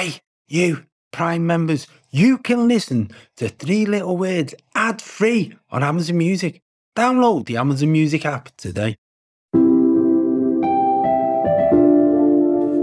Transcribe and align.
Hey, 0.00 0.22
you 0.48 0.86
Prime 1.12 1.46
members, 1.46 1.86
you 2.10 2.38
can 2.38 2.66
listen 2.66 3.10
to 3.36 3.50
Three 3.50 3.84
Little 3.84 4.16
Words 4.16 4.54
ad 4.74 5.02
free 5.02 5.54
on 5.68 5.84
Amazon 5.84 6.16
Music. 6.16 6.62
Download 6.96 7.44
the 7.44 7.58
Amazon 7.58 7.92
Music 7.92 8.24
app 8.24 8.48
today. 8.56 8.96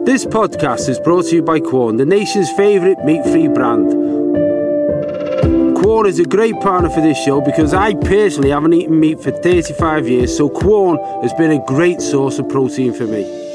This 0.06 0.26
podcast 0.28 0.88
is 0.90 1.00
brought 1.00 1.26
to 1.30 1.38
you 1.38 1.42
by 1.42 1.60
Quorn, 1.60 1.98
the 1.98 2.06
nation's 2.06 2.52
favourite 2.52 3.04
meat 3.04 3.24
free 3.24 3.48
brand. 3.48 3.90
Quorn 5.76 6.06
is 6.06 6.20
a 6.20 6.26
great 6.26 6.60
partner 6.60 6.92
for 6.92 7.02
this 7.02 7.18
show 7.18 7.42
because 7.42 7.74
I 7.74 7.96
personally 7.96 8.52
haven't 8.52 8.74
eaten 8.74 9.00
meat 9.00 9.22
for 9.22 9.32
35 9.32 10.08
years, 10.08 10.38
so 10.38 10.50
Quorn 10.50 11.00
has 11.24 11.34
been 11.34 11.50
a 11.50 11.66
great 11.66 12.00
source 12.00 12.38
of 12.38 12.48
protein 12.48 12.94
for 12.94 13.08
me. 13.08 13.47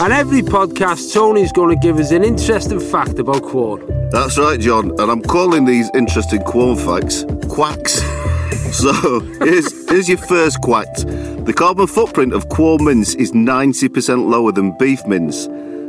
And 0.00 0.12
every 0.12 0.42
podcast, 0.42 1.12
Tony's 1.12 1.50
going 1.50 1.74
to 1.74 1.80
give 1.80 1.98
us 1.98 2.12
an 2.12 2.22
interesting 2.22 2.78
fact 2.78 3.18
about 3.18 3.42
Quorn. 3.42 4.10
That's 4.10 4.38
right, 4.38 4.58
John, 4.60 4.90
and 5.00 5.10
I'm 5.10 5.22
calling 5.22 5.64
these 5.64 5.90
interesting 5.92 6.40
Quorn 6.42 6.76
facts 6.76 7.24
quacks. 7.48 7.94
so 8.72 9.18
here's, 9.40 9.90
here's 9.90 10.08
your 10.08 10.18
first 10.18 10.60
quack. 10.60 10.86
The 10.94 11.52
carbon 11.56 11.88
footprint 11.88 12.32
of 12.32 12.48
Quorn 12.48 12.84
mince 12.84 13.16
is 13.16 13.32
90% 13.32 14.30
lower 14.30 14.52
than 14.52 14.76
beef 14.78 15.04
mince. 15.06 15.48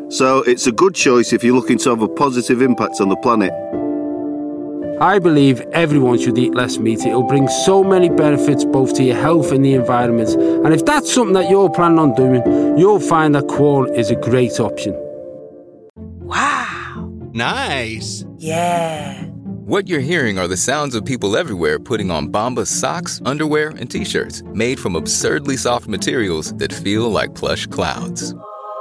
So 0.10 0.40
it's 0.40 0.66
a 0.66 0.72
good 0.72 0.96
choice 0.96 1.32
if 1.32 1.44
you're 1.44 1.56
looking 1.56 1.78
to 1.80 1.92
have 1.92 2.02
a 2.02 2.08
positive 2.08 2.64
impact 2.64 3.00
on 3.02 3.10
the 3.10 3.16
planet. 3.18 3.54
I 5.02 5.18
believe 5.18 5.62
everyone 5.72 6.20
should 6.20 6.38
eat 6.38 6.54
less 6.54 6.78
meat. 6.78 7.06
It'll 7.06 7.24
bring 7.24 7.48
so 7.48 7.84
many 7.86 8.10
benefits 8.10 8.66
both 8.66 8.94
to 8.96 9.04
your 9.04 9.16
health 9.16 9.54
and 9.54 9.64
the 9.64 9.74
environment. 9.74 10.30
And 10.32 10.74
if 10.74 10.84
that's 10.84 11.14
something 11.14 11.34
that 11.36 11.50
you're 11.50 11.70
planning 11.70 12.00
on 12.00 12.16
doing, 12.16 12.44
you'll 12.78 13.00
find 13.00 13.34
that 13.36 13.48
Quorn 13.48 13.96
is 13.96 14.12
a 14.12 14.16
great 14.16 14.60
option. 14.60 14.94
Wow. 15.96 17.10
Nice. 17.32 18.26
Yeah. 18.38 19.24
What 19.70 19.88
you're 19.88 20.02
hearing 20.02 20.38
are 20.38 20.50
the 20.50 20.58
sounds 20.58 20.96
of 20.96 21.06
people 21.06 21.38
everywhere 21.38 21.80
putting 21.80 22.12
on 22.12 22.28
Bombas 22.28 22.68
socks, 22.68 23.22
underwear, 23.24 23.70
and 23.70 23.90
t-shirts 23.90 24.44
made 24.54 24.80
from 24.82 24.98
absurdly 24.98 25.56
soft 25.56 25.88
materials 25.88 26.54
that 26.56 26.74
feel 26.74 27.10
like 27.10 27.36
plush 27.36 27.68
clouds. 27.68 28.36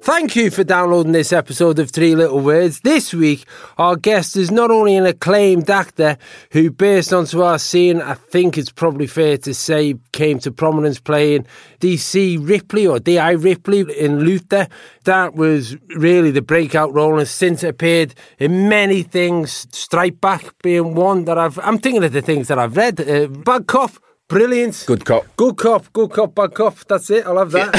Thank 0.00 0.36
you 0.36 0.50
for 0.50 0.64
downloading 0.64 1.12
this 1.12 1.32
episode 1.32 1.78
of 1.78 1.90
Three 1.90 2.14
Little 2.14 2.40
Words. 2.40 2.80
This 2.80 3.12
week, 3.12 3.44
our 3.76 3.96
guest 3.96 4.36
is 4.36 4.50
not 4.50 4.70
only 4.70 4.96
an 4.96 5.04
acclaimed 5.04 5.68
actor 5.68 6.16
who 6.52 6.70
burst 6.70 7.12
onto 7.12 7.42
our 7.42 7.58
scene, 7.58 8.00
I 8.00 8.14
think 8.14 8.56
it's 8.56 8.70
probably 8.70 9.06
fair 9.06 9.36
to 9.38 9.52
say, 9.52 9.96
came 10.12 10.38
to 10.40 10.52
prominence 10.52 11.00
playing 11.00 11.46
DC 11.80 12.38
Ripley 12.48 12.86
or 12.86 13.00
D.I. 13.00 13.32
Ripley 13.32 13.80
in 13.98 14.20
Luther. 14.20 14.68
That 15.04 15.34
was 15.34 15.76
really 15.96 16.30
the 16.30 16.42
breakout 16.42 16.94
role 16.94 17.18
and 17.18 17.28
since 17.28 17.62
appeared 17.62 18.14
in 18.38 18.68
many 18.68 19.02
things, 19.02 19.66
Strike 19.72 20.20
Back 20.20 20.54
being 20.62 20.94
one 20.94 21.24
that 21.24 21.36
I've, 21.36 21.58
I'm 21.58 21.78
thinking 21.78 22.04
of 22.04 22.12
the 22.12 22.22
things 22.22 22.48
that 22.48 22.58
I've 22.58 22.76
read. 22.76 23.00
Uh, 23.00 23.26
Bad 23.26 23.66
Cop, 23.66 23.90
Brilliant. 24.28 24.84
Good 24.86 25.06
cop. 25.06 25.24
Good 25.36 25.56
cop. 25.56 25.90
Good 25.94 26.10
cop. 26.10 26.34
Bad 26.34 26.52
cop. 26.52 26.76
That's 26.86 27.08
it. 27.08 27.24
I 27.24 27.30
love 27.30 27.50
that. 27.52 27.74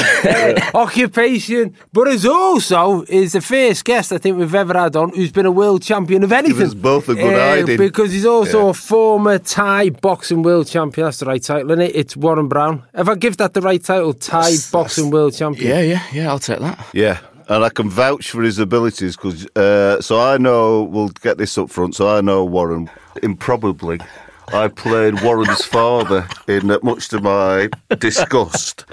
uh, 0.74 0.78
occupation. 0.78 1.76
But 1.92 2.08
as 2.08 2.26
also 2.26 3.02
is 3.02 3.34
the 3.34 3.40
first 3.40 3.84
guest 3.84 4.10
I 4.10 4.18
think 4.18 4.36
we've 4.36 4.52
ever 4.52 4.76
had 4.76 4.96
on 4.96 5.10
who's 5.10 5.30
been 5.30 5.46
a 5.46 5.52
world 5.52 5.80
champion 5.80 6.24
of 6.24 6.32
anything. 6.32 6.58
Give 6.58 6.66
us 6.66 6.74
both 6.74 7.08
a 7.08 7.14
good 7.14 7.34
uh, 7.34 7.38
hiding. 7.38 7.76
Because 7.76 8.10
he's 8.10 8.26
also 8.26 8.64
yeah. 8.64 8.70
a 8.70 8.74
former 8.74 9.38
Thai 9.38 9.90
boxing 9.90 10.42
world 10.42 10.66
champion. 10.66 11.04
That's 11.04 11.20
the 11.20 11.26
right 11.26 11.40
title, 11.40 11.70
isn't 11.70 11.82
it? 11.82 11.94
It's 11.94 12.16
Warren 12.16 12.48
Brown. 12.48 12.82
If 12.94 13.08
I 13.08 13.14
give 13.14 13.36
that 13.36 13.54
the 13.54 13.60
right 13.60 13.82
title, 13.82 14.12
Thai 14.12 14.50
that's, 14.50 14.72
boxing 14.72 15.04
that's, 15.04 15.14
world 15.14 15.34
champion. 15.34 15.68
Yeah, 15.68 15.82
yeah, 15.82 16.02
yeah. 16.12 16.28
I'll 16.30 16.40
take 16.40 16.58
that. 16.58 16.84
Yeah 16.92 17.20
and 17.48 17.64
I 17.64 17.68
can 17.68 17.90
vouch 17.90 18.30
for 18.30 18.42
his 18.42 18.60
abilities 18.60 19.16
because 19.16 19.44
uh, 19.56 20.00
so 20.00 20.20
I 20.20 20.38
know 20.38 20.84
we'll 20.84 21.08
get 21.08 21.36
this 21.36 21.58
up 21.58 21.68
front. 21.68 21.96
So 21.96 22.08
I 22.08 22.20
know 22.20 22.44
Warren 22.44 22.88
improbably 23.24 23.98
I 24.52 24.68
played 24.68 25.22
Warren's 25.22 25.64
father 25.64 26.26
in, 26.48 26.70
uh, 26.70 26.78
much 26.82 27.08
to 27.10 27.20
my 27.20 27.68
disgust, 27.98 28.84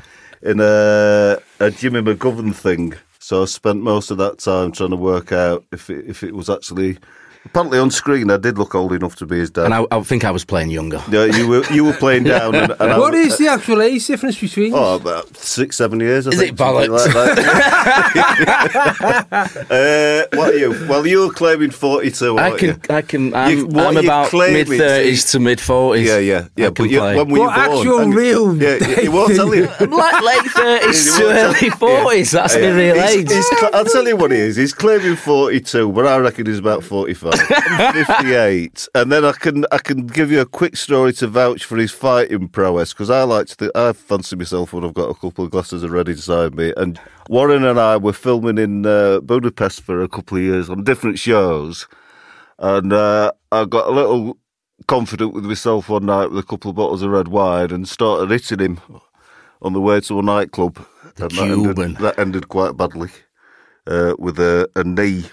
in 0.43 0.59
a, 0.59 1.39
a 1.59 1.71
Jimmy 1.71 2.01
McGovern 2.01 2.53
thing. 2.53 2.93
So 3.17 3.41
I 3.41 3.45
spent 3.45 3.81
most 3.81 4.11
of 4.11 4.17
that 4.19 4.37
time 4.37 4.71
trying 4.71 4.91
to 4.91 4.95
work 4.95 5.31
out 5.31 5.65
if 5.71 5.89
it, 5.89 6.05
if 6.07 6.23
it 6.23 6.35
was 6.35 6.49
actually 6.49 6.99
Apparently 7.47 7.79
on 7.79 7.89
screen, 7.91 8.29
I 8.29 8.35
did 8.35 8.57
look 8.57 8.75
old 8.75 8.91
enough 8.91 9.15
to 9.17 9.25
be 9.25 9.37
his 9.37 9.49
dad. 9.49 9.65
And 9.65 9.73
I, 9.73 9.85
I 9.89 10.01
think 10.01 10.25
I 10.25 10.31
was 10.31 10.43
playing 10.43 10.69
younger. 10.69 11.01
Yeah, 11.09 11.23
you 11.25 11.47
were 11.47 11.63
you 11.71 11.85
were 11.85 11.93
playing 11.93 12.23
down. 12.25 12.55
And, 12.55 12.75
and 12.77 12.99
what 12.99 13.15
I, 13.15 13.19
is 13.19 13.37
the 13.37 13.47
actual 13.47 13.81
age 13.81 14.05
difference 14.05 14.37
between 14.37 14.73
Oh, 14.73 14.95
about 14.95 15.37
six, 15.37 15.77
seven 15.77 16.01
years. 16.01 16.27
I 16.27 16.31
is 16.31 16.39
think, 16.39 16.51
it 16.51 16.57
bollocks? 16.57 16.89
Like 16.89 17.37
uh, 19.71 20.25
what 20.37 20.53
are 20.53 20.57
you? 20.57 20.71
Well, 20.89 21.07
you're 21.07 21.31
claiming 21.31 21.71
forty-two. 21.71 22.37
I 22.37 22.57
can, 22.57 22.67
you? 22.67 22.75
I 22.89 23.01
can. 23.01 23.33
I'm, 23.33 23.57
you, 23.57 23.69
I'm 23.79 23.95
about 23.95 24.33
mid 24.33 24.67
thirties 24.67 25.31
to 25.31 25.39
mid 25.39 25.61
forties. 25.61 26.05
Yeah, 26.05 26.17
yeah, 26.17 26.47
yeah. 26.57 26.69
But 26.69 26.89
you, 26.89 26.99
when 26.99 27.15
were 27.15 27.23
what 27.23 27.29
you 27.29 27.37
born? 27.37 27.49
actual 27.79 27.99
and, 27.99 28.13
real? 28.13 28.61
Yeah, 28.61 28.77
he 29.01 29.07
won't 29.07 29.35
tell 29.35 29.55
you. 29.55 29.67
like 29.67 30.21
late 30.21 30.51
thirties 30.51 31.15
to 31.15 31.23
early 31.23 31.69
forties. 31.69 32.33
Yeah. 32.33 32.41
That's 32.41 32.55
yeah. 32.55 32.61
the 32.61 32.73
real 32.75 32.95
he's, 32.95 33.15
age. 33.15 33.31
He's, 33.31 33.45
I'll 33.73 33.85
tell 33.85 34.05
you 34.05 34.17
what 34.17 34.31
he 34.31 34.37
is. 34.37 34.57
He's 34.57 34.73
claiming 34.73 35.15
forty-two, 35.15 35.93
but 35.93 36.05
I 36.05 36.17
reckon 36.17 36.45
he's 36.45 36.59
about 36.59 36.83
forty-five. 36.83 37.36
58, 37.37 38.87
and 38.95 39.11
then 39.11 39.25
I 39.25 39.31
can 39.31 39.65
I 39.71 39.77
can 39.77 40.07
give 40.07 40.31
you 40.31 40.41
a 40.41 40.45
quick 40.45 40.75
story 40.75 41.13
to 41.13 41.27
vouch 41.27 41.65
for 41.65 41.77
his 41.77 41.91
fighting 41.91 42.47
prowess 42.47 42.93
because 42.93 43.09
I 43.09 43.23
like 43.23 43.47
to 43.47 43.71
I 43.75 43.93
fancy 43.93 44.35
myself 44.35 44.73
when 44.73 44.83
I've 44.83 44.93
got 44.93 45.09
a 45.09 45.13
couple 45.13 45.45
of 45.45 45.51
glasses 45.51 45.83
of 45.83 45.91
red 45.91 46.09
inside 46.09 46.55
me. 46.55 46.73
And 46.77 46.99
Warren 47.29 47.63
and 47.63 47.79
I 47.79 47.97
were 47.97 48.13
filming 48.13 48.57
in 48.57 48.85
uh, 48.85 49.19
Budapest 49.21 49.81
for 49.81 50.01
a 50.01 50.07
couple 50.07 50.37
of 50.37 50.43
years 50.43 50.69
on 50.69 50.83
different 50.83 51.19
shows, 51.19 51.87
and 52.59 52.93
uh, 52.93 53.31
I 53.51 53.65
got 53.65 53.87
a 53.87 53.91
little 53.91 54.37
confident 54.87 55.33
with 55.33 55.45
myself 55.45 55.89
one 55.89 56.05
night 56.05 56.29
with 56.29 56.39
a 56.39 56.47
couple 56.47 56.69
of 56.69 56.75
bottles 56.75 57.01
of 57.01 57.11
red 57.11 57.27
wine 57.27 57.71
and 57.71 57.87
started 57.87 58.29
hitting 58.29 58.59
him 58.59 58.79
on 59.61 59.73
the 59.73 59.81
way 59.81 59.99
to 60.01 60.19
a 60.19 60.21
nightclub. 60.21 60.85
The 61.15 61.25
and 61.25 61.31
Cuban. 61.33 61.63
That 61.63 61.79
ended, 61.79 61.97
that 61.97 62.19
ended 62.19 62.47
quite 62.47 62.77
badly 62.77 63.09
uh, 63.87 64.15
with 64.19 64.39
a, 64.39 64.69
a 64.75 64.83
knee 64.83 65.25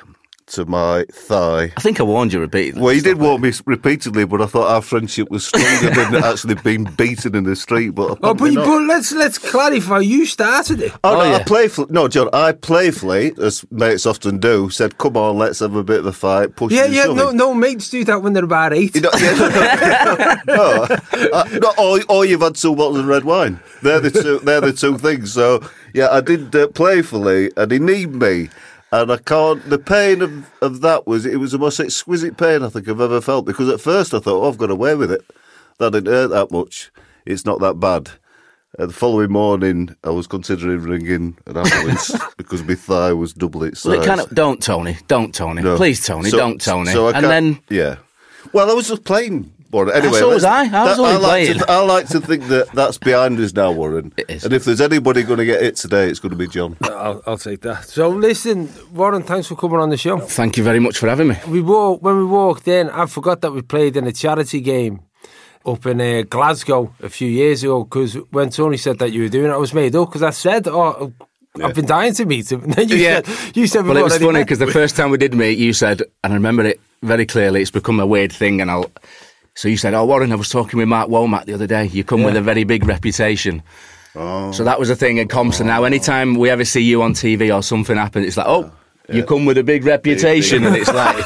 to 0.46 0.64
my 0.66 1.04
thigh. 1.10 1.72
I 1.76 1.80
think 1.80 2.00
I 2.00 2.02
warned 2.02 2.32
you 2.32 2.40
repeatedly. 2.40 2.82
Well, 2.82 2.92
you 2.92 3.00
did 3.00 3.18
warn 3.18 3.40
me 3.40 3.52
repeatedly, 3.66 4.24
but 4.24 4.42
I 4.42 4.46
thought 4.46 4.70
our 4.70 4.82
friendship 4.82 5.30
was 5.30 5.46
stronger 5.46 5.90
than 5.90 6.14
actually 6.24 6.56
being 6.56 6.84
beaten 6.84 7.34
in 7.34 7.44
the 7.44 7.56
street. 7.56 7.90
But 7.90 8.18
oh, 8.22 8.34
but, 8.34 8.54
but, 8.54 8.82
let's 8.82 9.12
let's 9.12 9.38
clarify. 9.38 10.00
You 10.00 10.26
started 10.26 10.80
it. 10.82 10.92
Oh, 11.02 11.14
oh 11.14 11.18
no, 11.18 11.30
yeah. 11.30 11.36
I 11.36 11.42
playfully. 11.42 11.86
No, 11.90 12.08
John, 12.08 12.28
I 12.32 12.52
playfully, 12.52 13.32
as 13.42 13.64
mates 13.70 14.06
often 14.06 14.38
do, 14.38 14.70
said, 14.70 14.98
"Come 14.98 15.16
on, 15.16 15.38
let's 15.38 15.60
have 15.60 15.74
a 15.74 15.84
bit 15.84 16.00
of 16.00 16.06
a 16.06 16.12
fight." 16.12 16.56
Push 16.56 16.72
yeah, 16.72 16.86
yeah. 16.86 17.04
No, 17.04 17.30
no 17.30 17.54
mates 17.54 17.88
do 17.90 18.04
that 18.04 18.22
when 18.22 18.32
they're 18.32 18.44
about 18.44 18.72
eight. 18.72 18.94
You 18.94 19.02
know, 19.02 19.10
yeah, 19.18 20.40
no, 20.46 20.54
no, 20.54 20.86
uh, 21.32 21.48
no, 21.60 21.72
or, 21.78 22.00
or 22.08 22.24
you've 22.24 22.42
had 22.42 22.56
two 22.56 22.76
bottles 22.76 22.98
of 22.98 23.06
red 23.06 23.24
wine. 23.24 23.60
They're 23.82 24.00
the 24.00 24.10
two. 24.10 24.40
They're 24.40 24.60
the 24.60 24.72
two 24.72 24.98
things. 24.98 25.32
So 25.32 25.62
yeah, 25.94 26.08
I 26.10 26.20
did 26.20 26.54
uh, 26.54 26.68
playfully, 26.68 27.50
and 27.56 27.70
he 27.70 27.78
need 27.78 28.14
me 28.14 28.50
and 29.02 29.10
I 29.10 29.16
can't. 29.16 29.68
The 29.68 29.78
pain 29.78 30.22
of, 30.22 30.50
of 30.62 30.80
that 30.82 31.06
was 31.06 31.26
it 31.26 31.36
was 31.36 31.52
the 31.52 31.58
most 31.58 31.80
exquisite 31.80 32.36
pain 32.36 32.62
I 32.62 32.68
think 32.68 32.88
I've 32.88 33.00
ever 33.00 33.20
felt 33.20 33.44
because 33.44 33.68
at 33.68 33.80
first 33.80 34.14
I 34.14 34.20
thought, 34.20 34.44
oh, 34.44 34.48
I've 34.48 34.58
got 34.58 34.70
away 34.70 34.94
with 34.94 35.10
it. 35.10 35.22
That 35.78 35.92
didn't 35.92 36.12
hurt 36.12 36.28
that 36.28 36.52
much. 36.52 36.92
It's 37.26 37.44
not 37.44 37.60
that 37.60 37.80
bad. 37.80 38.10
Uh, 38.78 38.86
the 38.86 38.92
following 38.92 39.30
morning, 39.30 39.94
I 40.02 40.10
was 40.10 40.26
considering 40.26 40.82
ringing 40.82 41.38
an 41.46 41.56
ambulance 41.56 42.12
because 42.36 42.62
my 42.64 42.74
thigh 42.74 43.12
was 43.12 43.32
double 43.32 43.62
its 43.64 43.80
size. 43.80 43.98
Well, 43.98 44.06
kind 44.06 44.20
of, 44.20 44.30
don't, 44.30 44.62
Tony. 44.62 44.96
Don't, 45.06 45.34
Tony. 45.34 45.62
No. 45.62 45.76
Please, 45.76 46.04
Tony. 46.04 46.30
So, 46.30 46.36
don't, 46.36 46.60
Tony. 46.60 46.90
So 46.90 47.08
and 47.08 47.24
then, 47.24 47.60
yeah. 47.68 47.96
Well, 48.52 48.70
I 48.70 48.74
was 48.74 48.88
just 48.88 49.04
playing 49.04 49.52
Warren. 49.74 49.94
Anyway, 49.94 50.18
so 50.18 50.28
was 50.28 50.44
I. 50.44 50.60
I 50.60 50.84
was 50.84 50.96
that, 50.96 50.98
only 51.00 51.12
I 51.12 51.16
like, 51.16 51.58
to, 51.58 51.70
I 51.70 51.80
like 51.80 52.08
to 52.08 52.20
think 52.20 52.44
that 52.44 52.70
that's 52.72 52.96
behind 52.96 53.38
us 53.40 53.52
now, 53.52 53.72
Warren. 53.72 54.12
It 54.16 54.30
is. 54.30 54.44
And 54.44 54.54
if 54.54 54.64
there's 54.64 54.80
anybody 54.80 55.24
going 55.24 55.38
to 55.38 55.44
get 55.44 55.62
it 55.62 55.76
today, 55.76 56.08
it's 56.08 56.20
going 56.20 56.30
to 56.30 56.36
be 56.36 56.46
John. 56.46 56.76
I'll, 56.82 57.22
I'll, 57.26 57.38
take 57.38 57.60
that. 57.62 57.84
So 57.84 58.08
listen, 58.08 58.70
Warren, 58.92 59.24
thanks 59.24 59.48
for 59.48 59.56
coming 59.56 59.80
on 59.80 59.90
the 59.90 59.96
show. 59.96 60.20
Thank 60.20 60.56
you 60.56 60.62
very 60.62 60.78
much 60.78 60.96
for 60.96 61.08
having 61.08 61.28
me. 61.28 61.36
We 61.48 61.60
walk, 61.60 62.02
when 62.02 62.16
we 62.16 62.24
walked 62.24 62.68
in, 62.68 62.88
I 62.88 63.06
forgot 63.06 63.40
that 63.42 63.52
we 63.52 63.62
played 63.62 63.96
in 63.96 64.06
a 64.06 64.12
charity 64.12 64.60
game 64.60 65.00
up 65.66 65.84
in 65.86 66.00
uh, 66.00 66.22
Glasgow 66.22 66.94
a 67.02 67.08
few 67.08 67.28
years 67.28 67.64
ago 67.64 67.84
because 67.84 68.14
when 68.30 68.50
Tony 68.50 68.76
said 68.76 68.98
that 69.00 69.12
you 69.12 69.22
were 69.22 69.28
doing 69.28 69.50
it, 69.50 69.54
I 69.54 69.56
was 69.56 69.74
made 69.74 69.96
up 69.96 70.08
because 70.08 70.22
I 70.22 70.30
said, 70.30 70.68
oh, 70.68 71.12
yeah. 71.56 71.66
I've 71.66 71.74
been 71.74 71.86
dying 71.86 72.14
to 72.14 72.24
meet 72.26 72.50
him. 72.52 72.62
And 72.64 72.74
then 72.74 72.88
you 72.88 72.96
yeah. 72.96 73.22
said, 73.22 73.56
you 73.56 73.66
said, 73.66 73.86
well, 73.86 73.96
it 73.96 74.02
was 74.02 74.18
funny 74.18 74.42
because 74.42 74.58
the 74.58 74.70
first 74.70 74.96
time 74.96 75.10
we 75.10 75.18
did 75.18 75.34
meet, 75.34 75.58
you 75.58 75.72
said, 75.72 76.02
and 76.22 76.32
I 76.32 76.36
remember 76.36 76.64
it 76.64 76.80
very 77.02 77.26
clearly. 77.26 77.62
It's 77.62 77.70
become 77.70 78.00
a 78.00 78.06
weird 78.06 78.32
thing, 78.32 78.60
and 78.60 78.70
I'll 78.70 78.90
so 79.54 79.68
you 79.68 79.76
said, 79.76 79.94
"Oh, 79.94 80.04
Warren, 80.04 80.32
I 80.32 80.36
was 80.36 80.48
talking 80.48 80.78
with 80.78 80.88
Mark 80.88 81.08
Womack 81.08 81.44
the 81.46 81.54
other 81.54 81.66
day. 81.66 81.86
You 81.86 82.04
come 82.04 82.20
yeah. 82.20 82.26
with 82.26 82.36
a 82.36 82.42
very 82.42 82.64
big 82.64 82.84
reputation." 82.84 83.62
Oh. 84.16 84.52
So 84.52 84.64
that 84.64 84.78
was 84.78 84.90
a 84.90 84.96
thing 84.96 85.18
at 85.18 85.28
Compton. 85.28 85.66
Now, 85.66 85.82
oh. 85.82 85.84
anytime 85.84 86.34
we 86.34 86.50
ever 86.50 86.64
see 86.64 86.82
you 86.82 87.02
on 87.02 87.14
TV 87.14 87.54
or 87.54 87.62
something 87.62 87.96
happens, 87.96 88.26
it's 88.26 88.36
like, 88.36 88.46
oh, 88.46 88.70
you 89.08 89.24
come 89.24 89.44
with 89.44 89.58
a 89.58 89.64
big 89.64 89.84
reputation, 89.84 90.64
and 90.64 90.76
it's 90.76 90.92
like. 90.92 91.24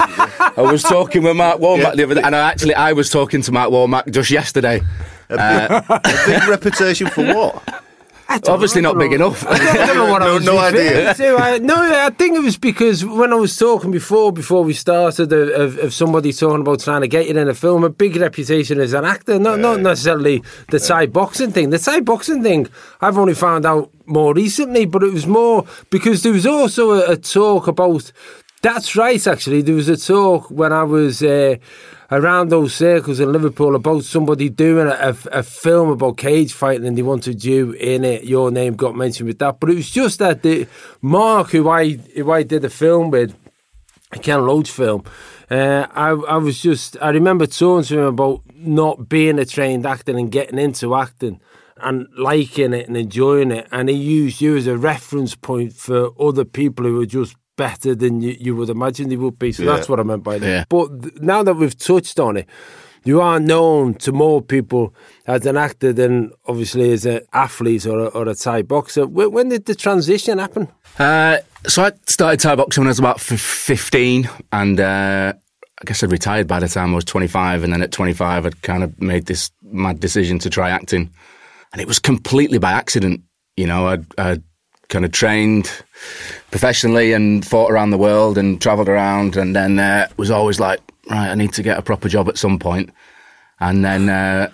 I 0.59 0.63
was 0.63 0.83
talking 0.83 1.23
with 1.23 1.37
Mark 1.37 1.61
Womack 1.61 1.95
the 1.95 2.03
other 2.03 2.17
day, 2.17 2.23
and 2.23 2.35
I 2.35 2.51
actually 2.51 2.75
I 2.75 2.93
was 2.93 3.11
talking 3.11 3.43
to 3.43 3.53
Mark 3.53 3.71
Womack 3.71 4.11
just 4.11 4.31
yesterday. 4.31 4.81
A 5.29 5.37
big 6.27 6.43
uh, 6.43 6.51
reputation 6.51 7.07
for 7.07 7.25
what? 7.25 7.85
Obviously 8.47 8.83
not 8.83 8.99
big 8.99 9.13
enough. 9.15 9.47
I 9.47 9.57
don't, 9.59 9.69
I 9.79 9.87
don't 9.87 9.97
know 9.97 10.13
what 10.13 10.23
I 10.23 10.27
No- 10.27 10.35
was 10.35 10.45
no 10.45 10.59
idea. 10.59 11.15
to. 11.15 11.37
I, 11.37 11.59
no, 11.59 11.75
I 11.77 12.11
think 12.11 12.37
it 12.37 12.43
was 12.43 12.59
because 12.59 13.05
when 13.05 13.33
I 13.33 13.37
was 13.37 13.57
talking 13.57 13.91
before, 13.91 14.33
before 14.33 14.63
we 14.65 14.75
started, 14.75 15.33
of, 15.33 15.49
of, 15.49 15.79
of 15.79 15.95
somebody 15.95 16.33
talking 16.33 16.61
about 16.61 16.81
trying 16.81 17.01
to 17.01 17.09
get 17.09 17.25
you 17.27 17.37
in 17.39 17.49
a 17.49 17.55
film, 17.55 17.85
a 17.85 17.89
big 17.89 18.17
reputation 18.17 18.81
as 18.81 18.93
an 18.93 19.07
actor, 19.07 19.39
not 19.39 19.59
not 19.61 19.81
necessarily 19.81 20.43
the 20.71 20.79
Thai 20.79 21.07
boxing 21.07 21.53
thing. 21.53 21.71
The 21.71 21.79
Thai 21.79 22.01
boxing 22.01 22.43
thing, 22.43 22.69
I've 23.01 23.17
only 23.17 23.35
found 23.35 23.65
out 23.65 23.91
more 24.05 24.35
recently, 24.35 24.85
but 24.85 25.03
it 25.03 25.13
was 25.13 25.27
more 25.27 25.65
because 25.91 26.23
there 26.23 26.33
was 26.33 26.47
also 26.47 26.93
a, 26.93 27.13
a 27.13 27.17
talk 27.17 27.67
about. 27.67 28.13
That's 28.61 28.97
right, 28.97 29.25
actually. 29.27 29.63
There 29.63 29.75
was 29.77 29.89
a 29.89 29.97
talk 29.97 30.51
when 30.51 30.73
I 30.73 30.83
was. 30.83 31.23
Uh, 31.23 31.57
around 32.11 32.49
those 32.49 32.75
circles 32.75 33.21
in 33.21 33.33
Liverpool 33.33 33.75
about 33.75 34.05
somebody 34.05 34.49
doing 34.49 34.87
a, 34.87 34.91
a, 34.91 35.39
a 35.39 35.43
film 35.43 35.91
about 35.91 36.17
cage 36.17 36.53
fighting 36.53 36.87
and 36.87 36.97
they 36.97 37.03
wanted 37.03 37.45
you 37.45 37.73
in 37.73 38.05
it. 38.05 38.25
Your 38.25 38.51
name 38.51 38.77
got 38.77 38.97
mentioned 38.97 39.27
with 39.27 39.39
that, 39.39 39.61
but 39.61 39.71
it 39.71 39.77
was 39.77 39.91
just 39.91 40.19
that 40.19 40.43
the 40.43 40.67
Mark, 41.03 41.51
who 41.51 41.69
I 41.69 41.93
who 41.93 42.31
I 42.31 42.43
did 42.43 42.65
a 42.65 42.71
film 42.71 43.11
with, 43.11 43.35
a 44.13 44.19
Ken 44.19 44.47
Loach 44.47 44.71
film. 44.71 45.05
Uh, 45.51 45.87
I 45.91 46.11
I 46.11 46.37
was 46.37 46.61
just 46.61 46.97
I 47.01 47.11
remember 47.11 47.47
talking 47.47 47.85
to 47.85 48.01
him 48.01 48.07
about 48.07 48.43
not 48.55 49.09
being 49.09 49.39
a 49.39 49.45
trained 49.45 49.87
actor 49.87 50.17
and 50.17 50.33
getting 50.33 50.59
into 50.59 50.95
acting 50.95 51.41
and 51.81 52.09
liking 52.17 52.73
it 52.73 52.89
and 52.89 52.97
enjoying 52.97 53.53
it, 53.53 53.69
and 53.71 53.89
he 53.89 53.95
used 53.95 54.41
you 54.41 54.57
as 54.57 54.67
a 54.67 54.77
reference 54.77 55.35
point 55.35 55.75
for 55.75 56.11
other 56.21 56.45
people 56.45 56.85
who 56.85 56.95
were 56.95 57.07
just 57.07 57.37
better 57.59 57.95
than 57.95 58.23
you, 58.23 58.35
you 58.41 58.57
would 58.57 58.71
imagine 58.71 59.11
they 59.11 59.17
would 59.17 59.39
be. 59.39 59.53
So 59.53 59.65
Yeah. 59.65 59.75
that's 59.77 59.89
what 59.91 60.01
I 60.01 60.03
meant 60.05 60.23
by 60.25 60.39
that. 60.39 60.47
Yeah. 60.49 60.65
But 60.71 61.03
th- 61.03 61.15
now 61.21 61.43
that 61.43 61.55
we've 61.57 61.77
touched 61.77 62.19
on 62.19 62.39
it, 62.39 62.47
you 63.05 63.21
are 63.21 63.39
known 63.39 63.95
to 63.95 64.13
more 64.13 64.41
people 64.43 64.95
as 65.27 65.45
an 65.47 65.57
actor 65.57 65.93
than 65.93 66.33
obviously 66.47 66.91
as 66.93 67.05
an 67.07 67.21
athlete 67.33 67.87
or 67.87 67.99
a, 67.99 68.07
or 68.07 68.29
a 68.29 68.35
Thai 68.35 68.63
boxer. 68.63 69.07
When, 69.07 69.31
when 69.33 69.49
did 69.51 69.67
the 69.67 69.75
transition 69.75 70.39
happen? 70.39 70.69
Uh, 70.99 71.39
so 71.67 71.85
I 71.85 71.93
started 72.07 72.41
Thai 72.41 72.57
boxing 72.57 72.83
when 72.83 72.89
I 72.89 72.91
was 72.97 72.99
about 72.99 73.17
f- 73.17 73.41
15, 73.41 74.29
and 74.53 74.81
uh, 74.81 75.33
I 75.81 75.85
guess 75.85 76.03
I 76.03 76.07
retired 76.07 76.47
by 76.49 76.59
the 76.61 76.69
time 76.69 76.93
I 76.93 76.95
was 76.97 77.05
25. 77.05 77.63
And 77.65 77.73
then 77.73 77.83
at 77.83 77.93
25, 77.93 78.47
I'd 78.47 78.63
kind 78.63 78.83
of 78.83 79.01
made 79.01 79.27
this 79.27 79.51
mad 79.63 80.01
decision 80.01 80.39
to 80.41 80.51
try 80.51 80.71
acting, 80.71 81.11
and 81.73 81.81
it 81.83 81.87
was 81.87 81.99
completely 81.99 82.59
by 82.59 82.73
accident. 82.73 83.23
You 83.57 83.67
know, 83.67 83.89
I'd, 83.89 84.07
I'd 84.19 84.43
kind 84.89 85.05
of 85.05 85.13
trained 85.13 85.71
professionally 86.51 87.13
and 87.13 87.47
fought 87.47 87.71
around 87.71 87.91
the 87.91 87.99
world 87.99 88.39
and 88.39 88.61
travelled 88.61 88.89
around, 88.89 89.37
and 89.37 89.55
then 89.55 89.79
uh, 89.79 90.09
was 90.17 90.31
always 90.31 90.59
like, 90.61 90.81
right, 91.11 91.31
I 91.31 91.35
need 91.35 91.53
to 91.55 91.63
get 91.63 91.79
a 91.79 91.83
proper 91.83 92.09
job 92.09 92.29
at 92.29 92.39
some 92.39 92.59
point. 92.59 92.91
And 93.61 93.85
then 93.85 94.09
uh, 94.09 94.51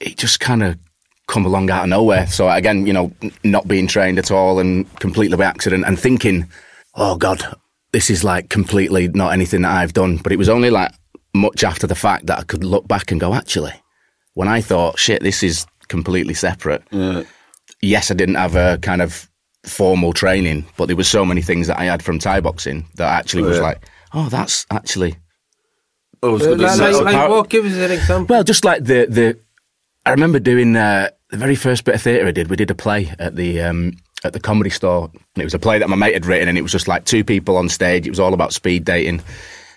it 0.00 0.16
just 0.16 0.40
kind 0.40 0.62
of 0.62 0.78
come 1.26 1.44
along 1.46 1.70
out 1.70 1.84
of 1.84 1.88
nowhere. 1.88 2.26
So 2.26 2.48
again, 2.48 2.86
you 2.86 2.92
know, 2.92 3.12
n- 3.22 3.32
not 3.44 3.68
being 3.68 3.86
trained 3.86 4.18
at 4.18 4.30
all 4.30 4.58
and 4.58 4.90
completely 4.98 5.36
by 5.36 5.44
accident 5.44 5.84
and 5.86 5.98
thinking, 5.98 6.48
oh 6.94 7.16
God, 7.16 7.42
this 7.92 8.10
is 8.10 8.24
like 8.24 8.48
completely 8.48 9.08
not 9.08 9.32
anything 9.32 9.62
that 9.62 9.72
I've 9.72 9.92
done. 9.92 10.16
But 10.16 10.32
it 10.32 10.36
was 10.38 10.48
only 10.48 10.70
like 10.70 10.92
much 11.34 11.62
after 11.64 11.86
the 11.86 11.94
fact 11.94 12.26
that 12.26 12.38
I 12.38 12.42
could 12.42 12.64
look 12.64 12.88
back 12.88 13.10
and 13.10 13.20
go, 13.20 13.34
actually, 13.34 13.74
when 14.34 14.48
I 14.48 14.60
thought, 14.60 14.98
shit, 14.98 15.22
this 15.22 15.42
is 15.42 15.66
completely 15.88 16.34
separate. 16.34 16.82
Yes, 17.80 18.10
I 18.10 18.14
didn't 18.14 18.34
have 18.34 18.56
a 18.56 18.78
kind 18.78 19.02
of 19.02 19.28
formal 19.64 20.12
training, 20.12 20.66
but 20.76 20.86
there 20.86 20.96
were 20.96 21.04
so 21.04 21.24
many 21.24 21.42
things 21.42 21.66
that 21.66 21.78
I 21.78 21.84
had 21.84 22.02
from 22.02 22.18
Thai 22.18 22.40
boxing 22.40 22.86
that 22.96 23.18
actually 23.18 23.42
was 23.42 23.56
Yeah. 23.58 23.62
like, 23.64 23.88
oh, 24.14 24.28
that's 24.28 24.66
actually 24.70 25.16
I 26.22 26.26
was 26.26 26.42
Uh, 26.46 26.56
like, 26.56 26.78
like, 26.78 26.92
like 26.94 27.14
apart- 27.14 27.30
what? 27.30 27.48
Give 27.48 27.64
us 27.64 27.74
an 27.74 27.90
example. 27.92 28.34
Well, 28.34 28.42
just 28.44 28.64
like 28.64 28.84
the 28.84 29.06
the, 29.08 29.38
I 30.04 30.10
remember 30.10 30.38
doing 30.40 30.74
uh, 30.76 31.10
the 31.30 31.36
very 31.36 31.54
first 31.54 31.84
bit 31.84 31.94
of 31.94 32.02
theatre 32.02 32.26
I 32.26 32.32
did. 32.32 32.48
We 32.50 32.56
did 32.56 32.70
a 32.70 32.74
play 32.74 33.12
at 33.20 33.36
the 33.36 33.60
um, 33.62 33.92
at 34.24 34.32
the 34.32 34.40
comedy 34.40 34.70
store, 34.70 35.10
and 35.14 35.40
it 35.42 35.44
was 35.44 35.54
a 35.54 35.58
play 35.60 35.78
that 35.78 35.88
my 35.88 35.94
mate 35.96 36.14
had 36.14 36.26
written, 36.26 36.48
and 36.48 36.58
it 36.58 36.62
was 36.62 36.72
just 36.72 36.88
like 36.88 37.04
two 37.04 37.22
people 37.22 37.56
on 37.56 37.68
stage. 37.68 38.06
It 38.06 38.10
was 38.10 38.18
all 38.18 38.34
about 38.34 38.52
speed 38.52 38.84
dating, 38.84 39.22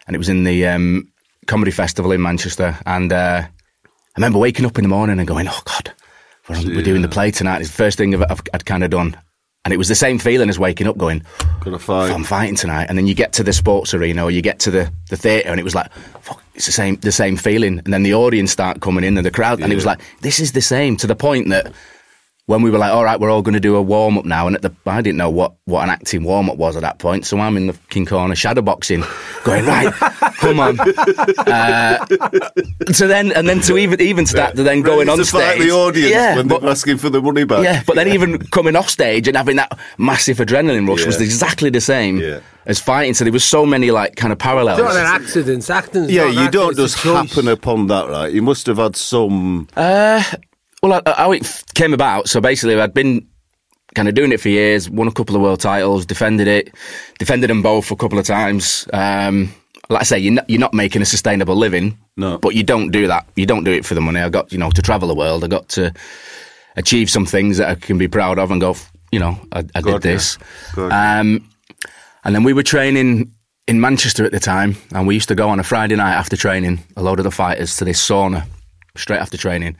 and 0.07 0.15
it 0.15 0.17
was 0.17 0.29
in 0.29 0.43
the 0.43 0.65
um, 0.65 1.07
comedy 1.45 1.69
festival 1.71 2.11
in 2.11 2.21
Manchester. 2.23 2.75
And 2.87 3.13
uh, 3.13 3.43
I 3.45 3.89
remember 4.17 4.39
waking 4.39 4.65
up 4.65 4.79
in 4.79 4.83
the 4.83 4.89
morning 4.89 5.19
and 5.19 5.27
going, 5.27 5.47
"Oh 5.47 5.61
God, 5.65 5.93
we're, 6.49 6.55
on, 6.57 6.65
we're 6.75 6.81
doing 6.81 7.03
the 7.03 7.07
play 7.07 7.29
tonight." 7.29 7.61
It's 7.61 7.69
the 7.69 7.75
first 7.77 7.99
thing 7.99 8.15
I've, 8.15 8.23
I've, 8.31 8.41
I'd 8.51 8.65
kind 8.65 8.83
of 8.83 8.89
done, 8.89 9.15
and 9.63 9.73
it 9.73 9.77
was 9.77 9.87
the 9.87 9.95
same 9.95 10.17
feeling 10.17 10.49
as 10.49 10.57
waking 10.57 10.87
up, 10.87 10.97
going, 10.97 11.23
Gonna 11.59 11.77
fight. 11.77 12.11
I'm 12.11 12.23
fighting 12.23 12.55
tonight. 12.55 12.87
And 12.89 12.97
then 12.97 13.05
you 13.05 13.13
get 13.13 13.33
to 13.33 13.43
the 13.43 13.53
sports 13.53 13.93
arena 13.93 14.23
or 14.23 14.31
you 14.31 14.41
get 14.41 14.59
to 14.61 14.71
the, 14.71 14.91
the 15.09 15.17
theatre 15.17 15.49
and 15.49 15.59
it 15.59 15.63
was 15.63 15.75
like, 15.75 15.91
fuck, 16.21 16.43
it's 16.55 16.65
the 16.65 16.71
same 16.71 16.95
the 16.97 17.11
same 17.11 17.37
feeling. 17.37 17.79
And 17.85 17.93
then 17.93 18.01
the 18.01 18.15
audience 18.15 18.51
start 18.51 18.81
coming 18.81 19.03
in 19.03 19.17
and 19.17 19.25
the 19.25 19.31
crowd 19.31 19.61
and 19.61 19.71
it 19.71 19.75
was 19.75 19.85
like, 19.85 20.01
this 20.21 20.39
is 20.39 20.53
the 20.53 20.61
same 20.61 20.97
to 20.97 21.05
the 21.07 21.15
point 21.15 21.49
that 21.49 21.71
when 22.47 22.61
we 22.63 22.69
were 22.71 22.77
like, 22.79 22.91
all 22.91 23.03
right, 23.03 23.19
we're 23.19 23.29
all 23.31 23.41
going 23.41 23.53
to 23.53 23.59
do 23.59 23.75
a 23.75 23.81
warm 23.81 24.17
up 24.17 24.25
now. 24.25 24.45
And 24.47 24.55
at 24.55 24.61
the, 24.61 24.73
I 24.85 25.01
didn't 25.01 25.17
know 25.17 25.29
what, 25.29 25.53
what 25.65 25.83
an 25.83 25.89
acting 25.89 26.23
warm 26.23 26.49
up 26.49 26.57
was 26.57 26.75
at 26.75 26.81
that 26.81 26.99
point. 26.99 27.25
So 27.25 27.39
I'm 27.39 27.55
in 27.55 27.67
the 27.67 27.73
king 27.89 28.05
corner 28.05 28.35
shadow 28.35 28.61
boxing 28.61 29.03
going, 29.45 29.65
right, 29.65 29.93
come 29.93 30.59
on. 30.59 30.77
Uh, 31.51 32.05
so 32.91 33.07
then, 33.07 33.31
and 33.33 33.47
then 33.47 33.59
to 33.61 33.77
even, 33.77 33.99
even 34.01 34.25
to 34.25 34.33
that, 34.33 34.55
to 34.55 34.63
then 34.63 34.81
going 34.81 34.99
Ready 35.07 35.11
on 35.11 35.17
to 35.17 35.25
fight 35.25 35.55
stage. 35.55 35.61
the 35.67 35.71
audience 35.71 36.11
yeah, 36.11 36.35
when 36.35 36.47
but- 36.47 36.61
they're 36.61 36.69
asking 36.71 36.97
for 36.97 37.09
the 37.09 37.21
money 37.21 37.43
back. 37.43 37.63
yeah, 37.63 37.83
but 37.85 37.95
then 37.95 38.07
even 38.07 38.37
coming 38.47 38.75
off 38.75 38.89
stage 38.89 39.27
and 39.27 39.35
having 39.37 39.55
that 39.57 39.77
massive 39.97 40.37
adrenaline 40.37 40.87
rush 40.87 41.05
was 41.05 41.19
exactly 41.21 41.69
the 41.69 41.81
same 41.81 42.17
Yeah. 42.19 42.39
as 42.65 42.79
fighting. 42.79 43.13
So 43.13 43.23
there 43.23 43.33
was 43.33 43.43
so 43.43 43.65
many 43.65 43.91
like 43.91 44.15
kind 44.15 44.31
of 44.33 44.39
parallels. 44.39 44.79
It's 44.79 44.87
not 44.87 44.95
an 44.97 45.05
accident. 45.05 45.69
Acting's 45.69 46.11
Yeah, 46.11 46.23
not 46.23 46.27
an 46.29 46.33
you 46.33 46.39
accident, 46.41 46.53
don't 46.53 46.69
it's 46.85 47.01
just 47.03 47.03
happen 47.33 47.47
upon 47.47 47.87
that, 47.87 48.07
right? 48.09 48.31
You 48.31 48.41
must 48.41 48.65
have 48.67 48.77
had 48.77 48.95
some. 48.95 49.67
Uh, 49.75 50.23
well, 50.81 51.01
how 51.05 51.31
it 51.31 51.63
came 51.75 51.93
about. 51.93 52.29
So 52.29 52.41
basically, 52.41 52.79
I'd 52.79 52.93
been 52.93 53.27
kind 53.95 54.07
of 54.07 54.15
doing 54.15 54.31
it 54.31 54.39
for 54.39 54.49
years. 54.49 54.89
Won 54.89 55.07
a 55.07 55.11
couple 55.11 55.35
of 55.35 55.41
world 55.41 55.59
titles, 55.59 56.05
defended 56.05 56.47
it, 56.47 56.73
defended 57.19 57.49
them 57.49 57.61
both 57.61 57.91
a 57.91 57.95
couple 57.95 58.17
of 58.17 58.25
times. 58.25 58.87
Um, 58.93 59.53
like 59.89 60.01
I 60.01 60.03
say, 60.03 60.19
you're 60.19 60.33
not, 60.33 60.49
you're 60.49 60.59
not 60.59 60.73
making 60.73 61.01
a 61.01 61.05
sustainable 61.05 61.55
living. 61.55 61.97
No. 62.17 62.37
but 62.37 62.55
you 62.55 62.63
don't 62.63 62.91
do 62.91 63.07
that. 63.07 63.27
You 63.35 63.45
don't 63.45 63.63
do 63.63 63.71
it 63.71 63.85
for 63.85 63.95
the 63.95 64.01
money. 64.01 64.19
I 64.19 64.29
got 64.29 64.51
you 64.51 64.57
know 64.57 64.71
to 64.71 64.81
travel 64.81 65.07
the 65.07 65.15
world. 65.15 65.43
I 65.43 65.47
got 65.47 65.69
to 65.69 65.93
achieve 66.75 67.09
some 67.09 67.25
things 67.25 67.57
that 67.57 67.69
I 67.69 67.75
can 67.75 67.97
be 67.97 68.07
proud 68.07 68.39
of 68.39 68.51
and 68.51 68.61
go. 68.61 68.75
You 69.11 69.19
know, 69.19 69.39
I, 69.51 69.59
I 69.59 69.81
did 69.81 69.83
Good, 69.83 69.93
yeah. 69.93 69.99
this. 69.99 70.37
Um, 70.77 71.49
and 72.23 72.35
then 72.35 72.43
we 72.43 72.53
were 72.53 72.63
training 72.63 73.33
in 73.67 73.81
Manchester 73.81 74.25
at 74.25 74.31
the 74.31 74.39
time, 74.39 74.77
and 74.93 75.05
we 75.05 75.15
used 75.15 75.27
to 75.27 75.35
go 75.35 75.49
on 75.49 75.59
a 75.59 75.63
Friday 75.63 75.95
night 75.95 76.13
after 76.13 76.37
training, 76.37 76.79
a 76.95 77.03
load 77.03 77.19
of 77.19 77.23
the 77.23 77.31
fighters 77.31 77.75
to 77.77 77.85
this 77.85 78.05
sauna 78.05 78.45
straight 78.95 79.19
after 79.19 79.37
training. 79.37 79.75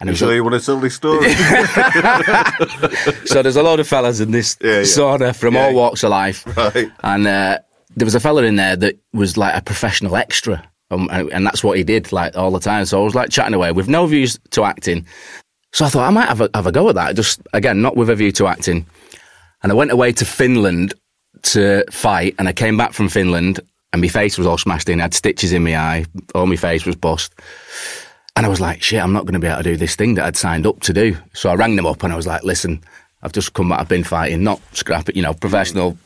And 0.00 0.08
was 0.08 0.18
So 0.18 0.30
you 0.30 0.42
want 0.42 0.58
to 0.58 0.64
tell 0.64 0.80
this 0.80 0.94
story? 0.94 1.28
so 3.26 3.42
there's 3.42 3.56
a 3.56 3.62
load 3.62 3.80
of 3.80 3.88
fellas 3.88 4.20
in 4.20 4.30
this 4.30 4.56
Yeah, 4.62 4.76
yeah. 4.76 4.80
sauna 4.82 5.34
from 5.36 5.56
all 5.56 5.74
walks 5.74 6.02
of 6.02 6.10
life, 6.10 6.44
Right. 6.56 6.90
and 7.02 7.26
uh, 7.26 7.58
there 7.96 8.06
was 8.06 8.14
a 8.14 8.20
fella 8.20 8.42
in 8.44 8.56
there 8.56 8.76
that 8.76 8.98
was 9.12 9.36
like 9.36 9.54
a 9.54 9.60
professional 9.62 10.16
extra, 10.16 10.62
um, 10.90 11.08
and, 11.12 11.30
and 11.32 11.46
that's 11.46 11.62
what 11.62 11.76
he 11.76 11.84
did 11.84 12.12
like 12.12 12.36
all 12.36 12.50
the 12.50 12.60
time. 12.60 12.84
So 12.86 13.00
I 13.00 13.04
was 13.04 13.14
like 13.14 13.30
chatting 13.30 13.54
away 13.54 13.72
with 13.72 13.88
no 13.88 14.06
views 14.06 14.38
to 14.50 14.64
acting. 14.64 15.06
So 15.72 15.84
I 15.84 15.88
thought 15.88 16.06
I 16.06 16.10
might 16.10 16.28
have 16.28 16.40
a, 16.40 16.50
have 16.54 16.66
a 16.66 16.72
go 16.72 16.88
at 16.88 16.94
that. 16.96 17.14
Just 17.14 17.40
again, 17.52 17.82
not 17.82 17.96
with 17.96 18.10
a 18.10 18.14
view 18.16 18.32
to 18.32 18.46
acting. 18.46 18.86
And 19.62 19.70
I 19.70 19.74
went 19.74 19.90
away 19.92 20.12
to 20.12 20.24
Finland 20.24 20.94
to 21.42 21.84
fight, 21.90 22.34
and 22.38 22.48
I 22.48 22.52
came 22.52 22.76
back 22.76 22.92
from 22.94 23.08
Finland, 23.08 23.60
and 23.92 24.00
my 24.00 24.08
face 24.08 24.38
was 24.38 24.46
all 24.46 24.56
smashed 24.58 24.88
in. 24.88 24.98
I 25.00 25.02
had 25.04 25.14
stitches 25.14 25.52
in 25.52 25.62
my 25.62 25.76
eye, 25.76 26.06
all 26.34 26.46
my 26.46 26.56
face 26.56 26.86
was 26.86 26.96
bust. 26.96 27.34
And 28.36 28.46
I 28.46 28.48
was 28.48 28.60
like, 28.60 28.82
shit, 28.82 29.02
I'm 29.02 29.12
not 29.12 29.24
going 29.24 29.34
to 29.34 29.40
be 29.40 29.46
able 29.46 29.58
to 29.58 29.62
do 29.62 29.76
this 29.76 29.96
thing 29.96 30.14
that 30.14 30.24
I'd 30.24 30.36
signed 30.36 30.66
up 30.66 30.80
to 30.80 30.92
do. 30.92 31.16
So 31.34 31.50
I 31.50 31.54
rang 31.54 31.76
them 31.76 31.86
up 31.86 32.02
and 32.02 32.12
I 32.12 32.16
was 32.16 32.26
like, 32.26 32.42
listen, 32.42 32.82
I've 33.22 33.32
just 33.32 33.52
come 33.52 33.68
back, 33.68 33.80
I've 33.80 33.88
been 33.88 34.04
fighting, 34.04 34.42
not 34.42 34.60
scrap 34.72 35.08
it, 35.08 35.16
you 35.16 35.22
know, 35.22 35.34
professional. 35.34 35.98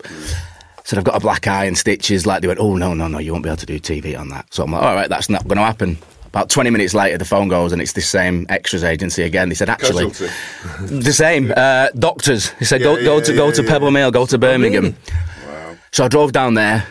Said 0.85 0.99
I've 0.99 1.04
got 1.04 1.16
a 1.16 1.21
black 1.21 1.47
eye 1.47 1.64
and 1.64 1.78
stitches. 1.78 2.26
Like 2.26 2.43
they 2.43 2.49
went, 2.49 2.61
oh, 2.61 2.76
no, 2.76 2.93
no, 2.93 3.09
no, 3.09 3.19
you 3.19 3.33
won't 3.33 3.45
be 3.45 3.50
able 3.50 3.59
to 3.59 3.66
do 3.66 3.78
TV 3.78 4.19
on 4.19 4.28
that. 4.28 4.52
So 4.52 4.64
I'm 4.64 4.73
like, 4.73 4.83
all 4.83 4.95
right, 4.95 5.09
that's 5.09 5.28
not 5.28 5.47
going 5.47 5.59
to 5.59 5.64
happen. 5.64 5.97
About 6.26 6.50
20 6.50 6.71
minutes 6.71 6.95
later, 6.95 7.16
the 7.16 7.25
phone 7.25 7.47
goes 7.47 7.73
and 7.73 7.81
it's 7.81 7.93
this 7.93 8.09
same 8.09 8.45
extras 8.49 8.83
agency 8.83 9.23
again. 9.23 9.49
They 9.49 9.54
said, 9.54 9.71
actually, 9.71 10.09
the 10.81 11.12
same. 11.12 11.52
Uh, 11.57 11.90
doctors. 11.99 12.50
He 12.59 12.64
said, 12.64 12.83
go, 12.83 12.97
Yeah, 12.97 13.04
go 13.04 13.19
yeah, 13.19 13.25
to 13.25 13.37
go 13.37 13.52
to 13.52 13.62
yeah. 13.62 13.69
Pebble 13.69 13.93
Mill, 13.93 14.11
go 14.11 14.26
to 14.26 14.37
Birmingham. 14.37 14.97
So 15.93 16.04
I 16.04 16.09
drove 16.09 16.33
down 16.33 16.54
there, 16.54 16.85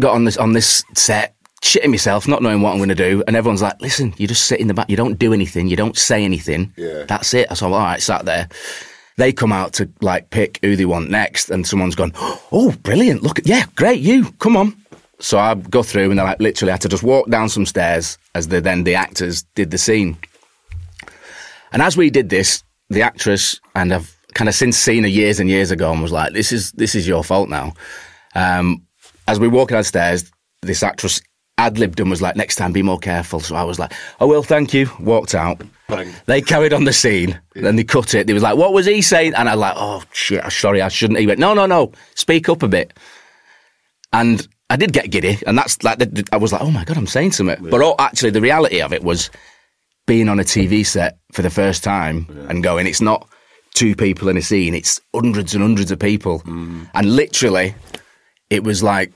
got 0.00 0.14
on 0.14 0.24
this 0.24 0.38
on 0.38 0.54
this 0.54 0.82
set, 0.94 1.34
shitting 1.62 1.90
myself, 1.90 2.28
not 2.28 2.42
knowing 2.42 2.62
what 2.62 2.72
I'm 2.72 2.78
going 2.78 2.88
to 2.88 2.94
do, 2.94 3.22
and 3.26 3.36
everyone's 3.36 3.62
like, 3.62 3.80
"Listen, 3.80 4.14
you 4.16 4.26
just 4.26 4.46
sit 4.46 4.60
in 4.60 4.68
the 4.68 4.74
back, 4.74 4.88
you 4.88 4.96
don't 4.96 5.18
do 5.18 5.32
anything, 5.32 5.68
you 5.68 5.76
don't 5.76 5.96
say 5.96 6.24
anything. 6.24 6.72
Yeah. 6.76 7.04
That's 7.06 7.34
it." 7.34 7.54
So 7.56 7.66
I'm 7.66 7.72
all 7.72 7.80
right, 7.80 8.00
sat 8.00 8.24
there. 8.24 8.48
They 9.16 9.32
come 9.32 9.52
out 9.52 9.72
to 9.74 9.88
like 10.00 10.30
pick 10.30 10.60
who 10.62 10.76
they 10.76 10.84
want 10.84 11.10
next, 11.10 11.50
and 11.50 11.66
someone's 11.66 11.94
gone, 11.94 12.12
"Oh, 12.52 12.74
brilliant! 12.82 13.22
Look, 13.22 13.38
at 13.38 13.46
yeah, 13.46 13.64
great, 13.74 14.00
you 14.00 14.30
come 14.32 14.56
on." 14.56 14.76
So 15.20 15.38
I 15.38 15.54
go 15.54 15.82
through, 15.82 16.10
and 16.10 16.20
I 16.20 16.24
like 16.24 16.40
literally 16.40 16.70
had 16.70 16.80
to 16.82 16.88
just 16.88 17.02
walk 17.02 17.28
down 17.28 17.48
some 17.48 17.66
stairs 17.66 18.18
as 18.34 18.48
the 18.48 18.60
then 18.60 18.84
the 18.84 18.94
actors 18.94 19.42
did 19.54 19.70
the 19.70 19.78
scene. 19.78 20.16
And 21.72 21.82
as 21.82 21.96
we 21.96 22.08
did 22.10 22.30
this, 22.30 22.62
the 22.88 23.02
actress, 23.02 23.60
and 23.74 23.92
I've 23.92 24.16
kind 24.34 24.48
of 24.48 24.54
since 24.54 24.76
seen 24.76 25.02
her 25.02 25.08
years 25.08 25.40
and 25.40 25.50
years 25.50 25.70
ago, 25.70 25.92
and 25.92 26.00
was 26.00 26.12
like, 26.12 26.32
"This 26.32 26.52
is 26.52 26.72
this 26.72 26.94
is 26.94 27.08
your 27.08 27.24
fault 27.24 27.48
now." 27.48 27.74
Um, 28.34 28.86
as 29.26 29.40
we 29.40 29.48
walk 29.48 29.70
downstairs, 29.70 30.30
this 30.62 30.82
actress 30.82 31.20
ad 31.58 31.78
libbed 31.78 32.00
and 32.00 32.08
was 32.08 32.22
like, 32.22 32.36
"Next 32.36 32.56
time, 32.56 32.72
be 32.72 32.82
more 32.82 32.98
careful." 32.98 33.40
So 33.40 33.54
I 33.56 33.64
was 33.64 33.78
like, 33.78 33.92
oh, 34.20 34.24
"I 34.24 34.24
will, 34.24 34.42
thank 34.42 34.72
you." 34.72 34.90
Walked 35.00 35.34
out. 35.34 35.60
Bang. 35.88 36.12
They 36.26 36.40
carried 36.40 36.72
on 36.72 36.84
the 36.84 36.92
scene. 36.92 37.38
Then 37.54 37.76
they 37.76 37.84
cut 37.84 38.14
it. 38.14 38.26
They 38.26 38.32
was 38.32 38.42
like, 38.42 38.56
"What 38.56 38.72
was 38.72 38.86
he 38.86 39.02
saying?" 39.02 39.34
And 39.34 39.48
I 39.48 39.54
was 39.54 39.60
like, 39.60 39.74
"Oh 39.76 40.02
shit, 40.12 40.50
sorry, 40.52 40.80
I 40.80 40.88
shouldn't." 40.88 41.18
He 41.18 41.26
went, 41.26 41.40
"No, 41.40 41.52
no, 41.54 41.66
no, 41.66 41.92
speak 42.14 42.48
up 42.48 42.62
a 42.62 42.68
bit." 42.68 42.94
And 44.12 44.46
I 44.70 44.76
did 44.76 44.92
get 44.92 45.10
giddy, 45.10 45.38
and 45.46 45.56
that's 45.58 45.82
like 45.82 46.00
I 46.32 46.36
was 46.36 46.52
like, 46.52 46.62
"Oh 46.62 46.70
my 46.70 46.84
god, 46.84 46.96
I'm 46.96 47.06
saying 47.06 47.32
something." 47.32 47.68
But 47.68 47.80
all, 47.80 47.96
actually, 47.98 48.30
the 48.30 48.40
reality 48.40 48.80
of 48.80 48.92
it 48.92 49.02
was 49.02 49.30
being 50.06 50.28
on 50.28 50.40
a 50.40 50.44
TV 50.44 50.84
set 50.84 51.18
for 51.32 51.42
the 51.42 51.50
first 51.50 51.82
time 51.82 52.26
and 52.48 52.62
going, 52.62 52.86
"It's 52.86 53.00
not 53.00 53.28
two 53.74 53.96
people 53.96 54.28
in 54.28 54.36
a 54.36 54.42
scene; 54.42 54.74
it's 54.74 55.00
hundreds 55.14 55.54
and 55.54 55.62
hundreds 55.62 55.90
of 55.90 55.98
people." 55.98 56.40
Mm. 56.40 56.88
And 56.94 57.16
literally, 57.16 57.74
it 58.50 58.62
was 58.62 58.82
like 58.82 59.12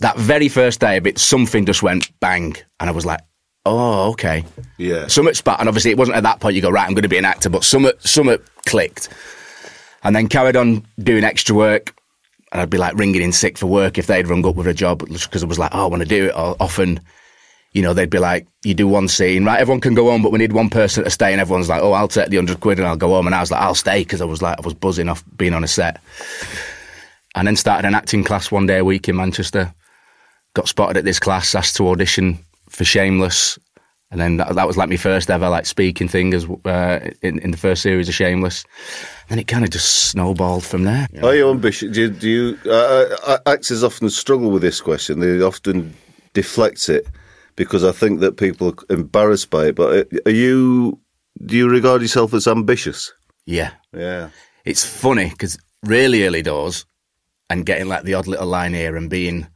that 0.00 0.16
very 0.16 0.48
first 0.48 0.80
day 0.80 0.96
of 0.96 1.06
it, 1.06 1.18
something 1.18 1.66
just 1.66 1.82
went 1.82 2.10
bang, 2.20 2.56
and 2.80 2.88
I 2.88 2.92
was 2.92 3.06
like, 3.06 3.20
"Oh, 3.66 4.10
okay." 4.12 4.44
Yeah. 4.76 5.06
Summit 5.08 5.36
spat, 5.36 5.60
and 5.60 5.68
obviously 5.68 5.90
it 5.90 5.98
wasn't 5.98 6.16
at 6.16 6.22
that 6.22 6.40
point 6.40 6.54
you 6.54 6.62
go 6.62 6.70
right. 6.70 6.86
I'm 6.86 6.94
going 6.94 7.02
to 7.02 7.08
be 7.08 7.18
an 7.18 7.24
actor, 7.24 7.48
but 7.48 7.64
Summit 7.64 8.00
Summit 8.02 8.42
clicked, 8.66 9.08
and 10.02 10.14
then 10.14 10.28
carried 10.28 10.56
on 10.56 10.86
doing 10.98 11.24
extra 11.24 11.54
work. 11.54 11.94
And 12.50 12.62
I'd 12.62 12.70
be 12.70 12.78
like 12.78 12.94
ringing 12.96 13.20
in 13.20 13.32
sick 13.32 13.58
for 13.58 13.66
work 13.66 13.98
if 13.98 14.06
they'd 14.06 14.26
rung 14.26 14.46
up 14.46 14.56
with 14.56 14.66
a 14.66 14.72
job 14.72 15.00
because 15.00 15.42
I 15.42 15.46
was 15.46 15.58
like, 15.58 15.70
oh, 15.74 15.82
I 15.82 15.86
want 15.86 16.02
to 16.02 16.08
do 16.08 16.28
it. 16.28 16.34
Or 16.34 16.56
often, 16.60 16.98
you 17.72 17.82
know, 17.82 17.92
they'd 17.92 18.08
be 18.08 18.18
like, 18.18 18.46
you 18.64 18.72
do 18.72 18.88
one 18.88 19.06
scene, 19.06 19.44
right? 19.44 19.60
Everyone 19.60 19.82
can 19.82 19.94
go 19.94 20.10
home, 20.10 20.22
but 20.22 20.32
we 20.32 20.38
need 20.38 20.54
one 20.54 20.70
person 20.70 21.04
to 21.04 21.10
stay. 21.10 21.32
And 21.32 21.42
everyone's 21.42 21.68
like, 21.68 21.82
oh, 21.82 21.92
I'll 21.92 22.08
take 22.08 22.30
the 22.30 22.36
hundred 22.36 22.60
quid 22.60 22.78
and 22.78 22.88
I'll 22.88 22.96
go 22.96 23.08
home. 23.08 23.26
And 23.26 23.34
I 23.34 23.40
was 23.40 23.50
like, 23.50 23.60
I'll 23.60 23.74
stay 23.74 24.02
because 24.02 24.22
I 24.22 24.24
was 24.24 24.40
like, 24.40 24.56
I 24.56 24.62
was 24.62 24.72
buzzing 24.72 25.10
off 25.10 25.22
being 25.36 25.52
on 25.52 25.62
a 25.62 25.68
set. 25.68 26.00
And 27.34 27.46
then 27.46 27.54
started 27.54 27.86
an 27.86 27.94
acting 27.94 28.24
class 28.24 28.50
one 28.50 28.64
day 28.64 28.78
a 28.78 28.84
week 28.84 29.10
in 29.10 29.16
Manchester. 29.16 29.74
Got 30.58 30.66
spotted 30.66 30.96
at 30.96 31.04
this 31.04 31.20
class, 31.20 31.54
asked 31.54 31.76
to 31.76 31.88
audition 31.88 32.36
for 32.68 32.82
Shameless. 32.82 33.60
And 34.10 34.20
then 34.20 34.38
that, 34.38 34.56
that 34.56 34.66
was 34.66 34.76
like 34.76 34.88
my 34.88 34.96
first 34.96 35.30
ever 35.30 35.48
like 35.48 35.66
speaking 35.66 36.08
thing 36.08 36.34
as 36.34 36.46
uh, 36.64 37.10
in, 37.22 37.38
in 37.38 37.52
the 37.52 37.56
first 37.56 37.80
series 37.80 38.08
of 38.08 38.16
Shameless. 38.16 38.64
And 39.30 39.38
it 39.38 39.46
kind 39.46 39.62
of 39.62 39.70
just 39.70 40.08
snowballed 40.10 40.64
from 40.64 40.82
there. 40.82 41.06
Are 41.22 41.36
you 41.36 41.48
ambitious? 41.48 41.92
Do 41.92 42.00
you, 42.00 42.10
do 42.10 42.28
you 42.28 42.58
uh, 42.66 43.06
uh, 43.24 43.38
actors 43.46 43.84
often 43.84 44.10
struggle 44.10 44.50
with 44.50 44.62
this 44.62 44.80
question? 44.80 45.20
They 45.20 45.40
often 45.40 45.94
deflect 46.32 46.88
it 46.88 47.06
because 47.54 47.84
I 47.84 47.92
think 47.92 48.18
that 48.18 48.36
people 48.36 48.70
are 48.70 48.94
embarrassed 48.94 49.50
by 49.50 49.66
it. 49.66 49.76
But 49.76 50.08
are 50.26 50.32
you? 50.32 50.98
Do 51.46 51.56
you 51.56 51.70
regard 51.70 52.02
yourself 52.02 52.34
as 52.34 52.48
ambitious? 52.48 53.14
Yeah. 53.46 53.70
Yeah. 53.92 54.30
It's 54.64 54.84
funny 54.84 55.28
because 55.28 55.56
really 55.84 56.26
early 56.26 56.42
doors 56.42 56.84
and 57.48 57.64
getting 57.64 57.86
like 57.86 58.02
the 58.02 58.14
odd 58.14 58.26
little 58.26 58.48
line 58.48 58.74
here 58.74 58.96
and 58.96 59.08
being 59.08 59.46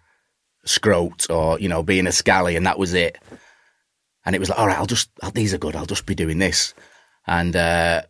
scrote 0.67 1.29
or, 1.31 1.59
you 1.59 1.69
know, 1.69 1.83
being 1.83 2.07
a 2.07 2.13
scally 2.13 2.57
and 2.57 2.67
that 2.67 2.79
was 2.79 2.95
it. 2.95 3.19
And 4.25 4.37
it 4.37 4.39
was 4.39 4.49
like, 4.49 4.59
all 4.59 4.67
right, 4.67 4.79
I'll 4.79 4.87
just, 4.87 5.11
these 5.35 5.53
are 5.53 5.59
good. 5.59 5.75
I'll 5.75 5.87
just 5.87 6.07
be 6.07 6.15
doing 6.15 6.39
this. 6.39 6.75
And, 7.27 7.57
uh, 7.57 8.03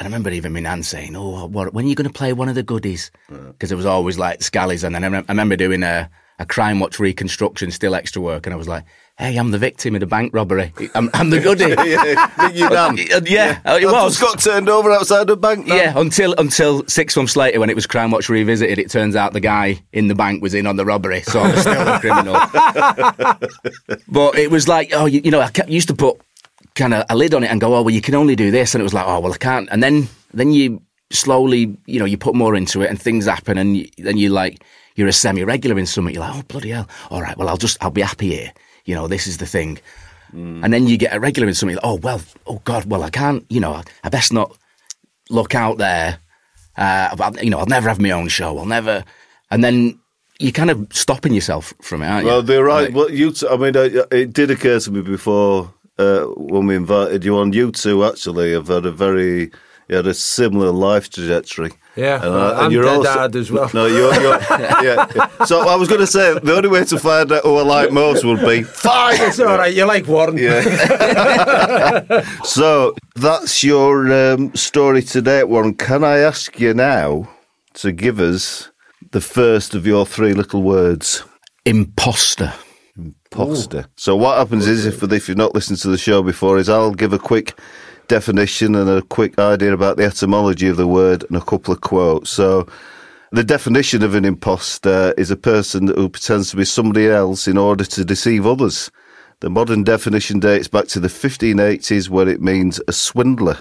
I 0.00 0.04
remember 0.04 0.30
even 0.30 0.54
my 0.54 0.60
nan 0.60 0.82
saying, 0.82 1.14
"Oh, 1.16 1.46
what, 1.46 1.74
when 1.74 1.84
are 1.84 1.88
you 1.88 1.94
going 1.94 2.08
to 2.08 2.12
play 2.18 2.32
one 2.32 2.48
of 2.48 2.54
the 2.54 2.62
goodies?" 2.62 3.10
Because 3.28 3.70
it 3.70 3.76
was 3.76 3.84
always 3.84 4.18
like 4.18 4.40
scallies, 4.40 4.84
and 4.84 4.94
then 4.94 5.04
I, 5.04 5.08
rem- 5.08 5.26
I 5.28 5.32
remember 5.32 5.54
doing 5.54 5.82
a, 5.82 6.08
a 6.38 6.46
crime 6.46 6.80
watch 6.80 6.98
reconstruction, 6.98 7.70
still 7.70 7.94
extra 7.94 8.22
work, 8.22 8.46
and 8.46 8.54
I 8.54 8.56
was 8.56 8.68
like, 8.68 8.84
"Hey, 9.22 9.36
I'm 9.36 9.50
the 9.50 9.58
victim 9.58 9.94
in 9.94 10.02
a 10.02 10.06
bank 10.06 10.34
robbery. 10.34 10.72
I'm, 10.94 11.08
I'm 11.14 11.30
the 11.30 11.40
goodie." 11.40 11.68
yeah, 11.88 12.50
you 12.50 12.68
done. 12.68 12.98
Yeah, 13.24 13.60
uh, 13.64 13.78
it 13.80 13.86
I 13.86 13.92
was. 13.92 14.18
just 14.18 14.20
got 14.20 14.40
turned 14.40 14.68
over 14.68 14.90
outside 14.90 15.26
the 15.26 15.36
bank. 15.36 15.66
Now. 15.66 15.76
Yeah, 15.76 15.92
until 15.96 16.34
until 16.38 16.86
six 16.86 17.16
months 17.16 17.36
later, 17.36 17.60
when 17.60 17.70
it 17.70 17.76
was 17.76 17.86
Crime 17.86 18.10
Watch 18.10 18.28
revisited, 18.28 18.78
it 18.78 18.90
turns 18.90 19.16
out 19.16 19.32
the 19.32 19.40
guy 19.40 19.82
in 19.92 20.08
the 20.08 20.14
bank 20.14 20.42
was 20.42 20.54
in 20.54 20.66
on 20.66 20.76
the 20.76 20.84
robbery, 20.84 21.22
so 21.22 21.40
I 21.40 21.50
was 21.52 21.60
still 21.60 21.88
a 21.88 22.00
criminal. 22.00 22.34
but 24.08 24.36
it 24.36 24.50
was 24.50 24.68
like, 24.68 24.90
oh, 24.92 25.06
you, 25.06 25.20
you 25.24 25.30
know, 25.30 25.40
I 25.40 25.50
kept, 25.50 25.68
used 25.68 25.88
to 25.88 25.94
put 25.94 26.20
kind 26.74 26.94
of 26.94 27.04
a 27.08 27.16
lid 27.16 27.34
on 27.34 27.44
it 27.44 27.50
and 27.50 27.60
go, 27.60 27.74
oh, 27.74 27.82
well, 27.82 27.94
you 27.94 28.00
can 28.00 28.14
only 28.14 28.34
do 28.36 28.50
this, 28.50 28.74
and 28.74 28.80
it 28.80 28.84
was 28.84 28.94
like, 28.94 29.06
oh, 29.06 29.20
well, 29.20 29.32
I 29.32 29.38
can't. 29.38 29.68
And 29.70 29.82
then 29.82 30.08
then 30.34 30.52
you 30.52 30.82
slowly, 31.10 31.76
you 31.86 31.98
know, 31.98 32.06
you 32.06 32.16
put 32.16 32.34
more 32.34 32.54
into 32.54 32.82
it, 32.82 32.90
and 32.90 33.00
things 33.00 33.26
happen, 33.26 33.58
and 33.58 33.76
you, 33.76 33.88
then 33.98 34.16
you 34.16 34.30
like 34.30 34.64
you're 34.94 35.08
a 35.08 35.12
semi-regular 35.12 35.78
in 35.78 35.86
something. 35.86 36.14
You're 36.14 36.24
like, 36.24 36.34
oh, 36.34 36.42
bloody 36.48 36.70
hell! 36.70 36.88
All 37.10 37.22
right, 37.22 37.36
well, 37.36 37.48
I'll 37.48 37.56
just 37.56 37.82
I'll 37.82 37.90
be 37.90 38.02
happy 38.02 38.28
here. 38.28 38.52
You 38.84 38.94
know, 38.94 39.08
this 39.08 39.26
is 39.26 39.38
the 39.38 39.46
thing. 39.46 39.78
And 40.34 40.72
then 40.72 40.86
you 40.86 40.96
get 40.96 41.14
a 41.14 41.20
regular 41.20 41.46
in 41.46 41.54
something. 41.54 41.76
Like, 41.76 41.84
oh 41.84 41.96
well, 41.96 42.22
oh 42.46 42.62
God, 42.64 42.86
well 42.86 43.02
I 43.02 43.10
can't. 43.10 43.44
You 43.50 43.60
know, 43.60 43.74
I, 43.74 43.84
I 44.02 44.08
best 44.08 44.32
not 44.32 44.56
look 45.28 45.54
out 45.54 45.76
there. 45.76 46.18
Uh, 46.74 47.32
you 47.42 47.50
know, 47.50 47.58
I'll 47.58 47.66
never 47.66 47.90
have 47.90 48.00
my 48.00 48.12
own 48.12 48.28
show. 48.28 48.56
I'll 48.58 48.64
never. 48.64 49.04
And 49.50 49.62
then 49.62 50.00
you're 50.38 50.52
kind 50.52 50.70
of 50.70 50.86
stopping 50.90 51.34
yourself 51.34 51.74
from 51.82 52.02
it, 52.02 52.06
aren't 52.06 52.24
you? 52.24 52.30
Well, 52.30 52.42
they're 52.42 52.64
right. 52.64 52.86
Like, 52.86 52.94
well, 52.94 53.10
you. 53.10 53.32
T- 53.32 53.46
I 53.46 53.56
mean, 53.58 53.76
uh, 53.76 54.06
it 54.10 54.32
did 54.32 54.50
occur 54.50 54.80
to 54.80 54.90
me 54.90 55.02
before 55.02 55.72
uh, 55.98 56.24
when 56.24 56.66
we 56.66 56.76
invited 56.76 57.24
you 57.26 57.36
on. 57.36 57.52
You 57.52 57.70
two 57.70 58.02
actually 58.04 58.52
have 58.52 58.68
had 58.68 58.86
a 58.86 58.90
very, 58.90 59.50
you 59.88 59.96
had 59.96 60.06
a 60.06 60.14
similar 60.14 60.70
life 60.70 61.10
trajectory. 61.10 61.72
Yeah, 61.94 62.14
And, 62.16 62.24
uh, 62.24 62.30
well, 62.30 62.50
and 62.52 62.60
I'm 62.60 62.70
you're 62.72 62.84
dead 62.84 62.96
also- 62.96 63.12
hard 63.12 63.36
as 63.36 63.50
well. 63.52 63.70
No, 63.74 63.84
you're. 63.86 64.14
you're 64.20 64.40
yeah, 64.40 64.82
yeah. 65.14 65.44
So 65.44 65.68
I 65.68 65.74
was 65.76 65.88
going 65.88 66.00
to 66.00 66.06
say 66.06 66.32
the 66.38 66.54
only 66.56 66.68
way 66.70 66.84
to 66.84 66.98
find 66.98 67.30
out 67.30 67.42
who 67.42 67.56
I 67.56 67.62
like 67.62 67.92
most 67.92 68.24
would 68.24 68.40
be 68.40 68.62
fight. 68.62 69.20
It's 69.20 69.38
all 69.38 69.58
right. 69.58 69.74
You 69.74 69.84
like 69.84 70.06
Warren. 70.06 70.38
Yeah. 70.38 70.62
so 72.44 72.94
that's 73.16 73.62
your 73.62 74.10
um, 74.12 74.54
story 74.54 75.02
today, 75.02 75.44
Warren. 75.44 75.74
Can 75.74 76.02
I 76.04 76.18
ask 76.18 76.58
you 76.58 76.72
now 76.74 77.28
to 77.74 77.92
give 77.92 78.18
us 78.20 78.70
the 79.10 79.20
first 79.20 79.74
of 79.74 79.86
your 79.86 80.06
three 80.06 80.32
little 80.34 80.62
words? 80.62 81.24
imposter. 81.64 82.52
Imposter. 82.96 83.86
So 83.96 84.16
what 84.16 84.36
happens 84.38 84.66
is, 84.66 84.84
if 84.86 85.02
if 85.02 85.28
you've 85.28 85.38
not 85.38 85.54
listened 85.54 85.78
to 85.80 85.88
the 85.88 85.98
show 85.98 86.22
before, 86.22 86.58
is 86.58 86.68
I'll 86.68 86.92
give 86.94 87.12
a 87.12 87.18
quick 87.18 87.56
definition 88.12 88.74
and 88.74 88.90
a 88.90 89.00
quick 89.00 89.38
idea 89.38 89.72
about 89.72 89.96
the 89.96 90.04
etymology 90.04 90.68
of 90.68 90.76
the 90.76 90.86
word 90.86 91.24
and 91.28 91.36
a 91.36 91.40
couple 91.40 91.72
of 91.72 91.80
quotes. 91.80 92.30
So. 92.30 92.66
The 93.34 93.42
definition 93.42 94.02
of 94.02 94.14
an 94.14 94.26
imposter 94.26 95.14
is 95.16 95.30
a 95.30 95.36
person 95.36 95.88
who 95.88 96.10
pretends 96.10 96.50
to 96.50 96.56
be 96.58 96.66
somebody 96.66 97.08
else 97.08 97.48
in 97.48 97.56
order 97.56 97.82
to 97.82 98.04
deceive 98.04 98.46
others. 98.46 98.90
The 99.40 99.48
modern 99.48 99.84
definition 99.84 100.38
dates 100.38 100.68
back 100.68 100.86
to 100.88 101.00
the 101.00 101.08
1580s, 101.08 102.10
where 102.10 102.28
it 102.28 102.42
means 102.42 102.78
a 102.86 102.92
swindler 102.92 103.60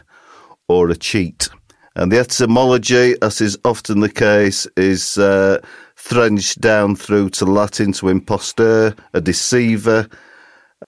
or 0.68 0.90
a 0.90 0.98
cheat. 0.98 1.48
And 1.96 2.12
the 2.12 2.20
etymology, 2.20 3.16
as 3.22 3.40
is 3.40 3.58
often 3.64 4.02
the 4.02 4.12
case, 4.12 4.68
is 4.76 5.18
uh, 5.18 5.60
threnched 5.96 6.60
down 6.60 6.98
through 6.98 7.30
to 7.30 7.46
Latin 7.46 7.94
to 7.94 8.10
impostor, 8.10 8.94
a 9.14 9.22
deceiver, 9.22 10.10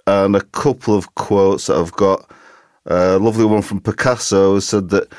and 0.06 0.36
a 0.36 0.42
couple 0.42 0.94
of 0.98 1.16
quotes 1.16 1.68
that 1.68 1.78
I've 1.78 1.94
got. 1.94 2.30
A 2.86 3.18
lovely 3.18 3.46
one 3.46 3.62
from 3.62 3.80
Picasso 3.80 4.60
said 4.60 4.90
that 4.90 5.12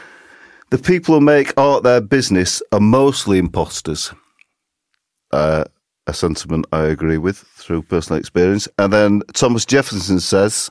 the 0.71 0.79
people 0.79 1.15
who 1.15 1.21
make 1.21 1.57
art 1.57 1.83
their 1.83 2.01
business 2.01 2.63
are 2.73 2.81
mostly 2.81 3.39
imposters. 3.39 4.13
Uh, 5.31 5.65
a 6.07 6.13
sentiment 6.13 6.67
I 6.73 6.85
agree 6.85 7.19
with 7.19 7.39
through 7.39 7.83
personal 7.83 8.19
experience. 8.19 8.69
And 8.79 8.93
then 8.93 9.23
Thomas 9.33 9.65
Jefferson 9.65 10.21
says, 10.21 10.71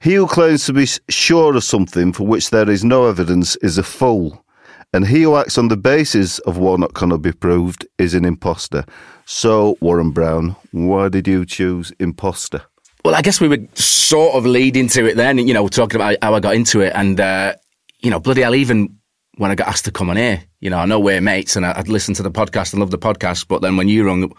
He 0.00 0.14
who 0.14 0.26
claims 0.26 0.66
to 0.66 0.72
be 0.72 0.86
sure 1.08 1.56
of 1.56 1.64
something 1.64 2.12
for 2.12 2.26
which 2.26 2.50
there 2.50 2.68
is 2.68 2.84
no 2.84 3.06
evidence 3.06 3.56
is 3.56 3.78
a 3.78 3.82
fool. 3.82 4.44
And 4.92 5.06
he 5.06 5.22
who 5.22 5.36
acts 5.36 5.56
on 5.56 5.68
the 5.68 5.76
basis 5.76 6.40
of 6.40 6.58
what 6.58 6.80
not 6.80 6.94
cannot 6.94 7.22
be 7.22 7.32
proved 7.32 7.86
is 7.98 8.12
an 8.12 8.24
impostor. 8.24 8.84
So, 9.24 9.78
Warren 9.80 10.10
Brown, 10.10 10.56
why 10.72 11.08
did 11.08 11.28
you 11.28 11.46
choose 11.46 11.92
imposter? 12.00 12.62
Well, 13.04 13.14
I 13.14 13.22
guess 13.22 13.40
we 13.40 13.48
were 13.48 13.58
sort 13.74 14.34
of 14.34 14.44
leading 14.44 14.88
to 14.88 15.06
it 15.06 15.16
then, 15.16 15.38
you 15.38 15.54
know, 15.54 15.68
talking 15.68 15.96
about 15.96 16.16
how 16.22 16.34
I 16.34 16.40
got 16.40 16.54
into 16.54 16.80
it. 16.80 16.92
And, 16.94 17.18
uh, 17.18 17.54
you 18.00 18.10
know, 18.10 18.20
bloody 18.20 18.42
hell, 18.42 18.54
even 18.54 18.96
when 19.36 19.50
I 19.50 19.54
got 19.54 19.68
asked 19.68 19.86
to 19.86 19.90
come 19.90 20.10
on 20.10 20.16
here, 20.16 20.42
you 20.60 20.68
know, 20.68 20.78
I 20.78 20.84
know 20.86 21.00
we're 21.00 21.20
mates 21.20 21.56
and 21.56 21.64
I- 21.64 21.78
I'd 21.78 21.88
listen 21.88 22.14
to 22.14 22.22
the 22.22 22.30
podcast 22.30 22.72
and 22.72 22.80
love 22.80 22.90
the 22.90 22.98
podcast. 22.98 23.46
But 23.48 23.62
then 23.62 23.76
when 23.76 23.88
you 23.88 24.04
rung 24.06 24.24
up, 24.24 24.32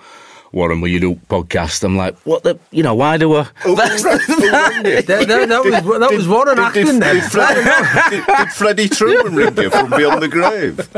Warren, 0.54 0.82
will 0.82 0.90
you 0.90 1.00
do 1.00 1.16
podcast? 1.30 1.84
I'm 1.84 1.96
like, 1.96 2.16
what 2.26 2.44
the, 2.44 2.60
you 2.72 2.84
know, 2.84 2.94
why 2.94 3.18
do 3.18 3.34
I? 3.36 3.48
That, 3.66 5.06
that, 5.08 5.48
that 5.48 5.64
was 5.64 6.00
that 6.00 6.12
was 6.12 6.28
Warren 6.28 6.60
acting 6.60 7.00
then. 7.00 7.16
Did, 7.16 7.24
Freddie, 7.24 7.64
did, 8.10 8.26
did 8.26 8.50
Freddie 8.52 8.90
Trueman 8.90 9.36
ring 9.36 9.58
you 9.58 9.70
from 9.70 9.90
beyond 9.90 10.22
the 10.22 10.28
grave? 10.28 10.90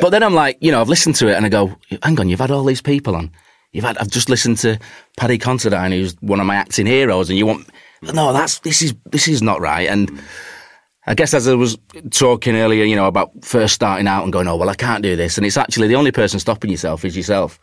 But 0.00 0.10
then 0.10 0.22
I'm 0.24 0.34
like, 0.34 0.58
you 0.60 0.72
know, 0.72 0.80
I've 0.80 0.88
listened 0.88 1.14
to 1.16 1.28
it 1.28 1.34
and 1.34 1.46
I 1.46 1.48
go, 1.48 1.76
hang 2.02 2.18
on, 2.18 2.28
you've 2.28 2.40
had 2.40 2.50
all 2.50 2.64
these 2.64 2.82
people 2.82 3.14
on. 3.14 3.30
You've 3.72 3.84
had, 3.84 3.98
I've 3.98 4.08
just 4.08 4.28
listened 4.28 4.58
to 4.58 4.78
Paddy 5.16 5.38
Considine, 5.38 5.92
who's 5.92 6.14
one 6.20 6.40
of 6.40 6.46
my 6.46 6.56
acting 6.56 6.86
heroes, 6.86 7.28
and 7.28 7.38
you 7.38 7.46
want, 7.46 7.68
no, 8.02 8.32
that's, 8.32 8.60
this 8.60 8.80
is, 8.82 8.94
this 9.06 9.28
is 9.28 9.42
not 9.42 9.60
right. 9.60 9.88
And 9.88 10.22
I 11.06 11.14
guess 11.14 11.34
as 11.34 11.48
I 11.48 11.54
was 11.54 11.78
talking 12.10 12.56
earlier, 12.56 12.84
you 12.84 12.96
know, 12.96 13.06
about 13.06 13.30
first 13.44 13.74
starting 13.74 14.06
out 14.06 14.24
and 14.24 14.32
going, 14.32 14.48
oh, 14.48 14.56
well, 14.56 14.70
I 14.70 14.74
can't 14.74 15.02
do 15.02 15.16
this. 15.16 15.36
And 15.36 15.46
it's 15.46 15.56
actually 15.56 15.88
the 15.88 15.96
only 15.96 16.12
person 16.12 16.40
stopping 16.40 16.70
yourself 16.70 17.04
is 17.04 17.16
yourself. 17.16 17.58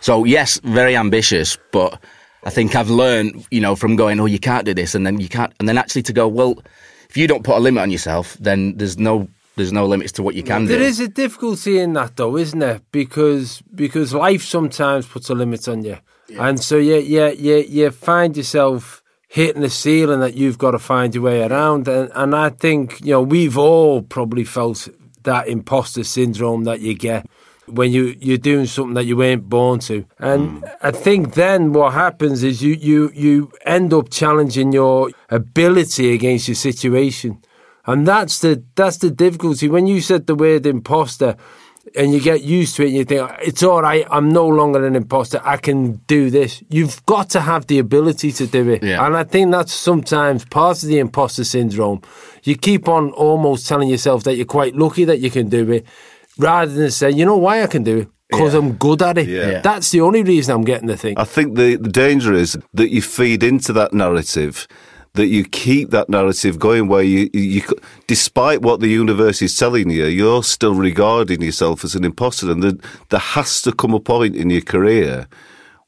So 0.00 0.24
yes, 0.24 0.58
very 0.64 0.96
ambitious, 0.96 1.58
but 1.70 2.02
I 2.44 2.50
think 2.50 2.74
I've 2.74 2.90
learned, 2.90 3.46
you 3.50 3.60
know, 3.60 3.76
from 3.76 3.96
going, 3.96 4.20
oh, 4.20 4.26
you 4.26 4.38
can't 4.38 4.64
do 4.64 4.74
this. 4.74 4.94
And 4.94 5.06
then 5.06 5.20
you 5.20 5.28
can't, 5.28 5.52
and 5.60 5.68
then 5.68 5.78
actually 5.78 6.02
to 6.02 6.12
go, 6.12 6.28
well, 6.28 6.62
if 7.08 7.16
you 7.16 7.26
don't 7.26 7.44
put 7.44 7.56
a 7.56 7.60
limit 7.60 7.82
on 7.82 7.90
yourself, 7.90 8.36
then 8.40 8.76
there's 8.76 8.98
no 8.98 9.28
there's 9.56 9.72
no 9.72 9.86
limits 9.86 10.12
to 10.12 10.22
what 10.22 10.34
you 10.34 10.42
can 10.42 10.64
There 10.64 10.78
do. 10.78 10.84
is 10.84 11.00
a 11.00 11.08
difficulty 11.08 11.78
in 11.78 11.92
that, 11.94 12.16
though, 12.16 12.36
isn't 12.36 12.58
there? 12.58 12.80
Because 12.90 13.62
because 13.74 14.14
life 14.14 14.42
sometimes 14.42 15.06
puts 15.06 15.28
a 15.30 15.34
limit 15.34 15.68
on 15.68 15.84
you, 15.84 15.98
and 16.38 16.60
so 16.60 16.76
you 16.76 16.96
you 16.96 17.26
you 17.32 17.56
you 17.56 17.90
find 17.90 18.36
yourself 18.36 19.02
hitting 19.28 19.62
the 19.62 19.70
ceiling 19.70 20.20
that 20.20 20.34
you've 20.34 20.58
got 20.58 20.72
to 20.72 20.78
find 20.78 21.14
your 21.14 21.24
way 21.24 21.42
around, 21.42 21.88
and 21.88 22.10
and 22.14 22.34
I 22.34 22.50
think 22.50 23.00
you 23.00 23.12
know 23.12 23.22
we've 23.22 23.58
all 23.58 24.02
probably 24.02 24.44
felt 24.44 24.88
that 25.24 25.48
imposter 25.48 26.04
syndrome 26.04 26.64
that 26.64 26.80
you 26.80 26.94
get 26.94 27.26
when 27.66 27.92
you 27.92 28.16
you're 28.20 28.38
doing 28.38 28.66
something 28.66 28.94
that 28.94 29.04
you 29.04 29.16
weren't 29.16 29.48
born 29.48 29.78
to, 29.80 30.04
and 30.18 30.58
hmm. 30.58 30.64
I 30.82 30.90
think 30.90 31.34
then 31.34 31.72
what 31.72 31.92
happens 31.92 32.42
is 32.42 32.62
you 32.62 32.74
you 32.74 33.10
you 33.14 33.52
end 33.64 33.92
up 33.92 34.10
challenging 34.10 34.72
your 34.72 35.10
ability 35.28 36.12
against 36.12 36.48
your 36.48 36.54
situation. 36.54 37.42
And 37.86 38.06
that's 38.06 38.40
the 38.40 38.62
that's 38.74 38.98
the 38.98 39.10
difficulty. 39.10 39.68
When 39.68 39.86
you 39.86 40.00
said 40.00 40.26
the 40.26 40.34
word 40.34 40.66
imposter 40.66 41.36
and 41.96 42.14
you 42.14 42.20
get 42.20 42.42
used 42.42 42.76
to 42.76 42.84
it 42.84 42.88
and 42.88 42.96
you 42.96 43.04
think, 43.04 43.28
it's 43.42 43.62
all 43.62 43.82
right, 43.82 44.06
I'm 44.08 44.30
no 44.30 44.46
longer 44.46 44.86
an 44.86 44.94
imposter, 44.94 45.40
I 45.42 45.56
can 45.56 45.94
do 46.06 46.30
this. 46.30 46.62
You've 46.70 47.04
got 47.06 47.28
to 47.30 47.40
have 47.40 47.66
the 47.66 47.80
ability 47.80 48.30
to 48.32 48.46
do 48.46 48.70
it. 48.70 48.84
Yeah. 48.84 49.04
And 49.04 49.16
I 49.16 49.24
think 49.24 49.50
that's 49.50 49.72
sometimes 49.72 50.44
part 50.44 50.80
of 50.82 50.88
the 50.88 51.00
imposter 51.00 51.42
syndrome. 51.42 52.00
You 52.44 52.56
keep 52.56 52.86
on 52.88 53.10
almost 53.10 53.66
telling 53.66 53.88
yourself 53.88 54.22
that 54.24 54.36
you're 54.36 54.46
quite 54.46 54.76
lucky 54.76 55.04
that 55.04 55.18
you 55.18 55.30
can 55.30 55.48
do 55.48 55.70
it, 55.72 55.84
rather 56.38 56.72
than 56.72 56.90
say, 56.92 57.10
you 57.10 57.24
know 57.24 57.36
why 57.36 57.64
I 57.64 57.66
can 57.66 57.82
do 57.82 57.98
it? 57.98 58.08
Because 58.30 58.54
I'm 58.54 58.74
good 58.74 59.02
at 59.02 59.18
it. 59.18 59.28
Yeah. 59.28 59.60
That's 59.60 59.90
the 59.90 60.00
only 60.00 60.22
reason 60.22 60.54
I'm 60.54 60.64
getting 60.64 60.86
the 60.86 60.96
thing. 60.96 61.18
I 61.18 61.24
think 61.24 61.56
the, 61.56 61.76
the 61.76 61.90
danger 61.90 62.32
is 62.32 62.56
that 62.72 62.90
you 62.90 63.02
feed 63.02 63.42
into 63.42 63.74
that 63.74 63.92
narrative, 63.92 64.66
that 65.14 65.26
you 65.26 65.44
keep 65.44 65.90
that 65.90 66.08
narrative 66.08 66.58
going 66.58 66.88
where 66.88 67.02
you, 67.02 67.28
you, 67.34 67.62
despite 68.06 68.62
what 68.62 68.80
the 68.80 68.88
universe 68.88 69.42
is 69.42 69.56
telling 69.56 69.90
you, 69.90 70.06
you're 70.06 70.42
still 70.42 70.74
regarding 70.74 71.42
yourself 71.42 71.84
as 71.84 71.94
an 71.94 72.04
imposter. 72.04 72.50
And 72.50 72.62
there, 72.62 72.72
there 73.10 73.20
has 73.20 73.60
to 73.62 73.72
come 73.72 73.92
a 73.92 74.00
point 74.00 74.34
in 74.34 74.48
your 74.48 74.62
career 74.62 75.28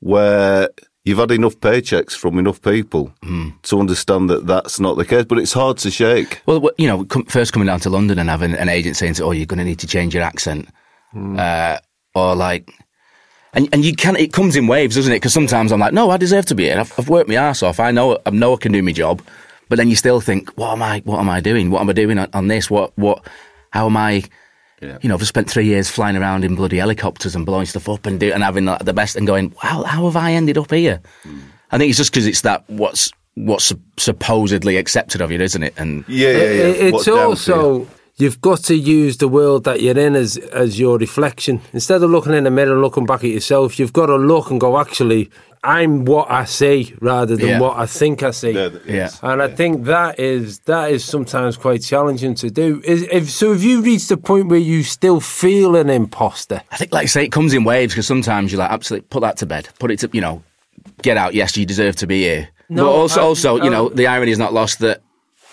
where 0.00 0.68
you've 1.04 1.18
had 1.18 1.30
enough 1.30 1.56
paychecks 1.60 2.12
from 2.12 2.38
enough 2.38 2.60
people 2.60 3.14
to 3.62 3.80
understand 3.80 4.28
that 4.28 4.46
that's 4.46 4.78
not 4.78 4.96
the 4.98 5.04
case. 5.06 5.24
But 5.24 5.38
it's 5.38 5.54
hard 5.54 5.78
to 5.78 5.90
shake. 5.90 6.42
Well, 6.44 6.70
you 6.76 6.86
know, 6.86 7.06
first 7.28 7.54
coming 7.54 7.66
down 7.66 7.80
to 7.80 7.90
London 7.90 8.18
and 8.18 8.28
having 8.28 8.52
an 8.54 8.68
agent 8.68 8.96
saying, 8.96 9.16
"Oh, 9.22 9.30
you're 9.30 9.46
going 9.46 9.58
to 9.58 9.64
need 9.64 9.78
to 9.78 9.86
change 9.86 10.14
your 10.14 10.22
accent," 10.22 10.68
uh, 11.14 11.78
or 12.14 12.34
like, 12.34 12.70
and 13.54 13.68
and 13.72 13.84
you 13.84 13.94
can. 13.94 14.16
It 14.16 14.32
comes 14.32 14.56
in 14.56 14.66
waves, 14.66 14.96
doesn't 14.96 15.12
it? 15.12 15.16
Because 15.16 15.32
sometimes 15.32 15.72
I'm 15.72 15.80
like, 15.80 15.92
"No, 15.92 16.10
I 16.10 16.16
deserve 16.16 16.46
to 16.46 16.54
be 16.54 16.64
here. 16.64 16.78
I've, 16.80 16.92
I've 16.98 17.08
worked 17.08 17.28
my 17.28 17.36
ass 17.36 17.62
off. 17.62 17.80
I 17.80 17.90
know. 17.90 18.18
I 18.26 18.30
know 18.30 18.54
I 18.54 18.56
can 18.56 18.72
do 18.72 18.82
my 18.82 18.92
job." 18.92 19.22
But 19.68 19.76
then 19.76 19.88
you 19.88 19.96
still 19.96 20.20
think, 20.20 20.50
"What 20.56 20.72
am 20.72 20.82
I? 20.82 21.00
What 21.04 21.18
am 21.20 21.28
I 21.30 21.40
doing? 21.40 21.70
What 21.70 21.80
am 21.80 21.88
I 21.88 21.92
doing 21.94 22.18
on, 22.18 22.28
on 22.32 22.48
this? 22.48 22.70
What? 22.70 22.92
What? 22.98 23.26
How 23.70 23.86
am 23.86 23.96
I?" 23.96 24.22
You 24.82 25.08
know, 25.08 25.14
I've 25.14 25.20
just 25.20 25.30
spent 25.30 25.48
three 25.48 25.64
years 25.64 25.88
flying 25.88 26.14
around 26.14 26.44
in 26.44 26.56
bloody 26.56 26.76
helicopters 26.76 27.34
and 27.34 27.46
blowing 27.46 27.64
stuff 27.64 27.88
up 27.88 28.04
and 28.04 28.20
do, 28.20 28.30
and 28.32 28.42
having 28.42 28.66
like, 28.66 28.84
the 28.84 28.92
best 28.92 29.16
and 29.16 29.26
going, 29.26 29.54
how, 29.58 29.82
how 29.84 30.04
have 30.04 30.16
I 30.16 30.32
ended 30.32 30.58
up 30.58 30.70
here? 30.70 31.00
Hmm. 31.22 31.38
I 31.70 31.78
think 31.78 31.88
it's 31.88 31.96
just 31.96 32.12
because 32.12 32.26
it's 32.26 32.42
that 32.42 32.64
what's 32.68 33.10
what's 33.34 33.72
supposedly 33.96 34.76
accepted 34.76 35.22
of 35.22 35.30
you, 35.32 35.40
isn't 35.40 35.62
it? 35.62 35.72
And 35.78 36.04
Yeah, 36.06 36.28
yeah, 36.28 36.36
It- 36.36 36.56
yeah. 36.76 36.84
It's 36.86 36.92
What's 36.92 37.04
down 37.06 37.14
to 37.16 37.20
you. 37.20 37.28
also 37.30 37.88
you've 38.16 38.40
got 38.40 38.58
to 38.64 38.74
use 38.76 39.16
the 39.18 39.28
world 39.28 39.64
that 39.64 39.80
you're 39.82 39.98
in 39.98 40.14
as 40.14 40.36
as 40.36 40.78
your 40.78 40.98
reflection. 40.98 41.60
Instead 41.72 42.02
of 42.02 42.10
looking 42.10 42.34
in 42.34 42.44
the 42.44 42.50
mirror 42.50 42.72
and 42.72 42.82
looking 42.82 43.06
back 43.06 43.24
at 43.24 43.30
yourself, 43.30 43.78
you've 43.78 43.92
got 43.92 44.06
to 44.06 44.16
look 44.16 44.50
and 44.50 44.60
go, 44.60 44.78
actually, 44.78 45.30
I'm 45.62 46.04
what 46.04 46.30
I 46.30 46.44
see 46.44 46.94
rather 47.00 47.36
than 47.36 47.48
Yeah. 47.48 47.60
what 47.60 47.78
I 47.78 47.86
think 47.86 48.22
I 48.22 48.32
see. 48.32 48.50
Yeah, 48.50 48.68
Yeah. 48.86 49.08
And 49.22 49.40
I 49.42 49.48
think 49.48 49.84
that 49.84 50.20
is 50.20 50.58
that 50.66 50.90
is 50.90 51.02
sometimes 51.04 51.56
quite 51.56 51.82
challenging 51.82 52.34
to 52.36 52.50
do. 52.50 52.82
Is 52.84 53.02
if 53.10 53.30
so, 53.30 53.52
have 53.52 53.62
you 53.62 53.80
reached 53.80 54.10
the 54.10 54.16
point 54.18 54.48
where 54.48 54.58
you 54.60 54.82
still 54.82 55.20
feel 55.20 55.74
an 55.76 55.88
imposter? 55.88 56.60
I 56.70 56.76
think, 56.76 56.92
like 56.92 57.04
I 57.04 57.06
say, 57.06 57.24
it 57.24 57.32
comes 57.32 57.54
in 57.54 57.64
waves 57.64 57.94
because 57.94 58.06
sometimes 58.06 58.52
you're 58.52 58.58
like, 58.60 58.70
absolutely, 58.70 59.06
put 59.08 59.20
that 59.20 59.38
to 59.38 59.46
bed, 59.46 59.68
put 59.78 59.90
it 59.90 59.98
to, 60.00 60.10
you 60.12 60.20
know, 60.20 60.42
get 61.02 61.16
out. 61.16 61.32
Yes, 61.34 61.56
you 61.56 61.64
deserve 61.64 61.96
to 61.96 62.06
be 62.06 62.20
here. 62.22 62.48
No, 62.68 62.84
but 62.84 62.90
also, 62.92 63.20
I- 63.20 63.24
also, 63.24 63.56
you 63.62 63.70
know, 63.70 63.90
I- 63.90 63.94
the 63.94 64.06
irony 64.06 64.32
is 64.32 64.38
not 64.38 64.52
lost 64.52 64.78
that 64.80 64.98
I'm 64.98 65.02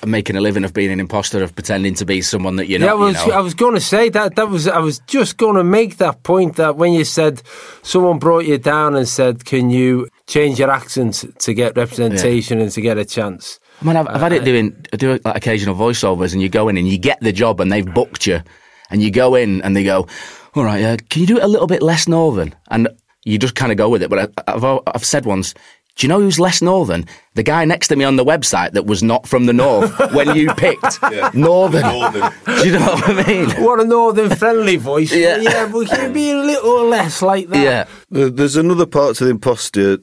making 0.06 0.36
a 0.36 0.42
living 0.42 0.64
of 0.64 0.74
being 0.74 0.92
an 0.92 1.00
imposter, 1.00 1.44
of 1.44 1.54
pretending 1.54 1.94
to 1.96 2.06
be 2.06 2.22
someone 2.22 2.56
that 2.56 2.68
you're 2.68 2.80
Yeah, 2.80 2.88
not. 2.88 2.96
I 2.96 3.00
was, 3.00 3.22
you 3.26 3.32
know. 3.32 3.38
I 3.38 3.42
was 3.42 3.54
going 3.54 3.74
to 3.76 3.82
say 3.82 4.10
that. 4.10 4.36
That 4.36 4.50
was 4.50 4.68
I 4.68 4.80
was 4.80 5.00
just 5.08 5.38
going 5.38 5.56
to 5.56 5.64
make 5.64 5.98
that 5.98 6.24
point 6.24 6.56
that 6.56 6.76
when 6.78 6.94
you 6.94 7.04
said 7.04 7.42
someone 7.84 8.20
brought 8.20 8.46
you 8.46 8.58
down 8.58 8.96
and 8.96 9.08
said, 9.08 9.46
"Can 9.46 9.70
you 9.70 10.08
change 10.28 10.60
your 10.60 10.72
accent 10.72 11.26
to 11.40 11.54
get 11.54 11.76
representation 11.76 12.60
and 12.60 12.72
to 12.72 12.82
get 12.82 12.98
a 12.98 13.06
chance?" 13.06 13.60
I 13.82 13.86
mean, 13.86 13.96
I've, 13.96 14.08
I've 14.08 14.22
had 14.22 14.34
it 14.34 14.44
doing 14.44 14.76
I 14.94 14.98
do 14.98 15.20
like 15.24 15.36
occasional 15.38 15.76
voiceovers, 15.76 16.34
and 16.34 16.42
you 16.42 16.50
go 16.50 16.70
in 16.70 16.78
and 16.78 16.88
you 16.88 16.98
get 16.98 17.20
the 17.22 17.32
job, 17.32 17.60
and 17.62 17.72
they've 17.72 17.86
booked 17.86 18.28
you, 18.28 18.42
and 18.90 19.02
you 19.02 19.12
go 19.12 19.36
in 19.36 19.62
and 19.64 19.76
they 19.76 19.84
go, 19.84 20.08
"All 20.56 20.64
right, 20.64 20.84
uh, 20.84 20.98
can 21.10 21.22
you 21.22 21.28
do 21.28 21.38
it 21.38 21.44
a 21.44 21.48
little 21.48 21.68
bit 21.68 21.82
less 21.82 22.08
northern?" 22.08 22.54
And 22.70 22.88
you 23.24 23.38
just 23.38 23.56
kind 23.56 23.72
of 23.72 23.78
go 23.78 23.88
with 23.90 24.02
it. 24.04 24.10
But 24.10 24.32
I, 24.48 24.54
I've 24.54 24.64
I've 24.88 25.06
said 25.06 25.26
once. 25.26 25.54
Do 25.96 26.06
you 26.06 26.10
know 26.10 26.20
who's 26.20 26.40
less 26.40 26.62
northern? 26.62 27.06
The 27.36 27.44
guy 27.44 27.66
next 27.66 27.90
to 27.90 27.96
me 27.96 28.06
on 28.06 28.16
the 28.16 28.26
website 28.26 28.72
that 28.72 28.86
was 28.86 29.04
not 29.04 29.28
from 29.28 29.46
the 29.46 29.54
north 29.54 29.94
when 30.14 30.36
you 30.36 30.54
picked 30.56 31.02
northern. 31.34 31.84
Do 32.46 32.66
you 32.66 32.80
know 32.80 32.94
what 32.94 33.10
I 33.10 33.28
mean? 33.28 33.50
What 33.64 33.80
a 33.80 33.86
northern 33.86 34.36
friendly 34.36 34.78
voice! 34.78 35.14
Yeah. 35.14 35.38
yeah, 35.38 35.70
but 35.72 35.88
can 35.88 36.08
you 36.08 36.14
be 36.14 36.32
a 36.32 36.38
little 36.38 36.86
less 36.86 37.22
like 37.22 37.50
that? 37.50 37.62
Yeah. 37.62 38.30
There's 38.30 38.56
another 38.56 38.86
part 38.86 39.18
to 39.18 39.26
the 39.26 39.32
imposture 39.32 40.00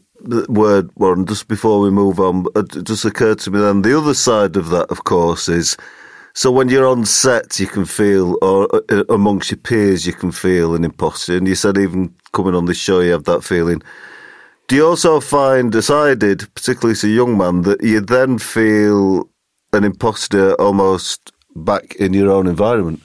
word, 0.49 0.91
Warren, 0.97 1.27
just 1.27 1.49
before 1.49 1.81
we 1.81 1.91
move 1.91 2.21
on. 2.21 2.47
It 2.55 2.85
just 2.85 3.05
occurred 3.05 3.39
to 3.41 3.51
me 3.51 3.61
then. 3.61 3.83
The 3.83 3.97
other 3.97 4.15
side 4.15 4.57
of 4.57 4.71
that, 4.71 4.91
of 4.91 5.05
course, 5.05 5.49
is 5.49 5.77
so 6.35 6.53
when 6.53 6.69
you're 6.69 6.87
on 6.87 7.05
set, 7.05 7.59
you 7.59 7.67
can 7.67 7.85
feel, 7.85 8.37
or 8.43 8.69
uh, 8.91 9.05
amongst 9.09 9.51
your 9.51 9.59
peers, 9.59 10.07
you 10.07 10.13
can 10.13 10.31
feel 10.31 10.75
an 10.75 10.85
imposter. 10.85 11.37
And 11.37 11.49
you 11.49 11.55
said 11.55 11.77
even 11.79 12.15
coming 12.33 12.55
on 12.55 12.67
this 12.67 12.77
show, 12.77 13.01
you 13.01 13.13
have 13.13 13.25
that 13.25 13.43
feeling. 13.43 13.83
Do 14.69 14.77
you 14.77 14.87
also 14.87 15.19
find, 15.21 15.73
did, 15.73 16.55
particularly 16.55 16.93
as 16.93 17.03
a 17.05 17.09
young 17.09 17.39
man, 17.39 17.63
that 17.63 17.83
you 17.83 18.01
then 18.01 18.39
feel 18.39 19.29
an 19.73 19.85
imposter 19.85 20.55
almost 20.61 21.33
back 21.57 21.95
in 21.97 22.13
your 22.13 22.31
own 22.31 22.47
environment? 22.47 23.01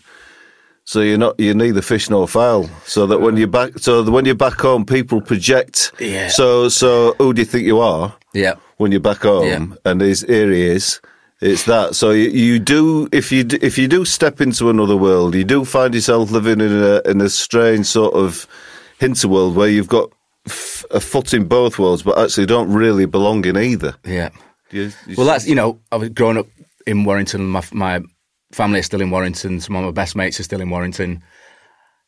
So 0.86 1.00
you're 1.00 1.18
not 1.18 1.40
you're 1.40 1.56
neither 1.56 1.82
fish 1.82 2.10
nor 2.10 2.28
fowl. 2.28 2.70
So 2.86 3.08
that 3.08 3.22
when 3.22 3.38
you're 3.38 3.48
back, 3.48 3.80
so 3.80 4.04
that 4.04 4.12
when 4.12 4.26
you're 4.26 4.36
back 4.36 4.60
home, 4.60 4.86
people 4.86 5.22
project. 5.22 5.94
Yeah. 6.00 6.28
So 6.28 6.68
so 6.68 7.16
who 7.18 7.34
do 7.34 7.42
you 7.42 7.46
think 7.46 7.66
you 7.66 7.80
are 7.80 8.14
Yeah. 8.34 8.56
when 8.76 8.92
you're 8.92 9.00
back 9.00 9.22
home? 9.22 9.46
Yeah. 9.48 9.66
And 9.90 10.02
his 10.02 10.24
here 10.28 10.52
he 10.52 10.64
is. 10.64 11.00
It's 11.40 11.64
that. 11.66 11.96
So 11.96 12.12
you, 12.12 12.30
you 12.30 12.60
do 12.60 13.08
if 13.14 13.32
you 13.32 13.46
d- 13.46 13.60
if 13.62 13.78
you 13.78 13.88
do 13.88 14.04
step 14.04 14.42
into 14.42 14.70
another 14.70 14.98
world, 14.98 15.36
you 15.36 15.46
do 15.46 15.64
find 15.64 15.96
yourself 15.96 16.32
living 16.32 16.60
in 16.60 16.74
a 16.84 17.02
in 17.10 17.22
a 17.22 17.30
strange 17.30 17.86
sort 17.86 18.14
of 18.14 18.46
hinterworld 19.00 19.54
where 19.56 19.70
you've 19.70 19.88
got 19.88 20.10
f- 20.48 20.86
a 20.92 21.00
foot 21.00 21.34
in 21.34 21.46
both 21.48 21.80
worlds, 21.80 22.04
but 22.04 22.18
actually 22.18 22.46
don't 22.46 22.72
really 22.72 23.06
belong 23.06 23.46
in 23.46 23.58
either. 23.58 23.96
Yeah. 24.06 24.30
You- 24.72 24.92
you 25.08 25.16
Well, 25.18 25.28
that's 25.28 25.48
you 25.48 25.56
know, 25.56 25.80
I 25.92 25.98
was 25.98 26.10
growing 26.10 26.38
up 26.38 26.48
in 26.88 27.04
Warrington. 27.06 27.46
My 27.48 27.64
my 27.72 28.02
family 28.52 28.80
is 28.80 28.86
still 28.86 29.02
in 29.02 29.12
Warrington. 29.12 29.60
Some 29.62 29.76
of 29.76 29.84
my 29.86 29.92
best 29.92 30.16
mates 30.16 30.40
are 30.40 30.44
still 30.44 30.62
in 30.62 30.70
Warrington. 30.70 31.24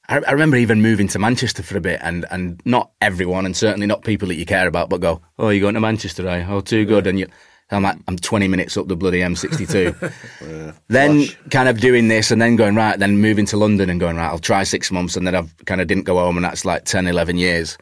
I, 0.08 0.18
I 0.28 0.32
remember 0.32 0.58
even 0.58 0.82
moving 0.82 1.08
to 1.10 1.20
Manchester 1.20 1.64
for 1.64 1.78
a 1.78 1.82
bit, 1.82 2.00
and 2.04 2.26
and 2.32 2.62
not 2.66 2.92
everyone, 3.02 3.46
and 3.46 3.56
certainly 3.56 3.88
not 3.88 4.04
people 4.04 4.28
that 4.28 4.36
you 4.36 4.46
care 4.46 4.68
about, 4.68 4.90
but 4.90 5.02
go, 5.02 5.22
oh, 5.40 5.50
you're 5.50 5.62
going 5.62 5.74
to 5.76 5.80
Manchester, 5.80 6.28
eh? 6.28 6.46
Oh, 6.48 6.62
too 6.62 6.86
good, 6.86 7.08
and 7.08 7.20
you. 7.20 7.28
I'm 7.72 7.82
like, 7.82 7.98
I'm 8.08 8.16
20 8.16 8.48
minutes 8.48 8.78
up 8.78 8.88
the 8.88 8.96
bloody 8.96 9.22
M62. 9.22 10.76
then 10.88 11.26
kind 11.50 11.68
of 11.68 11.80
doing 11.80 12.10
this 12.10 12.30
and 12.30 12.40
then 12.40 12.56
going, 12.56 12.76
right, 12.76 13.00
then 13.00 13.18
moving 13.18 13.48
to 13.48 13.58
London 13.58 13.90
and 13.90 14.00
going, 14.00 14.18
right, 14.18 14.28
I'll 14.28 14.38
try 14.38 14.62
six 14.64 14.92
months. 14.92 15.18
And 15.18 15.26
then 15.26 15.34
I've 15.34 15.52
kind 15.66 15.82
of 15.82 15.88
didn't 15.88 16.04
go 16.04 16.20
home 16.20 16.38
and 16.38 16.46
that's 16.46 16.64
like 16.64 16.86
10, 16.86 17.08
11 17.08 17.38
years. 17.38 17.76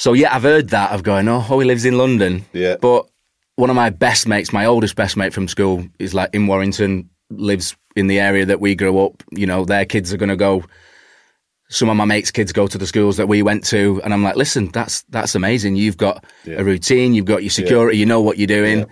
So 0.00 0.14
yeah, 0.14 0.34
I've 0.34 0.44
heard 0.44 0.70
that 0.70 0.92
of 0.92 1.02
going, 1.02 1.28
oh, 1.28 1.44
oh, 1.50 1.60
he 1.60 1.66
lives 1.66 1.84
in 1.84 1.98
London. 1.98 2.46
Yeah. 2.54 2.76
But 2.80 3.06
one 3.56 3.68
of 3.68 3.76
my 3.76 3.90
best 3.90 4.26
mates, 4.26 4.50
my 4.50 4.64
oldest 4.64 4.96
best 4.96 5.14
mate 5.14 5.34
from 5.34 5.46
school, 5.46 5.86
is 5.98 6.14
like 6.14 6.30
in 6.32 6.46
Warrington, 6.46 7.10
lives 7.28 7.76
in 7.96 8.06
the 8.06 8.18
area 8.18 8.46
that 8.46 8.62
we 8.62 8.74
grew 8.74 8.98
up. 9.04 9.22
You 9.30 9.46
know, 9.46 9.66
their 9.66 9.84
kids 9.84 10.10
are 10.10 10.16
going 10.16 10.30
to 10.30 10.36
go. 10.36 10.64
Some 11.68 11.90
of 11.90 11.98
my 11.98 12.06
mates' 12.06 12.30
kids 12.30 12.50
go 12.50 12.66
to 12.66 12.78
the 12.78 12.86
schools 12.86 13.18
that 13.18 13.28
we 13.28 13.42
went 13.42 13.62
to, 13.66 14.00
and 14.02 14.14
I'm 14.14 14.22
like, 14.22 14.36
listen, 14.36 14.68
that's 14.68 15.02
that's 15.10 15.34
amazing. 15.34 15.76
You've 15.76 15.98
got 15.98 16.24
a 16.46 16.64
routine, 16.64 17.12
you've 17.12 17.26
got 17.26 17.42
your 17.42 17.50
security, 17.50 17.98
you 17.98 18.06
know 18.06 18.22
what 18.22 18.38
you're 18.38 18.46
doing. 18.46 18.86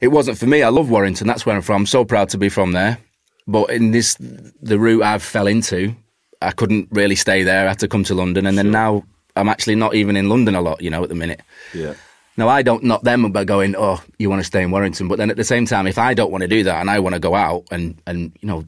It 0.00 0.08
wasn't 0.08 0.38
for 0.38 0.46
me. 0.46 0.64
I 0.64 0.70
love 0.70 0.90
Warrington. 0.90 1.28
That's 1.28 1.46
where 1.46 1.54
I'm 1.54 1.62
from. 1.62 1.82
I'm 1.82 1.86
so 1.86 2.04
proud 2.04 2.30
to 2.30 2.38
be 2.38 2.48
from 2.48 2.72
there. 2.72 2.98
But 3.46 3.70
in 3.70 3.92
this, 3.92 4.16
the 4.18 4.76
route 4.80 5.04
I've 5.04 5.22
fell 5.22 5.46
into, 5.46 5.94
I 6.42 6.50
couldn't 6.50 6.88
really 6.90 7.14
stay 7.14 7.44
there. 7.44 7.66
I 7.66 7.68
had 7.68 7.78
to 7.78 7.86
come 7.86 8.02
to 8.02 8.14
London, 8.16 8.44
and 8.48 8.58
then 8.58 8.72
now 8.72 9.04
I'm 9.36 9.48
actually 9.48 9.76
not 9.76 9.94
even 9.94 10.16
in 10.16 10.28
London 10.28 10.54
a 10.54 10.60
lot. 10.60 10.82
You 10.82 10.90
know, 10.90 11.02
at 11.02 11.08
the 11.08 11.14
minute. 11.14 11.40
yeah. 11.74 11.94
Now, 12.38 12.48
I 12.48 12.60
don't 12.60 12.84
knock 12.84 13.00
them 13.00 13.32
by 13.32 13.44
going, 13.44 13.74
oh, 13.78 14.02
you 14.18 14.28
want 14.28 14.40
to 14.40 14.44
stay 14.44 14.62
in 14.62 14.70
Warrington. 14.70 15.08
But 15.08 15.16
then 15.16 15.30
at 15.30 15.38
the 15.38 15.44
same 15.44 15.64
time, 15.64 15.86
if 15.86 15.96
I 15.96 16.12
don't 16.12 16.30
want 16.30 16.42
to 16.42 16.48
do 16.48 16.64
that 16.64 16.82
and 16.82 16.90
I 16.90 16.98
want 17.00 17.14
to 17.14 17.18
go 17.18 17.34
out 17.34 17.64
and, 17.70 17.98
and 18.06 18.36
you 18.42 18.46
know, 18.46 18.66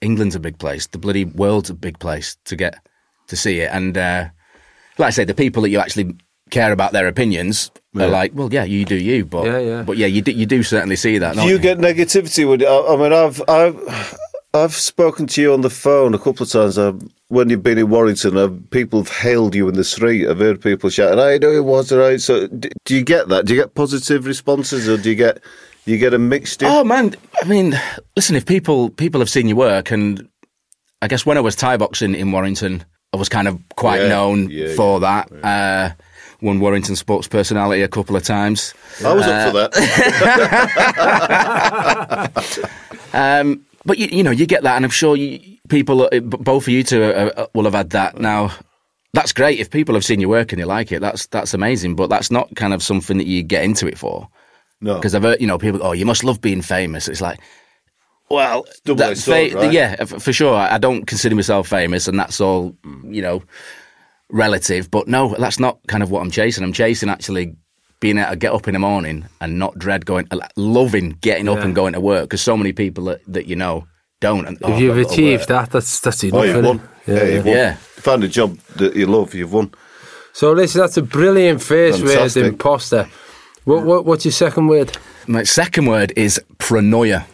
England's 0.00 0.36
a 0.36 0.40
big 0.40 0.58
place, 0.58 0.86
the 0.86 0.98
bloody 0.98 1.24
world's 1.24 1.70
a 1.70 1.74
big 1.74 1.98
place 1.98 2.36
to 2.44 2.54
get 2.54 2.76
to 3.26 3.36
see 3.36 3.58
it. 3.60 3.70
And 3.72 3.98
uh, 3.98 4.28
like 4.96 5.08
I 5.08 5.10
say, 5.10 5.24
the 5.24 5.34
people 5.34 5.62
that 5.62 5.70
you 5.70 5.80
actually 5.80 6.14
care 6.50 6.70
about 6.70 6.92
their 6.92 7.08
opinions 7.08 7.72
are 7.96 8.06
like, 8.06 8.32
well, 8.32 8.52
yeah, 8.52 8.64
you 8.64 8.84
do 8.84 8.94
you. 8.96 9.24
But 9.24 9.46
Yeah, 9.46 9.58
yeah. 9.58 9.82
but 9.82 9.96
yeah, 9.96 10.06
you 10.06 10.22
do, 10.22 10.30
you 10.30 10.46
do 10.46 10.62
certainly 10.62 10.96
see 10.96 11.18
that. 11.18 11.34
Do 11.34 11.40
don't 11.40 11.48
you 11.48 11.58
get 11.58 11.78
negativity 11.78 12.48
with 12.48 12.62
it? 12.62 12.68
I, 12.68 12.94
I 12.94 12.96
mean, 12.96 13.12
I've, 13.12 13.42
I've, 13.48 14.20
I've 14.52 14.74
spoken 14.74 15.26
to 15.28 15.40
you 15.40 15.52
on 15.52 15.60
the 15.60 15.70
phone 15.70 16.12
a 16.14 16.18
couple 16.18 16.42
of 16.42 16.50
times. 16.50 16.76
Uh, 16.76 16.92
when 17.28 17.48
you've 17.50 17.62
been 17.62 17.78
in 17.78 17.88
Warrington, 17.88 18.36
uh, 18.36 18.48
people 18.70 19.00
have 19.02 19.08
hailed 19.16 19.54
you 19.54 19.68
in 19.68 19.74
the 19.74 19.84
street. 19.84 20.26
I've 20.28 20.38
heard 20.40 20.60
people 20.60 20.90
shouting, 20.90 21.18
"How 21.18 21.28
you 21.28 21.38
doing, 21.38 21.64
Walter?" 21.64 21.98
Right? 21.98 22.20
So, 22.20 22.48
d- 22.48 22.70
do 22.84 22.96
you 22.96 23.02
get 23.04 23.28
that? 23.28 23.46
Do 23.46 23.54
you 23.54 23.60
get 23.60 23.74
positive 23.74 24.26
responses, 24.26 24.88
or 24.88 24.96
do 24.96 25.08
you 25.08 25.14
get 25.14 25.40
you 25.86 25.98
get 25.98 26.12
a 26.14 26.18
mixture? 26.18 26.66
Oh 26.68 26.82
man, 26.82 27.14
I 27.40 27.44
mean, 27.46 27.78
listen, 28.16 28.34
if 28.34 28.44
people 28.44 28.90
people 28.90 29.20
have 29.20 29.30
seen 29.30 29.46
your 29.46 29.56
work, 29.56 29.92
and 29.92 30.28
I 31.00 31.06
guess 31.06 31.24
when 31.24 31.36
I 31.38 31.40
was 31.40 31.54
Thai 31.54 31.76
boxing 31.76 32.16
in 32.16 32.32
Warrington, 32.32 32.82
I 33.12 33.18
was 33.18 33.28
kind 33.28 33.46
of 33.46 33.56
quite 33.76 34.00
Yeah, 34.02 34.08
known 34.08 34.50
yeah, 34.50 34.74
for 34.74 34.98
that. 34.98 35.30
Uh, 35.44 35.90
won 36.42 36.58
Warrington 36.58 36.96
Sports 36.96 37.28
Personality 37.28 37.82
a 37.82 37.88
couple 37.88 38.16
of 38.16 38.24
times. 38.24 38.74
I 39.04 39.12
was 39.12 39.26
up 39.28 39.52
for 39.52 39.52
that. 39.58 39.70
Um, 43.12 43.66
but 43.84 43.98
you, 43.98 44.08
you 44.10 44.22
know, 44.22 44.30
you 44.30 44.46
get 44.46 44.62
that, 44.62 44.76
and 44.76 44.84
I'm 44.84 44.90
sure 44.90 45.16
you, 45.16 45.58
people, 45.68 46.08
uh, 46.12 46.20
both 46.20 46.64
of 46.64 46.68
you 46.68 46.82
two, 46.82 47.02
uh, 47.02 47.30
uh, 47.36 47.46
will 47.54 47.64
have 47.64 47.74
had 47.74 47.90
that. 47.90 48.18
Now, 48.18 48.52
that's 49.12 49.32
great 49.32 49.58
if 49.58 49.70
people 49.70 49.94
have 49.94 50.04
seen 50.04 50.20
your 50.20 50.30
work 50.30 50.52
and 50.52 50.60
they 50.60 50.64
like 50.64 50.92
it. 50.92 51.00
That's 51.00 51.26
that's 51.26 51.54
amazing. 51.54 51.96
But 51.96 52.10
that's 52.10 52.30
not 52.30 52.54
kind 52.56 52.72
of 52.74 52.82
something 52.82 53.18
that 53.18 53.26
you 53.26 53.42
get 53.42 53.64
into 53.64 53.86
it 53.86 53.98
for. 53.98 54.28
No, 54.80 54.94
Because 54.94 55.14
I've 55.14 55.22
heard, 55.22 55.40
you 55.40 55.46
know, 55.46 55.58
people, 55.58 55.80
oh, 55.82 55.92
you 55.92 56.06
must 56.06 56.24
love 56.24 56.40
being 56.40 56.62
famous. 56.62 57.06
It's 57.08 57.20
like, 57.20 57.38
well, 58.30 58.64
double-edged 58.84 59.18
sword, 59.18 59.52
right? 59.54 59.72
yeah, 59.72 60.04
for 60.04 60.32
sure. 60.32 60.54
I 60.54 60.78
don't 60.78 61.04
consider 61.06 61.34
myself 61.34 61.68
famous, 61.68 62.06
and 62.08 62.18
that's 62.18 62.40
all, 62.40 62.76
you 63.04 63.20
know, 63.20 63.42
relative. 64.30 64.90
But 64.90 65.08
no, 65.08 65.34
that's 65.38 65.58
not 65.58 65.80
kind 65.88 66.02
of 66.02 66.10
what 66.10 66.20
I'm 66.22 66.30
chasing. 66.30 66.64
I'm 66.64 66.72
chasing 66.72 67.08
actually 67.10 67.56
being 68.00 68.18
able 68.18 68.30
to 68.30 68.36
get 68.36 68.52
up 68.52 68.66
in 68.66 68.72
the 68.74 68.78
morning 68.80 69.26
and 69.40 69.58
not 69.58 69.78
dread 69.78 70.06
going, 70.06 70.26
uh, 70.30 70.38
loving 70.56 71.16
getting 71.20 71.48
up 71.48 71.58
Yeah. 71.58 71.64
and 71.66 71.74
going 71.74 71.92
to 71.92 72.00
work 72.00 72.24
because 72.24 72.40
so 72.40 72.56
many 72.56 72.72
people 72.72 73.04
that, 73.04 73.20
that 73.28 73.46
you 73.46 73.56
know 73.56 73.86
don't. 74.20 74.46
And, 74.46 74.58
oh, 74.62 74.72
If 74.72 74.80
you've 74.80 74.96
I've 74.96 75.04
got 75.04 75.08
to 75.10 75.14
achieved 75.14 75.48
that, 75.48 75.70
that's 75.70 76.00
that's 76.00 76.24
enough. 76.24 76.40
oh, 76.40 76.44
you've 76.44 76.64
won. 76.64 76.88
Yeah, 77.06 77.24
you've 77.24 77.44
won. 77.46 77.54
Yeah. 77.56 77.70
You 77.72 78.02
found 78.02 78.24
a 78.24 78.28
job 78.28 78.58
that 78.76 78.96
you 78.96 79.06
love. 79.06 79.34
You've 79.34 79.52
won. 79.52 79.72
So 80.32 80.52
listen, 80.52 80.80
that's 80.80 80.96
a 80.96 81.02
brilliant 81.02 81.60
first 81.62 81.98
Fantastic. 82.00 82.42
word, 82.44 82.48
imposter. 82.48 83.08
What, 83.64 83.84
what 83.84 84.04
what's 84.06 84.24
your 84.24 84.32
second 84.32 84.68
word? 84.68 84.96
My 85.26 85.42
second 85.42 85.86
word 85.86 86.12
is 86.16 86.40
pronoia. 86.58 87.26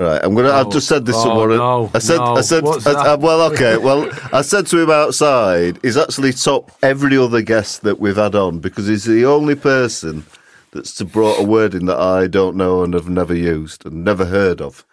Right, 0.00 0.20
I'm 0.24 0.34
gonna. 0.34 0.50
I've 0.50 0.70
just 0.70 0.88
said 0.88 1.04
this 1.04 1.22
to 1.22 1.28
Oh, 1.30 1.34
Warren. 1.36 1.58
no, 1.58 1.90
I 1.92 1.98
said. 1.98 2.16
no. 2.16 2.36
I 2.36 2.40
said. 2.40 2.64
What's 2.64 2.86
I- 2.86 2.92
that? 2.94 3.06
I- 3.06 3.14
well, 3.16 3.42
okay. 3.52 3.76
Well, 3.76 4.10
I 4.32 4.40
said 4.40 4.66
to 4.68 4.78
him 4.78 4.90
outside. 4.90 5.78
He's 5.82 5.98
actually 5.98 6.32
topped 6.32 6.72
every 6.82 7.18
other 7.18 7.42
guest 7.42 7.82
that 7.82 8.00
we've 8.00 8.16
had 8.16 8.34
on 8.34 8.60
because 8.60 8.86
he's 8.86 9.04
the 9.04 9.26
only 9.26 9.54
person 9.56 10.24
that's 10.72 11.02
brought 11.02 11.38
a 11.38 11.42
word 11.42 11.74
in 11.74 11.84
that 11.86 11.98
I 11.98 12.28
don't 12.28 12.56
know 12.56 12.82
and 12.82 12.94
have 12.94 13.10
never 13.10 13.34
used 13.34 13.84
and 13.84 14.02
never 14.02 14.24
heard 14.24 14.62
of. 14.62 14.86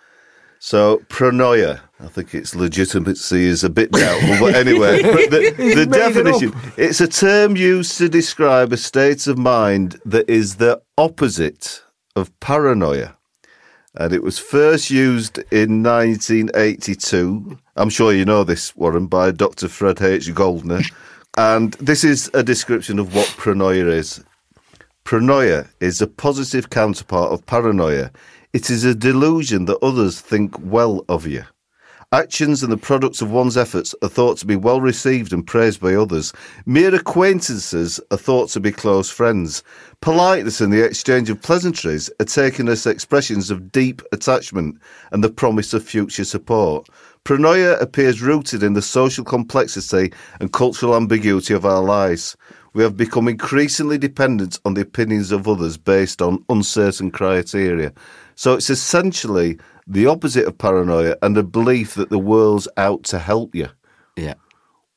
So 0.60 0.98
pronoia. 1.08 1.80
I 2.02 2.08
think 2.08 2.34
its 2.36 2.54
legitimacy 2.56 3.46
is 3.46 3.64
a 3.64 3.70
bit 3.70 3.92
doubtful, 3.92 4.38
but 4.40 4.56
anyway, 4.68 5.02
but 5.04 5.30
the, 5.32 5.54
the 5.58 5.66
made 5.66 5.78
it 5.78 5.90
definition. 5.92 6.54
It's 6.76 7.00
a 7.00 7.08
term 7.08 7.56
used 7.56 7.98
to 8.00 8.10
describe 8.10 8.74
a 8.74 8.78
state 8.78 9.26
of 9.28 9.38
mind 9.38 10.02
that 10.04 10.30
is 10.30 10.56
the 10.58 10.82
opposite 10.98 11.82
of 12.16 12.38
paranoia 12.40 13.17
and 14.00 14.14
it 14.14 14.24
was 14.24 14.38
first 14.38 14.92
used 14.92 15.40
in 15.52 15.84
1982. 15.84 17.58
I'm 17.76 17.90
sure 17.90 18.14
you 18.14 18.26
know 18.26 18.44
this, 18.44 18.76
Warren, 18.76 19.08
by 19.08 19.32
Dr. 19.32 19.68
Fred 19.68 20.02
H. 20.02 20.34
Goldner. 20.34 20.82
And 21.38 21.74
this 21.74 22.04
is 22.04 22.30
a 22.34 22.44
description 22.44 23.00
of 23.00 23.16
what 23.16 23.28
pronoia 23.28 23.88
is. 23.88 24.24
Pronoia 25.04 25.68
is 25.80 26.02
a 26.02 26.08
positive 26.08 26.70
counterpart 26.70 27.32
of 27.32 27.46
paranoia. 27.46 28.12
It 28.54 28.70
is 28.70 28.84
a 28.84 28.96
delusion 28.96 29.66
that 29.66 29.84
others 29.84 30.22
think 30.22 30.56
well 30.60 31.04
of 31.10 31.26
you. 31.26 31.44
Actions 32.14 32.64
and 32.64 32.72
the 32.72 32.78
products 32.78 33.22
of 33.22 33.32
one's 33.32 33.58
efforts 33.58 33.94
are 34.02 34.08
thought 34.08 34.38
to 34.38 34.46
be 34.46 34.56
well 34.56 34.80
received 34.80 35.34
and 35.34 35.46
praised 35.46 35.82
by 35.82 35.94
others. 35.94 36.32
Mere 36.66 36.96
acquaintances 36.96 38.00
are 38.12 38.18
thought 38.18 38.50
to 38.52 38.62
be 38.62 38.72
close 38.72 39.10
friends. 39.10 39.62
Politeness 40.00 40.62
and 40.62 40.72
the 40.72 40.82
exchange 40.82 41.30
of 41.30 41.42
pleasantries 41.42 42.10
are 42.22 42.26
taken 42.26 42.70
as 42.70 42.86
expressions 42.86 43.52
of 43.52 43.74
deep 43.74 44.02
attachment 44.14 44.80
and 45.12 45.22
the 45.22 45.30
promise 45.30 45.74
of 45.74 45.84
future 45.84 46.24
support. 46.24 46.88
Pronoia 47.26 47.78
appears 47.82 48.22
rooted 48.22 48.64
in 48.64 48.72
the 48.72 48.82
social 48.82 49.26
complexity 49.26 50.14
and 50.40 50.54
cultural 50.54 50.96
ambiguity 50.96 51.54
of 51.54 51.66
our 51.66 51.84
lives. 51.84 52.38
We 52.74 52.84
have 52.84 52.96
become 52.96 53.28
increasingly 53.28 53.98
dependent 53.98 54.62
on 54.64 54.76
the 54.76 54.82
opinions 54.82 55.34
of 55.34 55.46
others 55.46 55.76
based 55.76 56.22
on 56.22 56.46
uncertain 56.48 57.12
criteria. 57.12 57.92
So 58.36 58.54
it's 58.54 58.70
essentially 58.70 59.60
the 59.88 60.06
opposite 60.08 60.46
of 60.46 60.58
paranoia 60.58 61.16
and 61.22 61.38
a 61.38 61.44
belief 61.44 61.96
that 61.96 62.10
the 62.10 62.20
world's 62.20 62.68
out 62.78 63.04
to 63.06 63.20
help 63.20 63.56
you. 63.56 63.70
Yeah. 64.16 64.34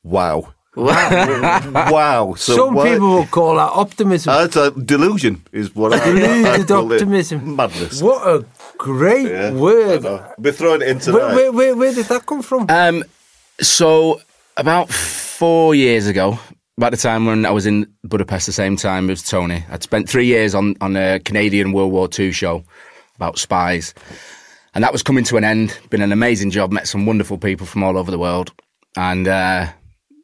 Wow. 0.03 0.53
wow. 0.75 2.33
So 2.37 2.55
Some 2.55 2.73
why- 2.75 2.91
people 2.93 3.09
will 3.09 3.25
call 3.25 3.55
that 3.55 3.71
optimism. 3.71 4.33
I'd 4.33 4.85
delusion 4.85 5.43
is 5.51 5.75
what 5.75 5.93
I 5.93 6.03
Deluded 6.05 6.45
I'd 6.45 6.67
call 6.67 6.91
it. 6.91 6.95
optimism. 6.95 7.55
Madness. 7.55 8.01
what 8.01 8.27
a 8.27 8.45
great 8.77 9.27
Yeah, 9.27 9.51
word. 9.51 10.05
I 10.05 10.09
know. 10.09 10.33
We're 10.37 10.53
throwing 10.53 10.81
it 10.81 10.87
in 10.89 10.99
tonight. 10.99 11.17
Where, 11.19 11.35
where, 11.35 11.51
where, 11.53 11.75
where 11.75 11.93
did 11.93 12.05
that 12.07 12.25
come 12.25 12.41
from? 12.41 12.65
Um, 12.69 13.03
so 13.61 14.21
about 14.57 14.89
four 14.89 15.75
years 15.75 16.07
ago, 16.07 16.39
about 16.77 16.91
the 16.91 16.97
time 16.97 17.25
when 17.25 17.45
I 17.45 17.51
was 17.51 17.65
in 17.65 17.85
Budapest, 18.03 18.45
the 18.47 18.51
same 18.53 18.75
time 18.75 19.09
as 19.09 19.21
Tony, 19.23 19.63
I'd 19.69 19.83
spent 19.83 20.09
three 20.09 20.25
years 20.25 20.55
on 20.55 20.75
on 20.81 20.95
a 20.95 21.19
Canadian 21.19 21.73
World 21.73 21.91
War 21.91 22.09
II 22.17 22.31
show 22.31 22.63
about 23.17 23.37
spies, 23.37 23.93
and 24.73 24.83
that 24.83 24.91
was 24.91 25.03
coming 25.03 25.23
to 25.25 25.37
an 25.37 25.43
end. 25.43 25.77
Been 25.89 26.01
an 26.01 26.11
amazing 26.11 26.51
job. 26.51 26.71
Met 26.71 26.87
some 26.87 27.05
wonderful 27.05 27.37
people 27.37 27.65
from 27.65 27.83
all 27.83 27.97
over 27.97 28.11
the 28.11 28.19
world, 28.19 28.51
and 28.95 29.27
uh, 29.27 29.67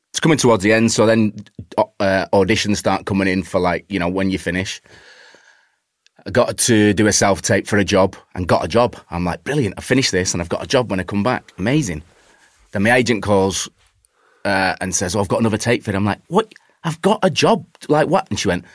it's 0.10 0.20
coming 0.20 0.38
towards 0.38 0.64
the 0.64 0.74
end. 0.74 0.92
So 0.92 1.06
then 1.06 1.34
uh, 1.78 2.26
auditions 2.34 2.78
start 2.78 3.06
coming 3.06 3.28
in 3.28 3.44
for 3.44 3.60
like 3.60 3.86
you 3.90 4.00
know 4.00 4.10
when 4.10 4.30
you 4.30 4.40
finish. 4.40 4.82
I 6.26 6.30
got 6.30 6.58
to 6.58 6.94
do 6.94 7.08
a 7.08 7.14
self 7.14 7.42
tape 7.42 7.68
for 7.68 7.78
a 7.78 7.86
job 7.86 8.16
and 8.36 8.48
got 8.48 8.66
a 8.66 8.68
job. 8.68 8.98
I'm 9.12 9.24
like, 9.24 9.44
brilliant! 9.44 9.76
I 9.78 9.82
finished 9.82 10.12
this 10.12 10.34
and 10.34 10.42
I've 10.42 10.50
got 10.50 10.64
a 10.64 10.68
job 10.68 10.90
when 10.92 11.00
I 11.00 11.04
come 11.04 11.24
back. 11.24 11.52
Amazing. 11.58 12.04
Then 12.72 12.84
my 12.84 12.92
agent 12.92 13.24
calls 13.24 13.70
uh, 14.46 14.76
and 14.82 14.96
says, 14.96 15.16
"Oh, 15.16 15.20
I've 15.20 15.28
got 15.28 15.40
another 15.40 15.58
tape 15.58 15.84
for 15.84 15.92
it." 15.92 15.96
I'm 15.96 16.06
like, 16.06 16.22
"What? 16.28 16.54
I've 16.84 17.02
got 17.02 17.20
a 17.24 17.30
job? 17.30 17.66
Like 17.90 18.08
what?" 18.08 18.30
And 18.30 18.40
she 18.40 18.48
went, 18.48 18.66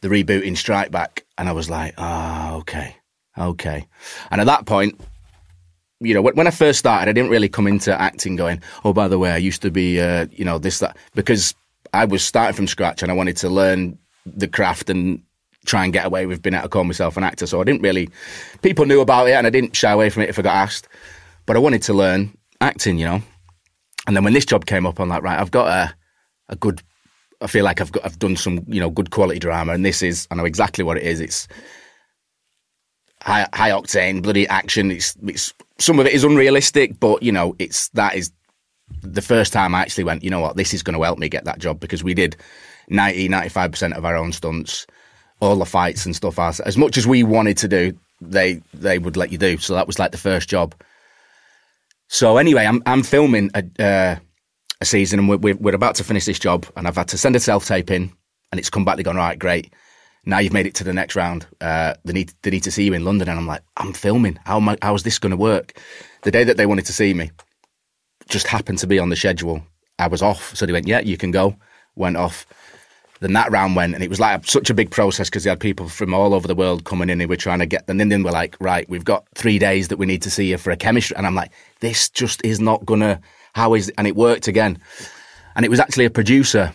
"The 0.00 0.08
rebooting 0.08 0.56
Strike 0.56 0.90
Back," 0.90 1.24
and 1.36 1.48
I 1.48 1.52
was 1.52 1.68
like, 1.68 1.94
"Ah, 1.98 2.54
okay, 2.56 2.96
okay." 3.36 3.86
And 4.30 4.40
at 4.40 4.46
that 4.46 4.66
point, 4.66 5.00
you 6.00 6.14
know, 6.14 6.22
when, 6.22 6.46
I 6.46 6.50
first 6.50 6.78
started, 6.78 7.08
I 7.08 7.12
didn't 7.12 7.30
really 7.30 7.48
come 7.48 7.66
into 7.66 7.98
acting 7.98 8.36
going, 8.36 8.62
"Oh, 8.84 8.92
by 8.92 9.08
the 9.08 9.18
way, 9.18 9.30
I 9.30 9.38
used 9.38 9.62
to 9.62 9.70
be, 9.70 10.00
uh, 10.00 10.26
you 10.30 10.44
know, 10.44 10.58
this 10.58 10.78
that," 10.80 10.96
because 11.14 11.54
I 11.94 12.04
was 12.04 12.22
starting 12.22 12.54
from 12.54 12.66
scratch 12.66 13.02
and 13.02 13.10
I 13.10 13.14
wanted 13.14 13.36
to 13.38 13.48
learn 13.48 13.98
the 14.26 14.48
craft 14.48 14.90
and 14.90 15.22
try 15.64 15.84
and 15.84 15.92
get 15.92 16.06
away 16.06 16.26
with 16.26 16.42
being 16.42 16.54
able 16.54 16.64
to 16.64 16.68
call 16.68 16.84
myself 16.84 17.16
an 17.16 17.24
actor. 17.24 17.46
So 17.46 17.60
I 17.60 17.64
didn't 17.64 17.82
really, 17.82 18.08
people 18.62 18.86
knew 18.86 19.00
about 19.00 19.28
it 19.28 19.32
and 19.32 19.46
I 19.46 19.50
didn't 19.50 19.76
shy 19.76 19.90
away 19.90 20.10
from 20.10 20.22
it 20.22 20.28
if 20.28 20.38
I 20.38 20.42
got 20.42 20.54
asked. 20.54 20.88
But 21.44 21.56
I 21.56 21.60
wanted 21.60 21.82
to 21.82 21.94
learn 21.94 22.36
acting, 22.60 22.98
you 22.98 23.06
know. 23.06 23.22
And 24.06 24.16
then 24.16 24.24
when 24.24 24.32
this 24.32 24.46
job 24.46 24.66
came 24.66 24.86
up, 24.86 25.00
I'm 25.00 25.08
like, 25.08 25.22
right, 25.22 25.38
I've 25.38 25.50
got 25.50 25.68
a, 25.68 25.94
a 26.48 26.56
good, 26.56 26.82
I 27.40 27.46
feel 27.46 27.64
like 27.64 27.80
I've 27.80 27.92
got, 27.92 28.04
I've 28.04 28.18
done 28.18 28.36
some, 28.36 28.64
you 28.68 28.80
know, 28.80 28.90
good 28.90 29.10
quality 29.10 29.38
drama. 29.38 29.72
And 29.72 29.84
this 29.84 30.02
is, 30.02 30.28
I 30.30 30.34
know 30.36 30.44
exactly 30.44 30.84
what 30.84 30.96
it 30.96 31.02
is. 31.02 31.20
It's 31.20 31.48
high, 33.22 33.48
high 33.52 33.70
octane, 33.70 34.22
bloody 34.22 34.46
action. 34.48 34.90
It's, 34.90 35.16
it's, 35.24 35.52
some 35.78 35.98
of 35.98 36.06
it 36.06 36.12
is 36.12 36.24
unrealistic, 36.24 36.98
but, 36.98 37.22
you 37.22 37.32
know, 37.32 37.54
it's, 37.58 37.88
that 37.90 38.14
is 38.14 38.32
the 39.02 39.22
first 39.22 39.52
time 39.52 39.74
I 39.74 39.82
actually 39.82 40.04
went, 40.04 40.24
you 40.24 40.30
know 40.30 40.40
what, 40.40 40.56
this 40.56 40.72
is 40.72 40.82
going 40.82 40.96
to 40.96 41.02
help 41.02 41.18
me 41.18 41.28
get 41.28 41.44
that 41.44 41.58
job 41.58 41.80
because 41.80 42.04
we 42.04 42.14
did 42.14 42.36
90, 42.88 43.28
95% 43.28 43.96
of 43.96 44.04
our 44.04 44.16
own 44.16 44.32
stunts, 44.32 44.86
all 45.40 45.56
the 45.56 45.66
fights 45.66 46.06
and 46.06 46.14
stuff. 46.14 46.38
As, 46.38 46.60
as 46.60 46.76
much 46.76 46.96
as 46.96 47.06
we 47.06 47.22
wanted 47.22 47.56
to 47.58 47.68
do, 47.68 47.98
they 48.20 48.62
they 48.72 48.98
would 48.98 49.16
let 49.16 49.30
you 49.30 49.38
do. 49.38 49.58
So 49.58 49.74
that 49.74 49.86
was 49.86 49.98
like 49.98 50.12
the 50.12 50.18
first 50.18 50.48
job. 50.48 50.74
So 52.08 52.38
anyway, 52.38 52.64
I'm 52.64 52.82
I'm 52.86 53.02
filming 53.02 53.50
a, 53.54 53.64
uh, 53.82 54.16
a 54.80 54.84
season 54.84 55.18
and 55.20 55.28
we're, 55.28 55.56
we're, 55.56 55.74
about 55.74 55.96
to 55.96 56.04
finish 56.04 56.24
this 56.24 56.38
job 56.38 56.66
and 56.76 56.86
I've 56.86 56.96
had 56.96 57.08
to 57.08 57.18
send 57.18 57.36
a 57.36 57.40
self 57.40 57.66
tape 57.66 57.90
in 57.90 58.12
and 58.52 58.58
it's 58.58 58.70
come 58.70 58.84
back. 58.84 58.96
They're 58.96 59.04
going, 59.04 59.16
right, 59.16 59.38
great. 59.38 59.72
Now 60.28 60.40
you've 60.40 60.52
made 60.52 60.66
it 60.66 60.74
to 60.74 60.84
the 60.84 60.92
next 60.92 61.14
round. 61.14 61.46
Uh, 61.60 61.94
they 62.04 62.12
need 62.12 62.32
they 62.42 62.50
need 62.50 62.64
to 62.64 62.72
see 62.72 62.84
you 62.84 62.92
in 62.92 63.04
London, 63.04 63.28
and 63.28 63.38
I'm 63.38 63.46
like, 63.46 63.62
I'm 63.76 63.92
filming. 63.92 64.38
How 64.44 64.56
am 64.56 64.68
I, 64.68 64.76
how 64.82 64.94
is 64.94 65.04
this 65.04 65.20
going 65.20 65.30
to 65.30 65.36
work? 65.36 65.80
The 66.22 66.32
day 66.32 66.42
that 66.42 66.56
they 66.56 66.66
wanted 66.66 66.86
to 66.86 66.92
see 66.92 67.14
me, 67.14 67.30
just 68.28 68.48
happened 68.48 68.78
to 68.78 68.88
be 68.88 68.98
on 68.98 69.08
the 69.08 69.16
schedule. 69.16 69.62
I 69.98 70.08
was 70.08 70.22
off, 70.22 70.54
so 70.56 70.66
they 70.66 70.72
went, 70.72 70.88
"Yeah, 70.88 71.00
you 71.00 71.16
can 71.16 71.30
go." 71.30 71.56
Went 71.94 72.16
off. 72.16 72.44
Then 73.20 73.32
that 73.32 73.50
round 73.50 73.76
went, 73.76 73.94
and 73.94 74.04
it 74.04 74.10
was 74.10 74.20
like 74.20 74.44
such 74.44 74.68
a 74.68 74.74
big 74.74 74.90
process 74.90 75.30
because 75.30 75.44
they 75.44 75.50
had 75.50 75.60
people 75.60 75.88
from 75.88 76.12
all 76.12 76.34
over 76.34 76.46
the 76.46 76.54
world 76.54 76.84
coming 76.84 77.08
in. 77.08 77.20
and 77.20 77.30
we're 77.30 77.36
trying 77.36 77.60
to 77.60 77.66
get 77.66 77.86
them. 77.86 78.00
And 78.00 78.12
then 78.12 78.22
we're 78.24 78.32
like, 78.32 78.56
"Right, 78.60 78.88
we've 78.90 79.04
got 79.04 79.26
three 79.34 79.58
days 79.58 79.88
that 79.88 79.96
we 79.96 80.06
need 80.06 80.22
to 80.22 80.30
see 80.30 80.50
you 80.50 80.58
for 80.58 80.72
a 80.72 80.76
chemistry." 80.76 81.16
And 81.16 81.26
I'm 81.26 81.36
like, 81.36 81.52
"This 81.80 82.10
just 82.10 82.44
is 82.44 82.60
not 82.60 82.84
gonna. 82.84 83.20
How 83.54 83.74
is?" 83.74 83.90
And 83.96 84.06
it 84.06 84.16
worked 84.16 84.48
again. 84.48 84.78
And 85.54 85.64
it 85.64 85.70
was 85.70 85.80
actually 85.80 86.04
a 86.04 86.10
producer 86.10 86.74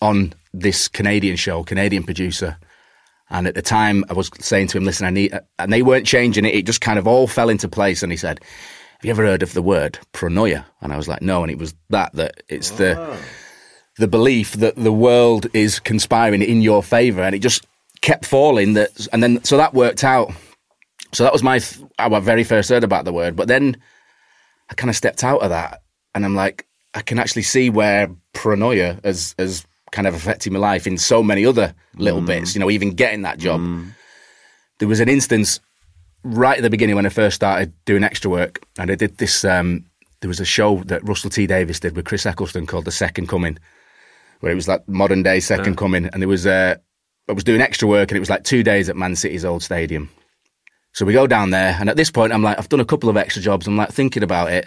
on 0.00 0.32
this 0.54 0.88
Canadian 0.88 1.36
show, 1.36 1.64
Canadian 1.64 2.04
producer. 2.04 2.56
And 3.30 3.46
at 3.46 3.54
the 3.54 3.62
time, 3.62 4.04
I 4.10 4.12
was 4.12 4.30
saying 4.40 4.68
to 4.68 4.78
him, 4.78 4.84
"Listen, 4.84 5.06
I 5.06 5.10
need," 5.10 5.38
and 5.58 5.72
they 5.72 5.82
weren't 5.82 6.06
changing 6.06 6.44
it. 6.44 6.54
It 6.54 6.66
just 6.66 6.80
kind 6.80 6.98
of 6.98 7.06
all 7.06 7.26
fell 7.26 7.48
into 7.48 7.68
place. 7.68 8.02
And 8.02 8.12
he 8.12 8.18
said, 8.18 8.40
have 9.04 9.08
you 9.08 9.10
ever 9.10 9.26
heard 9.26 9.42
of 9.42 9.52
the 9.52 9.60
word 9.60 9.98
pronoia? 10.14 10.64
And 10.80 10.90
I 10.90 10.96
was 10.96 11.08
like, 11.08 11.20
no. 11.20 11.42
And 11.42 11.50
it 11.50 11.58
was 11.58 11.74
that, 11.90 12.14
that 12.14 12.42
it's 12.48 12.70
the, 12.70 12.98
ah. 12.98 13.18
the 13.98 14.08
belief 14.08 14.52
that 14.52 14.76
the 14.76 14.94
world 14.94 15.46
is 15.52 15.78
conspiring 15.78 16.40
in 16.40 16.62
your 16.62 16.82
favor. 16.82 17.20
And 17.20 17.34
it 17.34 17.40
just 17.40 17.66
kept 18.00 18.24
falling 18.24 18.72
that, 18.72 19.06
and 19.12 19.22
then, 19.22 19.44
so 19.44 19.58
that 19.58 19.74
worked 19.74 20.04
out. 20.04 20.32
So 21.12 21.22
that 21.22 21.34
was 21.34 21.42
my, 21.42 21.60
how 21.98 22.14
I 22.14 22.20
very 22.20 22.44
first 22.44 22.70
heard 22.70 22.82
about 22.82 23.04
the 23.04 23.12
word. 23.12 23.36
But 23.36 23.46
then 23.46 23.76
I 24.70 24.74
kind 24.74 24.88
of 24.88 24.96
stepped 24.96 25.22
out 25.22 25.42
of 25.42 25.50
that 25.50 25.82
and 26.14 26.24
I'm 26.24 26.34
like, 26.34 26.66
I 26.94 27.02
can 27.02 27.18
actually 27.18 27.42
see 27.42 27.68
where 27.68 28.08
pronoia 28.32 29.04
has, 29.04 29.34
has 29.38 29.66
kind 29.94 30.06
of 30.06 30.14
affected 30.14 30.52
my 30.52 30.58
life 30.58 30.86
in 30.86 30.98
so 30.98 31.22
many 31.22 31.46
other 31.46 31.72
little 31.96 32.20
bits, 32.26 32.54
you 32.54 32.60
know, 32.60 32.70
even 32.70 32.90
getting 32.90 33.22
that 33.22 33.38
job. 33.38 33.60
There 34.78 34.88
was 34.88 35.00
an 35.00 35.08
instance 35.08 35.60
right 36.24 36.58
at 36.58 36.62
the 36.62 36.70
beginning 36.70 36.96
when 36.96 37.06
I 37.06 37.10
first 37.10 37.36
started 37.36 37.72
doing 37.84 38.02
extra 38.02 38.30
work, 38.30 38.60
and 38.76 38.90
I 38.90 38.96
did 38.96 39.18
this. 39.18 39.44
Um, 39.44 39.84
there 40.20 40.28
was 40.28 40.40
a 40.40 40.44
show 40.44 40.82
that 40.84 41.06
Russell 41.06 41.30
T 41.30 41.46
Davies 41.46 41.80
did 41.80 41.94
with 41.94 42.06
Chris 42.06 42.26
Eccleston 42.26 42.66
called 42.66 42.86
The 42.86 42.90
Second 42.90 43.28
Coming, 43.28 43.56
where 44.40 44.50
it 44.50 44.56
was 44.56 44.66
like 44.66 44.86
modern 44.88 45.22
day 45.22 45.38
Second 45.40 45.76
Coming, 45.76 46.06
and 46.06 46.20
there 46.20 46.28
was 46.28 46.46
uh, 46.46 46.74
I 47.28 47.32
was 47.32 47.44
doing 47.44 47.60
extra 47.60 47.86
work, 47.86 48.10
and 48.10 48.16
it 48.16 48.20
was 48.20 48.30
like 48.30 48.44
two 48.44 48.62
days 48.62 48.88
at 48.88 48.96
Man 48.96 49.14
City's 49.14 49.44
old 49.44 49.62
stadium. 49.62 50.10
So 50.92 51.04
we 51.04 51.12
go 51.12 51.26
down 51.26 51.50
there, 51.50 51.76
and 51.78 51.88
at 51.88 51.96
this 51.96 52.10
point, 52.10 52.32
I'm 52.32 52.42
like, 52.42 52.58
I've 52.58 52.68
done 52.68 52.80
a 52.80 52.84
couple 52.84 53.08
of 53.08 53.16
extra 53.16 53.42
jobs. 53.42 53.66
I'm 53.66 53.76
like 53.76 53.92
thinking 53.92 54.22
about 54.22 54.52
it. 54.52 54.66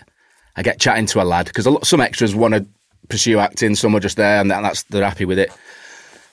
I 0.55 0.63
get 0.63 0.79
chatting 0.79 1.05
to 1.07 1.21
a 1.21 1.23
lad 1.23 1.47
because 1.47 1.65
a 1.65 1.71
lot 1.71 1.85
some 1.85 2.01
extras 2.01 2.33
want 2.33 2.53
to 2.53 2.65
pursue 3.09 3.39
acting, 3.39 3.75
some 3.75 3.95
are 3.95 3.99
just 3.99 4.17
there, 4.17 4.39
and 4.39 4.51
that- 4.51 4.61
that's 4.61 4.83
they're 4.83 5.03
happy 5.03 5.25
with 5.25 5.39
it. 5.39 5.51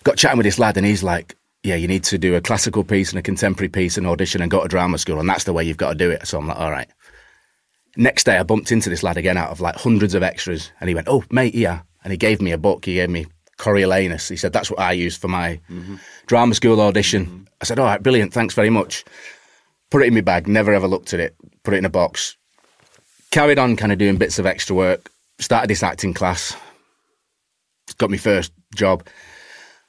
Got 0.02 0.16
chatting 0.16 0.38
with 0.38 0.44
this 0.44 0.58
lad, 0.58 0.76
and 0.76 0.86
he's 0.86 1.02
like, 1.02 1.36
"Yeah, 1.62 1.76
you 1.76 1.88
need 1.88 2.04
to 2.04 2.18
do 2.18 2.34
a 2.34 2.40
classical 2.40 2.84
piece 2.84 3.10
and 3.10 3.18
a 3.18 3.22
contemporary 3.22 3.68
piece 3.68 3.96
and 3.96 4.06
audition 4.06 4.42
and 4.42 4.50
go 4.50 4.62
to 4.62 4.68
drama 4.68 4.98
school, 4.98 5.20
and 5.20 5.28
that's 5.28 5.44
the 5.44 5.52
way 5.52 5.64
you've 5.64 5.76
got 5.76 5.90
to 5.90 5.94
do 5.94 6.10
it." 6.10 6.26
So 6.26 6.38
I'm 6.38 6.46
like, 6.46 6.58
"All 6.58 6.70
right." 6.70 6.88
Next 7.96 8.24
day, 8.24 8.36
I 8.36 8.42
bumped 8.42 8.72
into 8.72 8.90
this 8.90 9.02
lad 9.02 9.16
again 9.16 9.36
out 9.36 9.50
of 9.50 9.60
like 9.60 9.76
hundreds 9.76 10.14
of 10.14 10.22
extras, 10.22 10.70
and 10.80 10.88
he 10.88 10.94
went, 10.94 11.08
"Oh, 11.08 11.24
mate, 11.30 11.54
yeah," 11.54 11.80
and 12.02 12.12
he 12.12 12.16
gave 12.16 12.42
me 12.42 12.52
a 12.52 12.58
book. 12.58 12.84
He 12.84 12.94
gave 12.94 13.10
me 13.10 13.26
Coriolanus. 13.58 14.28
He 14.28 14.36
said 14.36 14.52
that's 14.52 14.70
what 14.70 14.80
I 14.80 14.92
used 14.92 15.20
for 15.20 15.28
my 15.28 15.60
mm-hmm. 15.70 15.96
drama 16.26 16.54
school 16.54 16.80
audition. 16.80 17.26
Mm-hmm. 17.26 17.42
I 17.60 17.64
said, 17.64 17.78
"All 17.78 17.86
right, 17.86 18.02
brilliant, 18.02 18.32
thanks 18.32 18.54
very 18.54 18.70
much." 18.70 19.04
Put 19.90 20.02
it 20.02 20.08
in 20.08 20.14
my 20.14 20.22
bag. 20.22 20.48
Never 20.48 20.74
ever 20.74 20.88
looked 20.88 21.14
at 21.14 21.20
it. 21.20 21.36
Put 21.62 21.74
it 21.74 21.78
in 21.78 21.84
a 21.84 21.90
box. 21.90 22.36
Carried 23.30 23.58
on, 23.58 23.76
kind 23.76 23.92
of 23.92 23.98
doing 23.98 24.16
bits 24.16 24.38
of 24.38 24.46
extra 24.46 24.74
work. 24.74 25.10
Started 25.38 25.68
this 25.70 25.82
acting 25.82 26.14
class. 26.14 26.56
Got 27.98 28.10
my 28.10 28.16
first 28.16 28.52
job. 28.74 29.06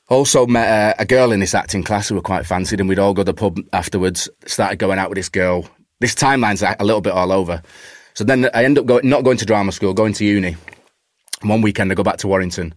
Also 0.10 0.46
met 0.46 0.96
a, 0.98 1.02
a 1.02 1.06
girl 1.06 1.32
in 1.32 1.40
this 1.40 1.56
acting 1.56 1.84
class 1.84 2.10
who 2.10 2.16
were 2.16 2.22
quite 2.22 2.46
fancied, 2.46 2.80
and 2.80 2.88
we'd 2.90 3.00
all 3.00 3.14
go 3.14 3.22
to 3.24 3.32
the 3.32 3.34
pub 3.34 3.60
afterwards. 3.74 4.30
Started 4.46 4.78
going 4.78 5.00
out 5.00 5.10
with 5.10 5.18
this 5.18 5.30
girl. 5.30 5.68
This 6.00 6.14
timeline's 6.14 6.62
a, 6.62 6.76
a 6.80 6.86
little 6.86 7.02
bit 7.02 7.14
all 7.14 7.32
over. 7.32 7.62
So 8.14 8.24
then 8.24 8.50
I 8.54 8.64
end 8.64 8.78
up 8.78 8.86
going, 8.86 9.08
not 9.10 9.24
going 9.24 9.38
to 9.38 9.46
drama 9.46 9.72
school, 9.72 9.94
going 9.94 10.14
to 10.14 10.26
uni. 10.26 10.56
And 11.42 11.50
one 11.50 11.62
weekend 11.62 11.92
I 11.92 11.96
go 11.96 12.04
back 12.04 12.18
to 12.18 12.28
Warrington 12.28 12.74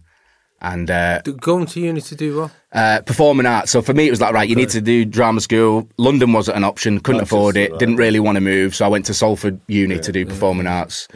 and 0.61 0.89
uh, 0.91 1.21
Going 1.21 1.65
to 1.67 1.79
uni 1.79 2.01
to 2.01 2.15
do 2.15 2.41
what? 2.41 2.51
uh, 2.73 3.01
performing 3.05 3.45
arts. 3.45 3.71
So 3.71 3.81
for 3.81 3.93
me, 3.93 4.07
it 4.07 4.11
was 4.11 4.19
like, 4.19 4.33
right, 4.33 4.49
you 4.49 4.55
need 4.55 4.69
to 4.69 4.81
do 4.81 5.05
drama 5.05 5.39
school. 5.41 5.87
London 5.97 6.33
wasn't 6.33 6.57
an 6.57 6.63
option, 6.65 6.99
couldn't 6.99 7.21
afford 7.21 7.55
it, 7.55 7.77
didn't 7.79 7.95
really 7.95 8.19
want 8.19 8.35
to 8.35 8.41
move. 8.41 8.75
So 8.75 8.85
I 8.85 8.89
went 8.89 9.05
to 9.05 9.13
Salford 9.13 9.59
Uni 9.67 9.99
to 9.99 10.11
do 10.11 10.25
performing 10.25 10.67
arts 10.67 11.07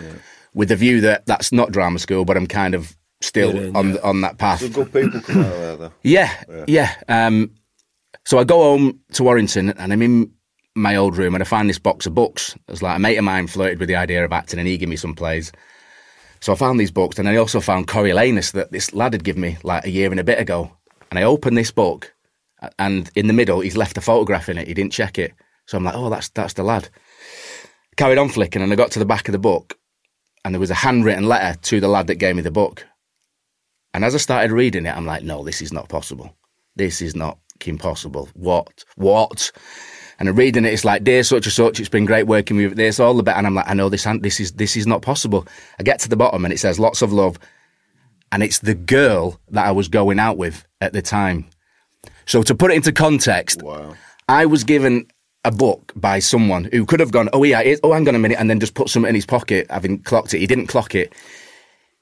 with 0.54 0.70
the 0.70 0.76
view 0.76 1.02
that 1.02 1.26
that's 1.26 1.52
not 1.52 1.72
drama 1.72 2.00
school, 2.00 2.26
but 2.26 2.38
I'm 2.38 2.48
kind 2.48 2.76
of 2.76 2.96
still 3.22 3.54
Get 3.54 3.63
in, 3.63 3.76
on, 3.76 3.98
on 4.00 4.22
that 4.22 4.38
path. 4.38 4.60
So 4.60 4.70
good 4.70 4.94
people 4.94 5.22
come 5.22 5.42
out 5.42 5.52
of 5.52 5.60
there, 5.60 5.76
though. 5.78 5.94
Yeah, 6.04 6.63
yeah. 6.68 6.96
Um, 7.08 7.52
so 8.26 8.38
I 8.38 8.44
go 8.44 8.62
home 8.62 9.00
to 9.13 9.24
Warrington 9.24 9.72
and 9.72 9.92
I'm 9.92 10.02
in 10.02 10.32
my 10.76 10.96
old 10.96 11.18
room 11.18 11.36
and 11.36 11.44
I 11.44 11.46
find 11.46 11.70
this 11.70 11.80
box 11.80 12.06
of 12.06 12.16
books. 12.16 12.56
It's 12.68 12.82
like 12.82 12.98
a 12.98 13.00
mate 13.00 13.18
of 13.18 13.24
mine 13.24 13.48
flirted 13.48 13.80
with 13.80 13.89
the 13.89 13.96
idea 13.96 14.24
of 14.24 14.32
acting 14.32 14.60
and 14.60 14.68
he 14.68 14.78
gave 14.78 14.89
me 14.89 14.96
some 14.96 15.16
plays. 15.16 15.52
So 16.39 16.52
I 16.52 16.56
found 16.56 16.80
these 16.80 16.92
books 16.92 17.20
and 17.20 17.28
I 17.28 17.38
also 17.38 17.60
found 17.60 17.88
Coriolanus 17.88 18.52
that 18.52 18.72
this 18.72 18.94
lad 18.94 19.13
had 19.13 19.24
given 19.24 19.42
me 19.42 19.58
like 19.63 19.86
a 19.86 19.89
year 19.89 20.12
and 20.12 20.20
a 20.20 20.24
bit 20.24 20.39
ago. 20.39 20.72
And 21.10 21.20
I 21.20 21.24
opened 21.24 21.58
this 21.58 21.72
book 21.72 22.13
and 22.80 23.10
in 23.16 23.28
the 23.28 23.34
middle 23.34 23.62
he's 23.62 23.78
left 23.78 23.98
a 23.98 24.02
photograph 24.02 24.50
in 24.50 24.58
it. 24.58 24.68
He 24.68 24.74
didn't 24.74 24.94
check 24.94 25.18
it. 25.18 25.34
So 25.66 25.78
I'm 25.78 25.84
like, 25.84 25.96
oh, 25.96 26.10
that's 26.10 26.30
that's 26.30 26.54
the 26.54 26.63
lad. 26.63 26.89
Carried 27.96 28.18
on 28.18 28.30
flicking 28.30 28.62
and 28.62 28.72
I 28.72 28.76
got 28.76 28.92
to 28.92 29.00
the 29.00 29.06
back 29.06 29.28
of 29.28 29.34
the 29.34 29.39
book 29.39 29.78
and 30.43 30.53
there 30.53 30.60
was 30.60 30.71
a 30.71 30.75
handwritten 30.75 31.27
letter 31.27 31.58
to 31.60 31.79
the 31.79 31.88
lad 31.88 32.08
that 32.08 32.15
gave 32.15 32.36
me 32.36 32.41
the 32.41 32.51
book. 32.51 32.86
And 33.93 34.03
as 34.03 34.15
I 34.15 34.17
started 34.17 34.51
reading 34.51 34.86
it, 34.86 34.95
I'm 34.95 35.06
like, 35.06 35.23
no, 35.23 35.43
this 35.43 35.62
is 35.62 35.71
not 35.71 35.89
possible. 35.89 36.36
This 36.75 37.01
is 37.01 37.15
not 37.15 37.38
impossible. 37.65 38.29
What? 38.34 38.84
What? 38.95 39.51
And 40.19 40.29
I'm 40.29 40.36
reading 40.36 40.65
it, 40.65 40.73
it's 40.73 40.86
like, 40.86 41.03
dear 41.03 41.23
such 41.23 41.45
and 41.45 41.53
such, 41.53 41.79
it's 41.79 41.89
been 41.89 42.06
great 42.06 42.27
working 42.27 42.58
with 42.58 42.63
you. 42.63 42.75
This 42.75 42.99
all 42.99 43.15
the 43.15 43.23
bit, 43.23 43.36
and 43.36 43.47
I'm 43.47 43.56
like, 43.56 43.67
I 43.69 43.73
know 43.73 43.89
this, 43.89 44.08
this 44.21 44.39
is 44.39 44.53
this 44.53 44.77
is 44.77 44.88
not 44.88 45.01
possible. 45.01 45.47
I 45.79 45.84
get 45.84 45.99
to 46.01 46.10
the 46.10 46.15
bottom 46.15 46.45
and 46.45 46.53
it 46.53 46.60
says 46.60 46.79
lots 46.79 47.01
of 47.01 47.12
love, 47.12 47.39
and 48.32 48.43
it's 48.43 48.60
the 48.60 48.75
girl 48.75 49.39
that 49.49 49.65
I 49.65 49.71
was 49.71 49.88
going 49.88 50.19
out 50.19 50.38
with 50.38 50.65
at 50.82 50.93
the 50.93 51.01
time. 51.01 51.45
So 52.25 52.43
to 52.43 52.56
put 52.56 52.71
it 52.71 52.75
into 52.75 52.91
context, 52.91 53.62
Wow. 53.62 53.95
I 54.29 54.45
was 54.45 54.63
given 54.63 55.08
a 55.45 55.51
book 55.51 55.91
by 55.95 56.19
someone 56.19 56.65
who 56.65 56.86
could 56.86 56.99
have 56.99 57.12
gone, 57.12 57.29
oh 57.34 57.43
yeah, 57.43 57.62
it, 57.62 57.79
oh 57.84 57.93
hang 57.93 58.08
on 58.08 58.15
a 58.15 58.19
minute, 58.19 58.39
and 58.39 58.49
then 58.49 58.60
just 58.60 58.75
put 58.75 58.89
something 58.89 59.10
in 59.10 59.15
his 59.15 59.25
pocket, 59.25 59.67
having 59.69 59.99
clocked 59.99 60.34
it. 60.34 60.39
He 60.39 60.47
didn't 60.47 60.67
clock 60.67 60.95
it. 60.95 61.13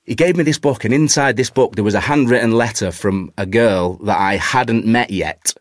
He 0.03 0.15
gave 0.15 0.35
me 0.35 0.43
this 0.43 0.59
book, 0.59 0.83
and 0.83 0.93
inside 0.93 1.37
this 1.37 1.49
book 1.49 1.75
there 1.75 1.83
was 1.83 1.93
a 1.93 1.99
handwritten 1.99 2.51
letter 2.51 2.91
from 2.91 3.31
a 3.37 3.45
girl 3.45 3.97
that 4.05 4.19
I 4.19 4.37
hadn't 4.37 4.85
met 4.85 5.11
yet, 5.11 5.53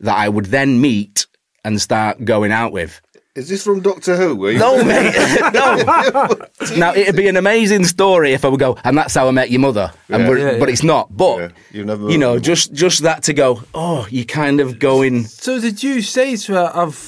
that 0.00 0.16
I 0.16 0.28
would 0.28 0.46
then 0.46 0.80
meet 0.80 1.26
and 1.64 1.80
start 1.80 2.24
going 2.24 2.52
out 2.52 2.72
with. 2.72 3.00
Is 3.38 3.48
this 3.48 3.62
from 3.64 3.80
Doctor 3.80 4.16
Who? 4.16 4.36
Were 4.36 4.50
you- 4.52 4.58
No, 4.58 4.82
mate, 4.84 5.14
no. 5.54 6.76
now 6.76 6.94
it'd 6.94 7.16
be 7.16 7.28
an 7.28 7.36
amazing 7.36 7.84
story 7.84 8.32
if 8.32 8.44
I 8.44 8.48
would 8.48 8.60
go, 8.60 8.76
and 8.84 8.96
that's 8.98 9.14
how 9.14 9.28
I 9.28 9.30
met 9.30 9.50
your 9.50 9.60
mother, 9.60 9.92
and 10.08 10.22
Yeah. 10.22 10.28
Yeah, 10.52 10.58
but 10.58 10.68
yeah. 10.68 10.72
it's 10.72 10.82
not. 10.82 11.16
But 11.16 11.38
Yeah, 11.38 11.48
you've 11.72 11.86
never 11.86 12.10
you 12.10 12.18
know, 12.18 12.34
met 12.34 12.42
just 12.42 12.72
just 12.72 13.02
that 13.02 13.22
to 13.24 13.32
go, 13.32 13.62
oh, 13.74 14.06
you 14.10 14.24
kind 14.26 14.60
of 14.60 14.78
going. 14.78 15.24
So 15.24 15.60
did 15.60 15.82
you 15.82 16.02
say 16.02 16.36
to 16.36 16.52
her, 16.54 16.72
I've 16.74 16.98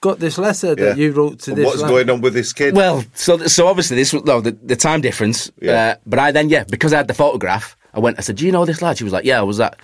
got 0.00 0.18
this 0.18 0.38
letter 0.38 0.74
that 0.74 0.96
Yeah. 0.96 1.02
you 1.04 1.12
wrote 1.12 1.40
to 1.40 1.50
And 1.50 1.58
this 1.58 1.66
What's 1.66 1.82
lad? 1.82 1.88
going 1.88 2.10
on 2.10 2.20
with 2.22 2.32
this 2.34 2.52
kid? 2.52 2.74
Well, 2.74 3.04
so 3.14 3.36
so 3.48 3.66
obviously 3.66 3.96
this 3.96 4.12
was 4.12 4.24
no 4.24 4.40
the, 4.40 4.52
the 4.52 4.76
time 4.76 5.00
difference. 5.00 5.50
Yeah. 5.60 5.72
Uh, 5.72 5.94
but 6.06 6.18
I 6.18 6.30
then 6.32 6.48
yeah 6.48 6.64
because 6.64 6.92
I 6.92 6.98
had 6.98 7.08
the 7.08 7.14
photograph, 7.14 7.76
I 7.92 7.98
went. 7.98 8.18
I 8.18 8.22
said, 8.22 8.36
"Do 8.36 8.46
you 8.46 8.52
know 8.52 8.64
this 8.64 8.80
lad?" 8.80 8.96
She 8.98 9.04
was 9.04 9.12
like, 9.12 9.24
"Yeah, 9.24 9.40
I 9.40 9.42
was 9.42 9.58
at 9.60 9.78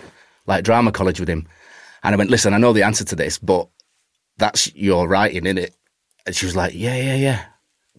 like 0.47 0.63
drama 0.63 0.91
college 0.91 1.19
with 1.19 1.29
him." 1.29 1.47
And 2.03 2.15
I 2.15 2.17
went, 2.17 2.29
"Listen, 2.31 2.53
I 2.53 2.57
know 2.57 2.71
the 2.73 2.83
answer 2.83 3.03
to 3.03 3.15
this, 3.15 3.37
but 3.37 3.67
that's 4.37 4.73
your 4.75 5.07
writing, 5.07 5.45
is 5.45 5.57
it?" 5.65 5.75
And 6.27 6.35
she 6.35 6.45
was 6.45 6.55
like, 6.55 6.73
"Yeah, 6.75 6.95
yeah, 6.95 7.15
yeah." 7.15 7.45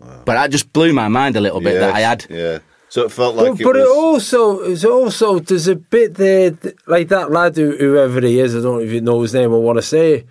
But 0.01 0.35
that 0.35 0.51
just 0.53 0.73
blew 0.73 0.93
my 0.93 1.09
mind 1.09 1.35
a 1.37 1.41
little 1.41 1.61
bit 1.61 1.81
that 1.81 1.93
I 1.95 2.01
had. 2.01 2.27
Yeah. 2.31 2.59
So 2.89 3.05
it 3.05 3.11
felt 3.13 3.35
like 3.35 3.53
But, 3.53 3.61
it 3.61 3.65
but 3.65 3.75
was. 3.75 3.83
it 3.83 3.89
also, 3.89 4.61
it's 4.61 4.85
also, 4.85 5.39
there's 5.41 5.67
a 5.69 5.75
bit 5.77 6.15
there, 6.15 6.57
like 6.87 7.09
that 7.09 7.31
lad, 7.31 7.57
who, 7.57 7.77
whoever 7.77 8.21
he 8.21 8.39
is, 8.41 8.55
I 8.57 8.61
don't 8.61 8.83
even 8.83 9.05
know 9.05 9.21
his 9.23 9.35
name 9.35 9.53
or 9.53 9.61
want 9.61 9.77
to 9.79 9.83
say 9.83 10.13
it. 10.15 10.27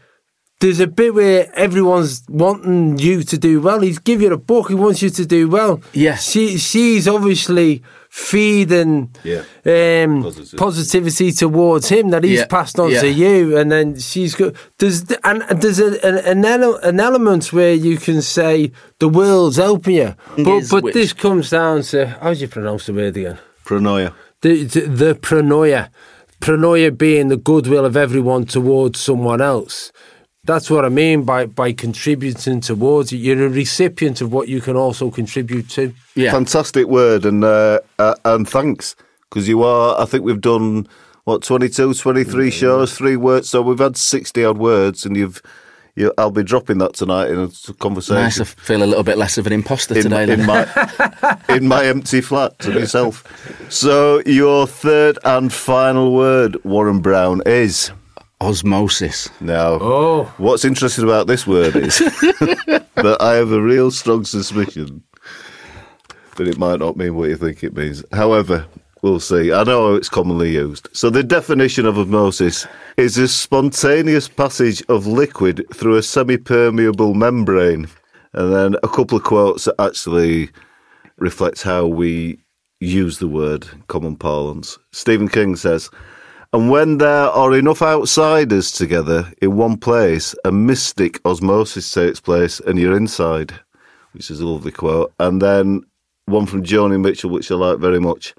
There's 0.60 0.80
a 0.80 0.88
bit 0.88 1.14
where 1.14 1.52
everyone's 1.56 2.24
wanting 2.28 2.98
you 2.98 3.22
to 3.24 3.38
do 3.38 3.62
well. 3.62 3.82
He's 3.82 4.00
give 4.00 4.22
you 4.24 4.34
a 4.34 4.38
book. 4.38 4.70
He 4.70 4.74
wants 4.76 5.04
you 5.04 5.12
to 5.12 5.26
do 5.26 5.48
well. 5.48 5.82
Yeah. 5.94 6.16
She, 6.16 6.58
she's 6.58 7.08
obviously 7.08 7.84
feeding 8.10 9.12
Yeah. 9.24 9.44
um, 9.66 10.24
Positive. 10.24 10.58
positivity 10.60 11.32
towards 11.32 11.90
him 11.90 12.10
that 12.10 12.24
he's 12.24 12.40
Yeah. 12.40 12.46
passed 12.48 12.80
on 12.80 12.90
Yeah. 12.92 13.02
to 13.02 13.08
you, 13.10 13.56
and 13.58 13.72
then 13.72 14.00
she's 14.00 14.34
got. 14.34 14.54
There's 14.80 15.04
and 15.24 15.44
there's 15.62 15.80
a, 15.80 16.04
an 16.06 16.18
an, 16.18 16.44
ele- 16.46 16.80
an 16.84 17.00
element 17.00 17.54
where 17.54 17.74
you 17.76 17.98
can 17.98 18.22
say 18.24 18.72
the 19.00 19.10
world's 19.10 19.58
helping 19.58 19.96
you, 19.98 20.16
but 20.38 20.62
but 20.72 20.84
which- 20.84 20.94
this 20.96 21.14
comes 21.14 21.50
down 21.52 21.84
to 21.92 22.08
how 22.22 22.34
do 22.34 22.40
you 22.40 22.48
pronounce 22.48 22.88
the 22.88 22.94
word 22.94 23.16
again? 23.16 23.38
Pronoia. 23.66 24.14
the, 24.42 24.64
the, 24.64 24.82
the 24.82 25.14
pronoia. 25.16 25.90
Pronoia 26.42 26.96
being 26.96 27.28
the 27.30 27.38
goodwill 27.38 27.86
of 27.86 27.96
everyone 27.98 28.46
towards 28.46 29.00
someone 29.00 29.42
else. 29.42 29.92
That's 30.48 30.70
what 30.70 30.86
I 30.86 30.90
mean 30.90 31.24
by, 31.24 31.46
by 31.46 31.74
contributing 31.74 32.62
towards 32.62 33.12
it. 33.12 33.18
You're 33.18 33.48
a 33.48 33.50
recipient 33.50 34.22
of 34.22 34.32
what 34.32 34.48
you 34.48 34.62
can 34.62 34.78
also 34.78 35.12
contribute 35.12 35.70
to. 35.72 35.94
Yeah. 36.16 36.32
Fantastic 36.32 36.88
word, 36.88 37.26
and 37.26 37.44
uh, 37.44 37.82
uh, 38.00 38.16
and 38.24 38.48
thanks 38.48 38.96
because 39.30 39.50
you 39.50 39.62
are. 39.64 40.00
I 40.02 40.06
think 40.06 40.24
we've 40.24 40.40
done 40.40 40.88
what 41.26 41.44
22, 41.44 41.94
23 41.94 42.50
shows, 42.50 42.98
three 42.98 43.18
words. 43.18 43.50
So 43.50 43.62
we've 43.62 43.78
had 43.78 43.98
sixty 43.98 44.46
odd 44.46 44.58
words, 44.58 45.06
and 45.06 45.18
you've. 45.18 45.42
You, 45.96 46.14
I'll 46.16 46.30
be 46.30 46.44
dropping 46.44 46.78
that 46.78 46.94
tonight 46.94 47.32
in 47.32 47.40
a 47.40 47.74
conversation. 47.80 48.22
Nice. 48.22 48.40
I 48.40 48.44
feel 48.44 48.84
a 48.84 48.86
little 48.86 49.04
bit 49.04 49.18
less 49.18 49.40
of 49.40 49.48
an 49.48 49.54
imposter 49.54 49.96
in, 49.96 50.04
today. 50.04 50.32
in 50.32 50.46
my 50.46 51.40
in 51.50 51.68
my 51.68 51.86
empty 51.86 52.22
flat 52.22 52.60
to 52.60 52.72
myself. 52.72 53.26
So 53.70 54.22
your 54.24 54.68
third 54.68 55.18
and 55.26 55.52
final 55.52 56.14
word, 56.14 56.64
Warren 56.64 57.00
Brown, 57.00 57.42
is 57.48 57.92
Osmosis. 58.40 59.30
now. 59.42 59.80
Oh. 59.82 60.24
What's 60.38 60.66
interesting 60.66 61.04
about 61.04 61.28
this 61.28 61.48
word 61.48 61.76
is 61.76 61.98
that 62.00 63.18
I 63.20 63.34
have 63.34 63.52
a 63.52 63.62
real 63.62 63.92
strong 63.92 64.26
suspicion 64.26 65.04
that 66.38 66.48
it 66.48 66.58
might 66.58 66.80
not 66.80 66.98
mean 66.98 67.16
what 67.16 67.30
you 67.30 67.36
think 67.36 67.64
it 67.64 67.76
means. 67.76 68.04
However, 68.14 68.66
we'll 69.02 69.20
see. 69.20 69.52
I 69.52 69.64
know 69.64 69.96
it's 69.96 70.10
commonly 70.10 70.54
used. 70.54 70.88
So 70.94 71.10
the 71.10 71.24
definition 71.24 71.86
of 71.86 71.98
osmosis 71.98 72.68
is 72.96 73.18
a 73.18 73.28
spontaneous 73.28 74.28
passage 74.28 74.84
of 74.88 75.08
liquid 75.08 75.66
through 75.74 75.98
a 75.98 76.04
semi-permeable 76.04 77.14
membrane. 77.14 77.88
And 78.34 78.54
then 78.54 78.76
a 78.84 78.88
couple 78.88 79.18
of 79.18 79.24
quotes 79.24 79.66
that 79.66 79.76
actually 79.80 80.52
reflect 81.18 81.64
how 81.64 81.88
we 81.88 82.40
use 82.80 83.18
the 83.18 83.28
word 83.28 83.68
in 83.74 83.82
common 83.88 84.16
parlance. 84.16 84.78
Stephen 84.92 85.28
King 85.28 85.56
says, 85.56 85.90
and 86.54 86.70
when 86.70 86.98
there 86.98 87.30
are 87.30 87.54
enough 87.54 87.82
outsiders 87.82 88.72
together 88.72 89.32
in 89.42 89.56
one 89.56 89.78
place, 89.78 90.34
a 90.46 90.52
mystic 90.52 91.20
osmosis 91.26 91.92
takes 91.92 92.20
place 92.20 92.60
and 92.62 92.80
you're 92.80 92.96
inside, 92.96 93.54
which 94.14 94.32
is 94.32 94.40
a 94.40 94.48
lovely 94.48 94.72
quote. 94.72 95.14
And 95.20 95.42
then 95.42 95.82
one 96.26 96.46
from 96.46 96.64
Joni 96.64 97.02
Mitchell, 97.02 97.30
which 97.30 97.52
I 97.52 97.56
like 97.56 97.80
very 97.80 98.00
much. 98.00 98.34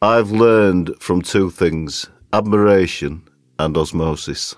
I've 0.00 0.30
learned 0.30 0.94
from 0.98 1.22
two 1.22 1.50
things 1.50 2.08
admiration 2.32 3.22
and 3.58 3.76
osmosis. 3.76 4.54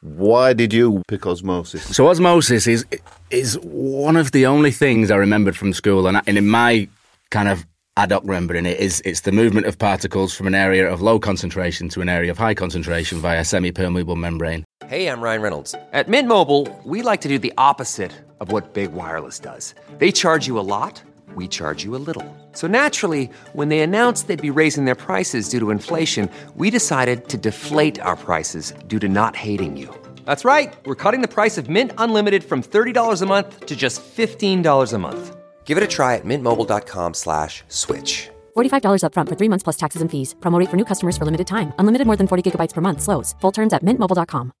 Why 0.00 0.52
did 0.52 0.72
you 0.72 1.02
pick 1.08 1.26
osmosis? 1.26 1.84
So 1.96 2.08
osmosis 2.08 2.66
is 2.66 2.86
is 3.30 3.58
one 3.62 4.16
of 4.16 4.30
the 4.30 4.46
only 4.46 4.70
things 4.70 5.10
I 5.10 5.16
remembered 5.16 5.56
from 5.56 5.72
school, 5.72 6.06
and, 6.06 6.22
and 6.26 6.38
in 6.38 6.48
my 6.48 6.88
kind 7.30 7.48
of 7.48 7.66
hoc 7.98 8.22
remembering 8.24 8.64
it 8.64 8.78
is 8.78 9.00
it's 9.04 9.22
the 9.22 9.32
movement 9.32 9.66
of 9.66 9.76
particles 9.76 10.32
from 10.32 10.46
an 10.46 10.54
area 10.54 10.88
of 10.88 11.02
low 11.02 11.18
concentration 11.18 11.88
to 11.88 12.00
an 12.00 12.08
area 12.08 12.30
of 12.30 12.38
high 12.38 12.54
concentration 12.54 13.18
via 13.18 13.44
semi-permeable 13.44 14.14
membrane. 14.14 14.64
Hey, 14.86 15.08
I'm 15.08 15.20
Ryan 15.20 15.42
Reynolds. 15.42 15.74
At 15.92 16.08
Mint 16.08 16.28
Mobile, 16.28 16.68
we 16.84 17.02
like 17.02 17.20
to 17.22 17.28
do 17.28 17.38
the 17.40 17.52
opposite 17.58 18.12
of 18.40 18.52
what 18.52 18.72
big 18.72 18.92
wireless 18.92 19.40
does. 19.40 19.74
They 19.98 20.12
charge 20.12 20.46
you 20.46 20.60
a 20.60 20.66
lot. 20.76 21.02
We 21.34 21.48
charge 21.48 21.82
you 21.82 21.96
a 21.96 22.02
little. 22.08 22.24
So 22.52 22.68
naturally, 22.68 23.30
when 23.52 23.68
they 23.68 23.80
announced 23.80 24.28
they'd 24.28 24.40
be 24.50 24.58
raising 24.62 24.84
their 24.84 24.94
prices 24.94 25.48
due 25.48 25.58
to 25.58 25.70
inflation, 25.70 26.30
we 26.54 26.70
decided 26.70 27.28
to 27.30 27.36
deflate 27.36 28.00
our 28.00 28.16
prices 28.16 28.74
due 28.86 29.00
to 29.00 29.08
not 29.08 29.34
hating 29.34 29.76
you. 29.76 29.88
That's 30.24 30.44
right. 30.44 30.72
We're 30.84 30.94
cutting 30.94 31.22
the 31.22 31.34
price 31.34 31.58
of 31.58 31.68
Mint 31.68 31.90
Unlimited 31.98 32.44
from 32.44 32.62
$30 32.62 33.22
a 33.22 33.26
month 33.26 33.66
to 33.66 33.74
just 33.74 34.00
$15 34.00 34.92
a 34.92 34.98
month. 34.98 35.37
Give 35.68 35.76
it 35.76 35.84
a 35.84 35.94
try 35.96 36.14
at 36.14 36.24
mintmobile.com 36.24 37.12
slash 37.12 37.62
switch. 37.68 38.30
$45 38.56 39.02
upfront 39.04 39.28
for 39.28 39.36
three 39.36 39.50
months 39.52 39.64
plus 39.66 39.76
taxes 39.76 40.00
and 40.02 40.10
fees. 40.10 40.34
Promo 40.40 40.58
rate 40.58 40.70
for 40.70 40.78
new 40.78 40.88
customers 40.92 41.16
for 41.18 41.26
limited 41.26 41.46
time. 41.46 41.72
Unlimited 41.78 42.06
more 42.06 42.16
than 42.16 42.26
40 42.26 42.42
gigabytes 42.42 42.74
per 42.74 42.80
month. 42.80 43.02
Slows. 43.02 43.36
Full 43.42 43.52
terms 43.52 43.72
at 43.74 43.84
mintmobile.com. 43.84 44.52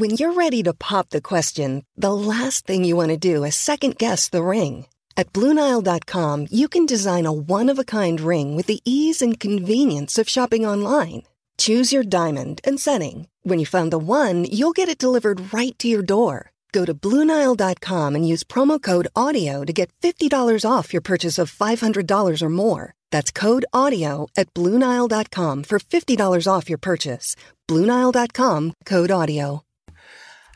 When 0.00 0.10
you're 0.18 0.34
ready 0.34 0.62
to 0.64 0.74
pop 0.74 1.08
the 1.10 1.22
question, 1.22 1.84
the 1.96 2.12
last 2.12 2.66
thing 2.66 2.84
you 2.84 2.96
want 2.96 3.12
to 3.12 3.16
do 3.16 3.44
is 3.44 3.54
second 3.56 3.96
guess 3.96 4.28
the 4.28 4.42
ring. 4.42 4.86
At 5.16 5.32
Bluenile.com, 5.32 6.48
you 6.50 6.68
can 6.68 6.84
design 6.84 7.26
a 7.26 7.32
one 7.32 7.72
of 7.72 7.78
a 7.78 7.90
kind 7.98 8.20
ring 8.20 8.56
with 8.56 8.66
the 8.66 8.80
ease 8.84 9.22
and 9.24 9.40
convenience 9.40 10.18
of 10.18 10.28
shopping 10.28 10.66
online. 10.66 11.22
Choose 11.56 11.92
your 11.94 12.04
diamond 12.04 12.60
and 12.64 12.80
setting. 12.80 13.28
When 13.42 13.58
you 13.58 13.66
find 13.66 13.90
the 13.90 13.98
one, 13.98 14.44
you'll 14.44 14.76
get 14.76 14.90
it 14.90 14.98
delivered 14.98 15.54
right 15.54 15.78
to 15.78 15.88
your 15.88 16.02
door. 16.02 16.52
Go 16.76 16.84
to 16.84 16.92
Bluenile.com 16.92 18.14
and 18.14 18.28
use 18.28 18.44
promo 18.44 18.76
code 18.78 19.08
AUDIO 19.16 19.64
to 19.64 19.72
get 19.72 19.90
$50 20.02 20.70
off 20.70 20.92
your 20.92 21.00
purchase 21.00 21.38
of 21.38 21.50
$500 21.50 22.42
or 22.42 22.48
more. 22.50 22.92
That's 23.10 23.30
code 23.30 23.64
AUDIO 23.72 24.28
at 24.36 24.52
Bluenile.com 24.52 25.62
for 25.62 25.78
$50 25.78 26.52
off 26.52 26.68
your 26.68 26.76
purchase. 26.78 27.34
Bluenile.com 27.66 28.74
code 28.84 29.08
AUDIO. 29.10 29.62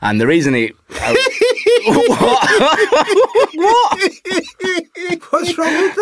And 0.03 0.21
the 0.21 0.27
reason 0.27 0.53
he. 0.53 0.73
What? 0.89 1.17
Uh, 2.11 2.75
what? 3.55 3.99
What's 5.31 5.57
wrong 5.57 5.73
with 5.81 5.95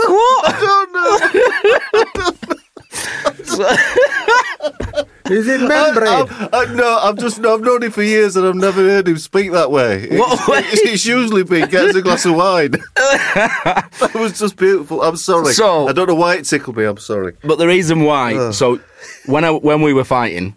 that? 4.94 5.16
Is 5.30 5.48
it 5.48 5.60
membrane? 5.68 6.08
I, 6.08 6.50
I, 6.54 6.74
no, 6.74 6.98
I've 7.04 7.18
just 7.18 7.44
I've 7.46 7.62
known 7.62 7.84
him 7.84 7.92
for 7.92 8.04
years 8.04 8.36
and 8.36 8.46
I've 8.46 8.56
never 8.56 8.82
heard 8.82 9.08
him 9.08 9.18
speak 9.18 9.52
that 9.52 9.72
way. 9.72 10.08
What 10.18 10.48
way? 10.48 10.60
It's, 10.60 10.82
it's 10.82 11.06
usually 11.06 11.44
been 11.44 11.70
get 11.70 11.86
us 11.86 11.96
a 11.96 12.02
glass 12.02 12.26
of 12.26 12.36
wine. 12.36 12.72
that 12.96 14.12
was 14.16 14.38
just 14.40 14.56
beautiful. 14.56 15.02
I'm 15.02 15.18
sorry. 15.18 15.54
So- 15.54 15.88
I 15.88 15.94
don't 15.94 16.08
know 16.08 16.16
why 16.16 16.36
it 16.36 16.44
tickled 16.46 16.78
me. 16.78 16.84
I'm 16.86 16.98
sorry. 16.98 17.36
But 17.44 17.58
the 17.58 17.68
reason 17.68 18.02
why, 18.04 18.52
so 18.52 18.80
when 19.26 19.44
I, 19.46 19.52
when 19.52 19.82
we 19.82 19.94
were 19.94 20.04
fighting, 20.04 20.56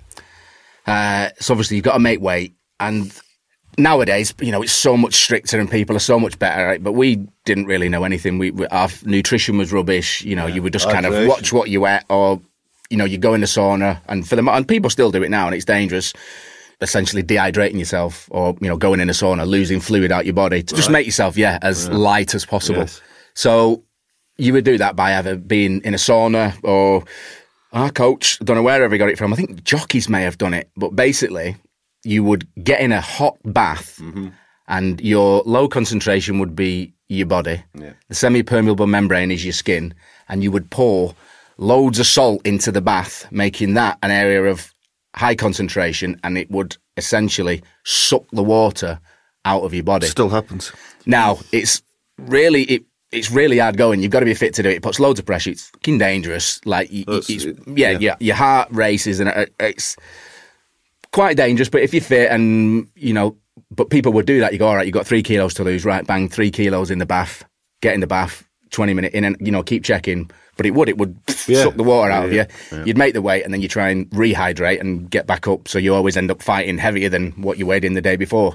uh, 0.86 1.28
so 1.40 1.54
obviously 1.54 1.76
you've 1.76 1.84
got 1.84 1.94
to 1.94 1.98
make 2.00 2.20
weight, 2.20 2.54
and 2.80 3.12
nowadays, 3.78 4.34
you 4.40 4.50
know, 4.52 4.62
it's 4.62 4.72
so 4.72 4.96
much 4.96 5.14
stricter 5.14 5.58
and 5.60 5.70
people 5.70 5.96
are 5.96 6.00
so 6.00 6.18
much 6.18 6.38
better. 6.38 6.66
Right? 6.66 6.82
But 6.82 6.92
we 6.92 7.26
didn't 7.44 7.66
really 7.66 7.88
know 7.88 8.04
anything. 8.04 8.38
We, 8.38 8.50
we 8.50 8.66
our 8.68 8.88
nutrition 9.04 9.58
was 9.58 9.72
rubbish. 9.72 10.22
You 10.22 10.36
know, 10.36 10.46
you 10.46 10.62
would 10.62 10.72
just 10.72 10.90
kind 10.90 11.06
of 11.06 11.28
watch 11.28 11.52
what 11.52 11.68
you 11.70 11.86
ate, 11.86 12.02
or 12.08 12.40
you 12.92 12.98
know, 12.98 13.06
you 13.06 13.18
go 13.18 13.34
in 13.34 13.40
the 13.40 13.46
sauna, 13.46 14.00
and 14.08 14.28
for 14.28 14.36
the 14.36 14.48
and 14.48 14.68
people 14.68 14.90
still 14.90 15.10
do 15.10 15.22
it 15.22 15.30
now, 15.30 15.46
and 15.46 15.54
it's 15.54 15.64
dangerous. 15.64 16.12
Essentially 16.80 17.22
dehydrating 17.22 17.78
yourself, 17.78 18.28
or 18.32 18.56
you 18.60 18.68
know, 18.68 18.76
going 18.76 19.00
in 19.00 19.08
a 19.08 19.12
sauna, 19.12 19.46
losing 19.46 19.80
fluid 19.80 20.10
out 20.10 20.26
your 20.26 20.34
body 20.34 20.62
to 20.64 20.74
just 20.74 20.90
make 20.90 21.06
yourself, 21.06 21.36
yeah, 21.36 21.58
as 21.62 21.88
light 21.88 22.34
as 22.34 22.44
possible. 22.44 22.80
Yes. 22.80 23.00
So 23.34 23.84
you 24.36 24.52
would 24.52 24.64
do 24.64 24.76
that 24.78 24.96
by 24.96 25.16
either 25.16 25.36
being 25.36 25.80
in 25.84 25.94
a 25.94 25.96
sauna 25.96 26.58
or 26.64 27.04
our 27.72 27.90
coach, 27.90 28.38
I 28.40 28.44
don't 28.44 28.56
know 28.56 28.62
where 28.64 28.88
he 28.88 28.98
got 28.98 29.08
it 29.08 29.16
from. 29.16 29.32
I 29.32 29.36
think 29.36 29.62
jockeys 29.62 30.08
may 30.08 30.22
have 30.22 30.38
done 30.38 30.54
it, 30.54 30.70
but 30.76 30.96
basically, 30.96 31.56
you 32.02 32.24
would 32.24 32.48
get 32.64 32.80
in 32.80 32.90
a 32.90 33.00
hot 33.00 33.38
bath, 33.44 33.98
mm-hmm. 34.02 34.28
and 34.66 35.00
your 35.00 35.42
low 35.46 35.68
concentration 35.68 36.40
would 36.40 36.56
be 36.56 36.92
your 37.08 37.26
body. 37.26 37.62
The 37.74 38.14
semi-permeable 38.14 38.88
membrane 38.88 39.30
is 39.30 39.44
your 39.44 39.52
skin, 39.52 39.94
and 40.28 40.42
you 40.42 40.50
would 40.50 40.68
pour 40.70 41.14
loads 41.58 41.98
of 41.98 42.06
salt 42.06 42.44
into 42.46 42.72
the 42.72 42.80
bath, 42.80 43.26
making 43.30 43.74
that 43.74 43.98
an 44.02 44.10
area 44.10 44.44
of 44.44 44.72
high 45.14 45.34
concentration, 45.34 46.18
and 46.24 46.38
it 46.38 46.50
would 46.50 46.76
essentially 46.96 47.62
suck 47.84 48.24
the 48.32 48.42
water 48.42 48.98
out 49.44 49.62
of 49.62 49.74
your 49.74 49.84
body. 49.84 50.06
Still 50.06 50.28
happens. 50.28 50.72
Now 51.06 51.38
it's 51.52 51.82
really 52.18 52.62
it. 52.64 52.84
It's 53.10 53.30
really 53.30 53.58
hard 53.58 53.76
going. 53.76 54.00
You've 54.00 54.10
got 54.10 54.20
to 54.20 54.26
be 54.26 54.32
fit 54.32 54.54
to 54.54 54.62
do 54.62 54.70
it. 54.70 54.76
It 54.76 54.82
puts 54.82 54.98
loads 54.98 55.20
of 55.20 55.26
pressure. 55.26 55.50
It's 55.50 55.68
fucking 55.68 55.98
dangerous. 55.98 56.64
Like, 56.64 56.88
y- 56.90 57.04
y- 57.06 57.20
it's, 57.28 57.44
yeah, 57.44 57.52
yeah. 57.66 57.98
yeah, 58.00 58.16
your 58.20 58.36
heart 58.36 58.68
races, 58.70 59.20
and 59.20 59.28
it, 59.28 59.52
it's 59.60 59.96
quite 61.12 61.36
dangerous. 61.36 61.68
But 61.68 61.82
if 61.82 61.92
you're 61.92 62.02
fit, 62.02 62.30
and 62.30 62.88
you 62.94 63.12
know, 63.12 63.36
but 63.70 63.90
people 63.90 64.14
would 64.14 64.24
do 64.24 64.40
that. 64.40 64.54
You 64.54 64.58
go, 64.58 64.66
all 64.66 64.76
right, 64.76 64.86
you've 64.86 64.94
got 64.94 65.06
three 65.06 65.22
kilos 65.22 65.52
to 65.54 65.64
lose, 65.64 65.84
right? 65.84 66.06
Bang, 66.06 66.28
three 66.30 66.50
kilos 66.50 66.90
in 66.90 67.00
the 67.00 67.06
bath. 67.06 67.44
Get 67.82 67.92
in 67.92 68.00
the 68.00 68.06
bath, 68.06 68.48
twenty 68.70 68.94
minute 68.94 69.12
in, 69.12 69.24
and 69.24 69.36
you 69.40 69.52
know, 69.52 69.62
keep 69.62 69.84
checking. 69.84 70.30
But 70.56 70.66
it 70.66 70.74
would, 70.74 70.88
it 70.88 70.98
would 70.98 71.16
Yeah. 71.46 71.62
suck 71.64 71.76
the 71.76 71.82
water 71.82 72.10
out 72.10 72.30
Yeah, 72.30 72.42
of 72.42 72.78
you. 72.78 72.84
You'd 72.86 72.98
make 72.98 73.14
the 73.14 73.22
weight, 73.22 73.42
and 73.44 73.52
then 73.54 73.60
you 73.62 73.68
try 73.68 73.88
and 73.88 74.08
rehydrate 74.10 74.80
and 74.80 75.10
get 75.10 75.26
back 75.26 75.48
up. 75.48 75.66
So 75.66 75.78
you 75.78 75.94
always 75.94 76.16
end 76.16 76.30
up 76.30 76.42
fighting 76.42 76.78
heavier 76.78 77.08
than 77.08 77.32
what 77.32 77.58
you 77.58 77.66
weighed 77.66 77.84
in 77.84 77.94
the 77.94 78.02
day 78.02 78.16
before. 78.16 78.54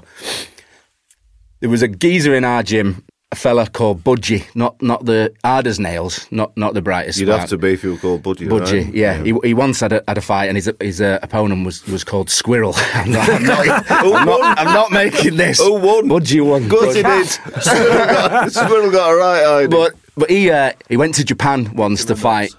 There 1.60 1.70
was 1.70 1.82
a 1.82 1.88
geezer 1.88 2.34
in 2.36 2.44
our 2.44 2.62
gym, 2.62 3.04
a 3.32 3.36
fella 3.36 3.66
called 3.68 4.04
Budgie, 4.04 4.44
not 4.54 4.80
not 4.80 5.04
the 5.06 5.34
hard 5.44 5.66
as 5.66 5.80
nails, 5.80 6.26
not 6.30 6.56
not 6.56 6.74
the 6.74 6.80
brightest. 6.80 7.18
You'd 7.18 7.26
spark. 7.26 7.40
have 7.40 7.48
to 7.50 7.58
be 7.58 7.72
if 7.72 7.82
you 7.82 7.92
were 7.94 7.98
called 7.98 8.22
Budgie. 8.22 8.48
Budgie, 8.48 8.84
right? 8.84 8.94
yeah. 8.94 9.22
He, 9.24 9.34
he 9.42 9.54
once 9.54 9.80
had 9.80 9.92
a, 9.92 10.04
had 10.06 10.18
a 10.18 10.20
fight, 10.20 10.46
and 10.46 10.56
his 10.56 10.70
his 10.80 11.00
uh, 11.00 11.18
opponent 11.20 11.66
was, 11.66 11.84
was 11.88 12.04
called 12.04 12.30
Squirrel. 12.30 12.74
I'm 12.94 13.10
not, 13.10 13.28
I'm 13.28 13.42
not, 13.42 13.66
I'm 13.90 14.24
not, 14.26 14.58
I'm 14.60 14.72
not 14.72 14.92
making 14.92 15.36
this. 15.36 15.58
Who 15.60 15.74
won? 15.74 16.08
Budgie 16.08 16.46
won. 16.46 16.68
Good, 16.68 16.94
he 16.96 17.02
did. 17.02 17.26
Squirrel 17.60 18.06
got, 18.06 18.52
Squirrel 18.52 18.90
got 18.92 19.10
a 19.12 19.16
right 19.16 19.44
eye. 19.44 19.66
But 19.66 19.94
but 20.18 20.30
he 20.30 20.50
uh, 20.50 20.72
he 20.88 20.96
went 20.96 21.14
to 21.16 21.24
Japan 21.24 21.74
once 21.74 22.04
to 22.06 22.16
fight, 22.16 22.52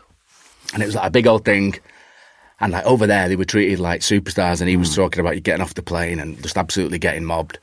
and 0.74 0.82
it 0.82 0.86
was 0.86 0.96
like 0.96 1.08
a 1.08 1.12
big 1.12 1.28
old 1.28 1.46
thing. 1.46 1.76
And 2.62 2.74
like 2.74 2.86
over 2.86 3.08
there, 3.08 3.30
they 3.30 3.38
were 3.38 3.46
treated 3.46 3.80
like 3.80 4.02
superstars, 4.02 4.60
and 4.60 4.68
he 4.70 4.76
Hmm. 4.76 4.82
was 4.82 4.96
talking 4.96 5.20
about 5.22 5.36
you 5.36 5.42
getting 5.42 5.62
off 5.62 5.76
the 5.76 5.82
plane 5.82 6.20
and 6.20 6.42
just 6.42 6.58
absolutely 6.58 7.00
getting 7.00 7.24
mobbed. 7.24 7.60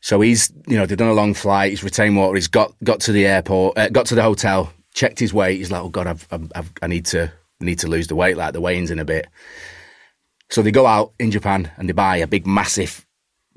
So 0.00 0.20
he's, 0.20 0.52
you 0.66 0.76
know, 0.76 0.86
they've 0.86 0.96
done 0.96 1.08
a 1.08 1.12
long 1.12 1.34
flight. 1.34 1.70
He's 1.70 1.82
retained 1.82 2.16
water. 2.16 2.34
He's 2.36 2.48
got 2.48 2.72
got 2.84 3.00
to 3.00 3.12
the 3.12 3.26
airport, 3.26 3.76
uh, 3.76 3.88
got 3.88 4.06
to 4.06 4.14
the 4.14 4.22
hotel, 4.22 4.72
checked 4.94 5.18
his 5.18 5.34
weight. 5.34 5.58
He's 5.58 5.70
like, 5.72 5.82
oh 5.82 5.88
god, 5.88 6.06
I've, 6.06 6.26
I've, 6.30 6.52
I've, 6.54 6.72
I 6.82 6.86
need 6.86 7.04
to 7.06 7.32
need 7.60 7.80
to 7.80 7.88
lose 7.88 8.06
the 8.06 8.14
weight. 8.14 8.36
Like 8.36 8.52
the 8.52 8.60
weigh-in's 8.60 8.90
in 8.90 9.00
a 9.00 9.04
bit. 9.04 9.26
So 10.50 10.62
they 10.62 10.70
go 10.70 10.86
out 10.86 11.12
in 11.18 11.30
Japan 11.30 11.70
and 11.76 11.88
they 11.88 11.92
buy 11.92 12.16
a 12.16 12.26
big, 12.26 12.46
massive 12.46 13.04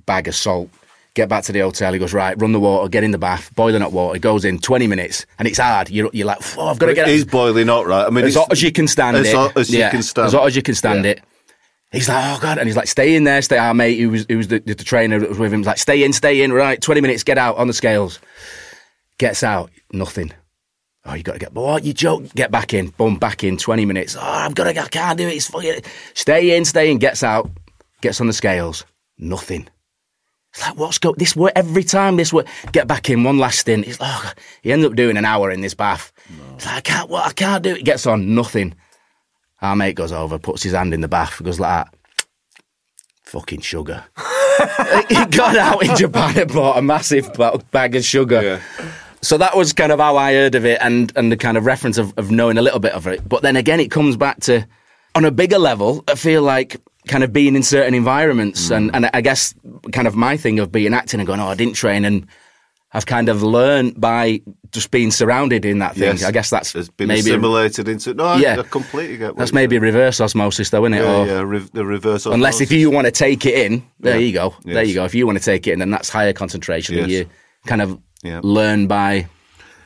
bag 0.05 0.27
of 0.27 0.35
salt. 0.35 0.69
Get 1.13 1.28
back 1.28 1.43
to 1.43 1.52
the 1.52 1.60
hotel. 1.60 1.91
He 1.91 2.00
goes, 2.00 2.13
right, 2.13 2.39
run 2.41 2.54
the 2.54 2.60
water, 2.60 2.88
get 2.88 3.04
in 3.04 3.12
the 3.12 3.17
bath, 3.17 3.54
boiling 3.54 3.82
hot 3.82 3.91
water. 3.91 4.13
He 4.13 4.19
goes 4.21 4.45
in 4.45 4.60
20 4.60 4.88
minutes 4.88 5.26
and 5.39 5.47
it's 5.47 5.58
hard. 5.60 5.89
You're, 5.89 6.10
you're 6.13 6.26
like, 6.28 6.38
oh, 6.58 6.67
I've 6.67 6.79
got 6.79 6.85
to 6.85 6.94
get 6.94 7.08
He's 7.10 7.25
boiling 7.25 7.67
hot, 7.67 7.85
right? 7.85 8.06
I 8.08 8.10
mean, 8.10 8.23
as 8.23 8.35
hot 8.35 8.50
as 8.52 8.63
you 8.63 8.71
can 8.71 8.88
stand 8.88 9.17
as 9.17 9.27
it. 9.27 9.35
hot 9.35 9.58
as 9.58 9.69
you 9.69 9.79
Yeah, 9.79 9.90
can 9.92 10.04
stand. 10.04 10.27
As 10.27 10.33
hot 10.33 10.48
as 10.48 10.56
you 10.56 10.62
can 10.62 10.73
stand 10.75 11.04
Yeah. 11.04 11.12
it. 11.12 11.23
He's 11.92 12.08
like, 12.08 12.23
oh 12.23 12.40
god, 12.42 12.58
and 12.58 12.67
he's 12.69 12.77
like, 12.77 12.88
stay 12.88 13.15
in 13.15 13.25
there, 13.25 13.42
stay. 13.42 13.58
Our 13.58 13.73
mate, 13.73 14.00
who 14.00 14.10
was 14.12 14.25
who 14.29 14.38
was 14.38 14.48
the, 14.48 14.60
the 14.60 14.75
trainer 14.75 15.19
that 15.19 15.27
was 15.27 15.38
with 15.38 15.54
him, 15.54 15.60
was 15.60 15.67
like, 15.67 15.77
stay 15.77 16.04
in, 16.06 16.13
stay 16.13 16.42
in. 16.42 16.54
Right, 16.54 16.81
twenty 16.81 17.02
minutes, 17.02 17.23
get 17.23 17.38
out 17.38 17.58
on 17.58 17.67
the 17.67 17.73
scales. 17.73 18.17
Gets 19.17 19.44
out, 19.44 19.69
nothing. 19.92 20.31
Oh, 21.04 21.15
you 21.15 21.23
got 21.23 21.33
to 21.33 21.40
get. 21.40 21.52
What 21.54 21.83
you 21.83 21.92
joke? 21.92 22.33
Get 22.33 22.50
back 22.50 22.73
in. 22.73 22.92
Boom, 22.92 23.17
back 23.17 23.44
in. 23.44 23.58
Twenty 23.58 23.83
minutes. 23.83 24.15
Oh, 24.15 24.21
I've 24.21 24.56
got 24.56 24.71
to. 24.71 24.81
I 24.81 24.88
can't 24.88 25.17
do 25.17 25.27
it. 25.27 25.33
It's 25.35 25.50
fucking. 25.50 25.81
Stay 26.13 26.56
in, 26.56 26.63
stay 26.63 26.90
in. 26.92 26.98
Gets 26.98 27.23
out. 27.23 27.52
Gets 28.00 28.21
on 28.21 28.27
the 28.27 28.33
scales. 28.33 28.85
Nothing. 29.17 29.67
It's 30.54 30.62
like 30.62 30.77
what's 30.77 30.97
go? 30.97 31.13
This 31.17 31.35
work 31.35 31.54
every 31.56 31.83
time. 31.83 32.17
This 32.17 32.33
work. 32.33 32.47
Get 32.71 32.87
back 32.87 33.10
in. 33.10 33.23
One 33.23 33.37
last 33.37 33.60
stint. 33.60 33.85
He's 33.85 33.99
like, 33.99 34.12
oh, 34.12 34.33
he 34.62 34.71
ends 34.71 34.85
up 34.85 34.95
doing 34.95 35.17
an 35.17 35.25
hour 35.25 35.49
in 35.49 35.62
this 35.62 35.73
bath. 35.73 36.12
It's 36.56 36.65
like 36.65 36.77
I 36.77 36.81
can't. 36.81 37.10
What? 37.10 37.25
I 37.25 37.31
can't 37.31 37.63
do 37.63 37.75
it. 37.75 37.85
Gets 37.85 38.06
on. 38.06 38.35
Nothing. 38.35 38.75
Our 39.62 39.75
mate 39.75 39.95
goes 39.95 40.12
over, 40.12 40.39
puts 40.39 40.63
his 40.63 40.73
hand 40.73 40.93
in 40.93 41.02
the 41.02 41.08
bath, 41.08 41.41
goes 41.43 41.60
like 41.60 41.85
that. 41.85 41.95
Fucking 43.23 43.62
sugar. 43.62 44.04
he 45.08 45.25
got 45.27 45.56
out 45.56 45.83
in 45.83 45.95
Japan 45.95 46.37
and 46.37 46.52
bought 46.52 46.77
a 46.77 46.81
massive 46.81 47.31
bag 47.71 47.95
of 47.95 48.04
sugar. 48.04 48.60
So 49.21 49.37
that 49.37 49.56
was 49.56 49.71
kind 49.71 49.91
of 49.91 49.99
how 49.99 50.17
I 50.17 50.33
heard 50.33 50.56
of 50.56 50.65
it 50.65 50.79
and, 50.81 51.13
and 51.15 51.31
the 51.31 51.37
kind 51.37 51.58
of 51.58 51.65
reference 51.65 51.99
of, 51.99 52.13
of 52.17 52.31
knowing 52.31 52.58
a 52.58 52.62
little 52.62 52.79
bit 52.79 52.93
of 52.93 53.06
it. 53.06 53.27
But 53.27 53.43
then 53.43 53.56
again, 53.56 53.79
it 53.79 53.91
comes 53.91 54.17
back 54.17 54.39
to, 54.41 54.67
on 55.13 55.25
a 55.25 55.31
bigger 55.31 55.60
level, 55.60 56.04
I 56.08 56.15
feel 56.15 56.41
like 56.41 56.81
kind 57.08 57.23
of 57.23 57.33
being 57.33 57.56
in 57.56 57.63
certain 57.63 57.93
environments. 57.93 58.69
Mm. 58.69 58.75
And, 58.77 58.95
and 58.95 59.10
I 59.13 59.21
guess 59.21 59.54
kind 59.91 60.08
of 60.08 60.15
my 60.15 60.37
thing 60.37 60.60
of 60.60 60.71
being 60.71 60.93
acting 60.93 61.19
and 61.19 61.27
going, 61.27 61.39
oh, 61.39 61.47
I 61.47 61.56
didn't 61.56 61.73
train. 61.73 62.06
And 62.06 62.27
I've 62.93 63.06
kind 63.06 63.29
of 63.29 63.41
learned 63.41 63.99
by 63.99 64.41
just 64.71 64.91
being 64.91 65.12
surrounded 65.12 65.65
in 65.65 65.79
that 65.79 65.93
thing. 65.95 66.04
Yes. 66.17 66.23
I 66.23 66.31
guess 66.31 66.49
that's 66.49 66.75
It's 66.75 66.89
been 66.89 67.08
maybe. 67.08 67.21
assimilated 67.21 67.87
into. 67.87 68.13
No, 68.13 68.35
Yeah. 68.35 68.60
I 68.60 68.63
completely 68.63 69.17
get. 69.17 69.29
What 69.29 69.37
That's 69.37 69.54
maybe 69.54 69.75
saying. 69.75 69.83
reverse 69.83 70.19
osmosis, 70.21 70.69
though, 70.69 70.83
isn't 70.85 70.93
it? 70.95 71.02
Yeah, 71.04 71.15
Or- 71.17 71.25
yeah, 71.25 71.41
re- 71.41 71.69
the 71.73 71.85
reverse. 71.85 72.21
Osmosis. 72.27 72.35
Unless 72.35 72.62
if 72.62 72.71
you 72.71 72.89
want 72.89 73.06
to 73.06 73.12
take 73.12 73.45
it 73.45 73.54
in, 73.56 73.83
there 74.02 74.19
Yeah. 74.19 74.25
you 74.25 74.33
go. 74.33 74.56
There 74.65 74.83
you 74.83 74.93
go. 74.93 75.06
If 75.06 75.15
you 75.15 75.25
want 75.25 75.37
to 75.39 75.43
take 75.43 75.67
it 75.67 75.71
in, 75.73 75.79
then 75.79 75.89
that's 75.89 76.10
higher 76.10 76.33
concentration, 76.33 76.97
and 76.99 77.10
you 77.10 77.25
kind 77.65 77.81
of 77.81 77.97
Yeah. 78.23 78.41
learn 78.43 78.87
by 78.87 79.27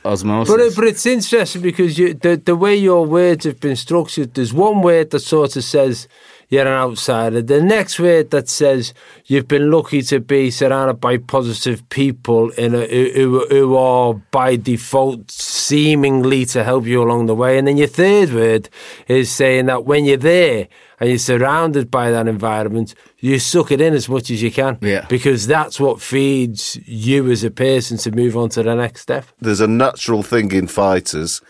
osmosis. 0.04 0.52
But, 0.54 0.60
it, 0.60 0.74
but 0.76 0.84
it's 0.84 1.06
interesting 1.06 1.62
because 1.62 1.98
you, 1.98 2.14
the, 2.14 2.36
the 2.36 2.54
way 2.56 2.76
your 2.76 3.04
words 3.06 3.44
have 3.44 3.60
been 3.60 3.76
structured, 3.76 4.34
there's 4.34 4.52
one 4.52 4.82
word 4.82 5.10
that 5.10 5.20
sort 5.20 5.56
of 5.56 5.64
says 5.64 6.06
you're 6.48 6.62
an 6.66 6.68
outsider. 6.68 7.42
The 7.42 7.60
next 7.60 7.98
word 7.98 8.30
that 8.30 8.48
says 8.48 8.94
you've 9.26 9.48
been 9.48 9.70
lucky 9.70 10.02
to 10.02 10.20
be 10.20 10.50
surrounded 10.50 11.00
by 11.00 11.16
positive 11.16 11.86
people 11.88 12.50
in 12.50 12.74
a, 12.74 12.86
who, 12.86 13.10
who- 13.14 13.46
who 13.48 13.76
are 13.76 14.14
by 14.30 14.56
default 14.56 15.30
seemingly 15.30 16.44
to 16.46 16.62
help 16.64 16.86
you 16.86 17.02
along 17.02 17.26
the 17.26 17.34
way. 17.34 17.58
And 17.58 17.66
then 17.66 17.76
your 17.76 17.88
third 17.88 18.32
word 18.32 18.68
is 19.08 19.30
saying 19.30 19.66
that 19.66 19.84
when 19.84 20.04
you're 20.04 20.16
there 20.16 20.68
and 21.00 21.08
you're 21.10 21.18
surrounded 21.18 21.90
by 21.90 22.10
that 22.10 22.28
environment, 22.28 22.94
you 23.18 23.38
suck 23.38 23.70
it 23.72 23.80
in 23.80 23.92
as 23.92 24.08
much 24.08 24.30
as 24.30 24.40
you 24.42 24.50
can. 24.52 24.78
Yeah. 24.80 25.04
Because 25.08 25.46
that's 25.46 25.80
what 25.80 26.00
feeds 26.00 26.78
you 26.86 27.30
as 27.30 27.42
a 27.44 27.50
person 27.50 27.98
to 27.98 28.10
move 28.12 28.36
on 28.36 28.48
to 28.50 28.62
the 28.62 28.74
next 28.74 29.02
step. 29.02 29.24
there's 29.40 29.60
a 29.60 29.66
natural 29.66 30.22
thing 30.22 30.52
in 30.52 30.66
fighters. 30.68 31.40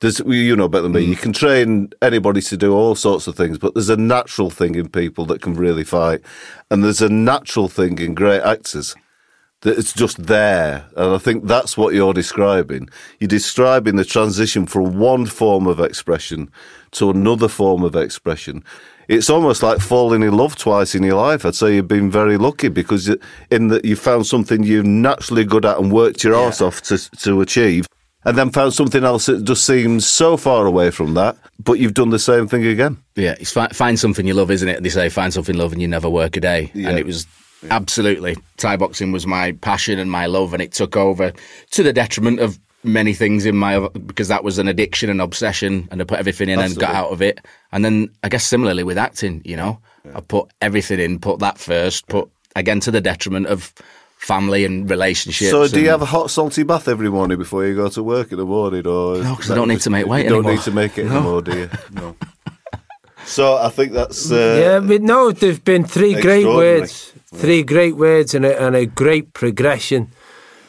There's, 0.00 0.20
you 0.20 0.56
know 0.56 0.68
better 0.68 0.82
than 0.82 0.92
me. 0.92 1.02
You 1.02 1.16
mm. 1.16 1.22
can 1.22 1.32
train 1.32 1.90
anybody 2.02 2.40
to 2.42 2.56
do 2.56 2.74
all 2.74 2.94
sorts 2.94 3.26
of 3.26 3.36
things, 3.36 3.58
but 3.58 3.74
there's 3.74 3.88
a 3.88 3.96
natural 3.96 4.50
thing 4.50 4.74
in 4.74 4.88
people 4.88 5.24
that 5.26 5.40
can 5.40 5.54
really 5.54 5.84
fight, 5.84 6.20
and 6.70 6.84
there's 6.84 7.00
a 7.00 7.08
natural 7.08 7.68
thing 7.68 7.98
in 7.98 8.14
great 8.14 8.42
actors 8.42 8.94
that 9.64 9.78
it's 9.78 9.92
just 9.92 10.26
there. 10.26 10.86
And 10.96 11.14
I 11.14 11.18
think 11.18 11.46
that's 11.46 11.76
what 11.76 11.94
you're 11.94 12.12
describing. 12.12 12.88
You're 13.18 13.28
describing 13.28 13.96
the 13.96 14.04
transition 14.04 14.66
from 14.66 14.98
one 14.98 15.26
form 15.26 15.66
of 15.66 15.80
expression 15.80 16.50
to 16.92 17.10
another 17.10 17.48
form 17.48 17.82
of 17.82 17.96
expression. 17.96 18.62
It's 19.08 19.28
almost 19.28 19.62
like 19.62 19.80
falling 19.80 20.22
in 20.22 20.36
love 20.36 20.56
twice 20.56 20.94
in 20.94 21.02
your 21.02 21.16
life. 21.16 21.44
I'd 21.44 21.54
say 21.54 21.76
you've 21.76 21.88
been 21.88 22.10
very 22.10 22.36
lucky 22.36 22.68
because 22.68 23.14
in 23.50 23.68
that 23.68 23.84
you 23.84 23.96
found 23.96 24.26
something 24.26 24.62
you're 24.62 24.82
naturally 24.82 25.44
good 25.44 25.64
at 25.64 25.78
and 25.78 25.90
worked 25.90 26.24
your 26.24 26.34
arse 26.34 26.60
off 26.60 26.80
to 26.82 26.98
to 27.20 27.40
achieve, 27.40 27.86
and 28.24 28.36
then 28.38 28.50
found 28.50 28.74
something 28.74 29.04
else 29.04 29.26
that 29.26 29.44
just 29.44 29.64
seems 29.64 30.06
so 30.06 30.36
far 30.36 30.66
away 30.66 30.90
from 30.90 31.14
that, 31.14 31.36
but 31.62 31.74
you've 31.74 31.94
done 31.94 32.10
the 32.10 32.18
same 32.18 32.48
thing 32.48 32.66
again. 32.66 32.96
yeah, 33.16 33.34
it's 33.38 33.52
fi- 33.52 33.68
find 33.68 33.98
something 33.98 34.26
you 34.26 34.34
love, 34.34 34.50
isn't 34.50 34.68
it? 34.68 34.82
They 34.82 34.88
say 34.88 35.08
find 35.08 35.32
something 35.32 35.54
you 35.54 35.60
love 35.60 35.72
and 35.72 35.82
you 35.82 35.88
never 35.88 36.08
work 36.08 36.36
a 36.36 36.40
day. 36.40 36.70
Yeah. 36.74 36.90
And 36.90 36.98
it 36.98 37.06
was 37.06 37.26
absolutely 37.70 38.36
Thai 38.56 38.76
boxing 38.76 39.12
was 39.12 39.26
my 39.26 39.52
passion 39.52 39.98
and 39.98 40.10
my 40.10 40.26
love, 40.26 40.52
and 40.52 40.62
it 40.62 40.72
took 40.72 40.96
over 40.96 41.32
to 41.70 41.82
the 41.82 41.92
detriment 41.92 42.40
of 42.40 42.58
many 42.82 43.14
things 43.14 43.46
in 43.46 43.56
my 43.56 43.88
because 44.06 44.28
that 44.28 44.44
was 44.44 44.58
an 44.58 44.68
addiction 44.68 45.10
and 45.10 45.20
obsession, 45.20 45.88
and 45.90 46.00
I 46.00 46.04
put 46.04 46.18
everything 46.18 46.48
in 46.48 46.58
and 46.58 46.76
got 46.76 46.94
out 46.94 47.10
of 47.10 47.22
it. 47.22 47.40
And 47.72 47.84
then 47.84 48.10
I 48.22 48.28
guess 48.28 48.44
similarly 48.44 48.82
with 48.84 48.98
acting, 48.98 49.42
you 49.44 49.56
know, 49.56 49.78
I 50.14 50.20
put 50.20 50.50
everything 50.60 51.00
in, 51.00 51.18
put 51.18 51.38
that 51.40 51.58
first, 51.58 52.06
put 52.08 52.30
again 52.56 52.80
to 52.80 52.90
the 52.90 53.00
detriment 53.00 53.46
of 53.46 53.72
family 54.24 54.64
and 54.64 54.88
relationships. 54.88 55.50
So, 55.50 55.68
do 55.68 55.80
you 55.80 55.90
have 55.90 56.00
a 56.02 56.06
hot 56.06 56.30
salty 56.30 56.62
bath 56.62 56.88
every 56.88 57.10
morning 57.10 57.36
before 57.38 57.66
you 57.66 57.74
go 57.76 57.88
to 57.90 58.02
work 58.02 58.32
in 58.32 58.38
the 58.38 58.46
morning, 58.46 58.86
or 58.86 59.18
No, 59.22 59.34
'cause 59.36 59.50
I 59.50 59.54
don't 59.54 59.68
need 59.68 59.82
to 59.82 59.90
make 59.90 60.06
weight 60.06 60.24
You 60.24 60.30
don't 60.30 60.46
need 60.46 60.60
to 60.62 60.70
make 60.70 60.96
it 60.98 61.06
anymore, 61.10 61.42
do 61.42 61.52
you? 61.58 61.68
No. 61.92 62.16
So 63.26 63.56
I 63.56 63.68
think 63.70 63.92
that's 63.92 64.30
uh, 64.30 64.58
yeah, 64.62 64.80
but 64.80 65.00
no, 65.02 65.32
there've 65.32 65.64
been 65.64 65.84
three 65.84 66.12
great 66.20 66.44
extraordinary. 66.44 66.80
words, 66.80 67.12
three 67.34 67.62
great 67.62 67.96
words, 67.96 68.34
and 68.34 68.44
a, 68.44 68.52
and 68.66 68.76
a 68.76 68.84
great 68.86 69.32
progression, 69.32 70.08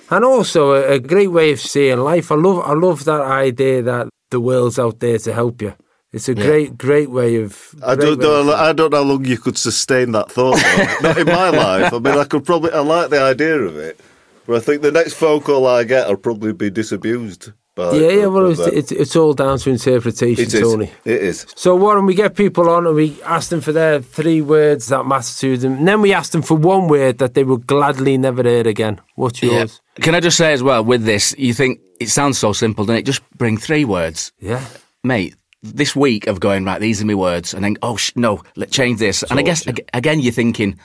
and 0.09 0.23
also 0.23 0.71
a, 0.73 0.93
a 0.95 0.99
great 0.99 1.31
way 1.31 1.51
of 1.51 1.59
seeing 1.59 1.99
life. 1.99 2.31
I 2.31 2.35
love, 2.35 2.59
I 2.65 2.73
love 2.73 3.03
that 3.05 3.21
idea 3.21 3.81
that 3.83 4.07
the 4.31 4.39
world's 4.39 4.79
out 4.79 4.99
there 4.99 5.17
to 5.19 5.33
help 5.33 5.61
you. 5.61 5.73
It's 6.15 6.29
a 6.29 6.33
great, 6.33 6.77
great 6.77 7.09
way 7.11 7.35
of. 7.43 7.75
I 7.83 7.95
don't 7.95 8.17
way 8.19 8.25
of 8.39 8.45
know. 8.45 8.53
I 8.55 8.71
don't 8.71 8.91
know 8.91 9.03
how 9.03 9.09
long 9.11 9.25
you 9.25 9.37
could 9.37 9.57
sustain 9.57 10.13
that 10.13 10.31
thought. 10.31 10.57
Not 11.03 11.17
in 11.17 11.27
my 11.27 11.49
life. 11.49 11.93
I 11.93 11.99
mean, 11.99 12.17
I 12.17 12.23
could 12.23 12.45
probably. 12.45 12.71
I 12.71 12.79
like 12.79 13.09
the 13.09 13.21
idea 13.21 13.57
of 13.59 13.75
it, 13.77 13.99
but 14.47 14.55
I 14.55 14.59
think 14.61 14.81
the 14.81 14.91
next 14.93 15.13
phone 15.15 15.41
call 15.41 15.67
I 15.67 15.83
get, 15.83 16.07
I'll 16.07 16.15
probably 16.15 16.53
be 16.53 16.69
disabused. 16.69 17.51
By, 17.75 17.91
Yeah, 17.95 18.09
yeah. 18.19 18.25
Well, 18.27 18.49
it's, 18.51 18.61
it's, 18.61 18.91
it's 18.93 19.15
all 19.17 19.33
down 19.33 19.59
to 19.59 19.69
interpretation, 19.69 20.41
It 20.45 20.53
is. 20.53 20.61
Tony. 20.61 20.89
It 21.03 21.21
is. 21.21 21.45
So, 21.57 21.75
Warren, 21.75 22.05
we 22.05 22.15
get 22.15 22.33
people 22.33 22.69
on 22.69 22.87
and 22.87 22.95
we 22.95 23.21
ask 23.23 23.49
them 23.49 23.59
for 23.59 23.73
their 23.73 24.01
three 24.01 24.41
words 24.41 24.87
that 24.87 25.05
matter 25.05 25.33
to 25.39 25.57
them. 25.57 25.73
And 25.79 25.87
then 25.87 25.99
we 26.01 26.13
ask 26.13 26.31
them 26.31 26.41
for 26.41 26.55
one 26.55 26.87
word 26.87 27.17
that 27.17 27.33
they 27.33 27.43
would 27.43 27.67
gladly 27.67 28.17
never 28.17 28.43
hear 28.43 28.65
again. 28.65 29.01
What's 29.15 29.43
Yeah. 29.43 29.51
yours? 29.51 29.81
Can 29.99 30.15
I 30.15 30.21
just 30.21 30.37
say 30.37 30.53
as 30.53 30.63
well 30.63 30.85
with 30.85 31.03
this, 31.03 31.35
you 31.37 31.53
think 31.53 31.81
it 31.99 32.07
sounds 32.07 32.37
so 32.37 32.53
simple, 32.53 32.85
doesn't 32.85 32.99
it? 32.99 33.05
Just 33.05 33.21
bring 33.37 33.57
three 33.57 33.83
words. 33.83 34.31
Yeah. 34.39 34.63
mate, 35.03 35.35
this 35.73 35.95
week 35.95 36.27
of 36.27 36.39
going 36.39 36.63
right, 36.65 36.79
these 36.79 37.01
are 37.01 37.05
my 37.05 37.13
words, 37.15 37.53
and 37.53 37.63
then 37.63 37.77
oh 37.81 37.95
sh- 37.97 38.11
no, 38.15 38.41
let 38.55 38.71
change 38.71 38.99
this. 38.99 39.23
and 39.23 39.39
I 39.39 39.41
guess 39.43 39.65
ag- 39.67 39.89
again, 39.93 40.19
you're 40.19 40.31
thinking, 40.33 40.77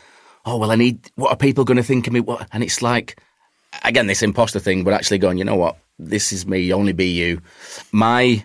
oh 0.46 0.56
well, 0.56 0.70
I 0.70 0.76
need. 0.76 1.10
What 1.16 1.30
are 1.30 1.36
people 1.36 1.64
going 1.64 1.76
to 1.76 1.82
think 1.82 2.06
of 2.06 2.12
me? 2.12 2.20
What? 2.20 2.46
And 2.52 2.62
it's 2.62 2.80
like, 2.82 3.20
again, 3.84 4.06
this 4.06 4.22
imposter 4.22 4.58
thing, 4.60 4.84
but 4.84 4.94
actually 4.94 5.18
going, 5.18 5.38
you 5.38 5.44
know 5.44 5.56
what? 5.56 5.76
This 5.98 6.32
is 6.32 6.46
me. 6.46 6.72
Only 6.72 6.92
be 6.92 7.08
you. 7.10 7.40
My 7.92 8.44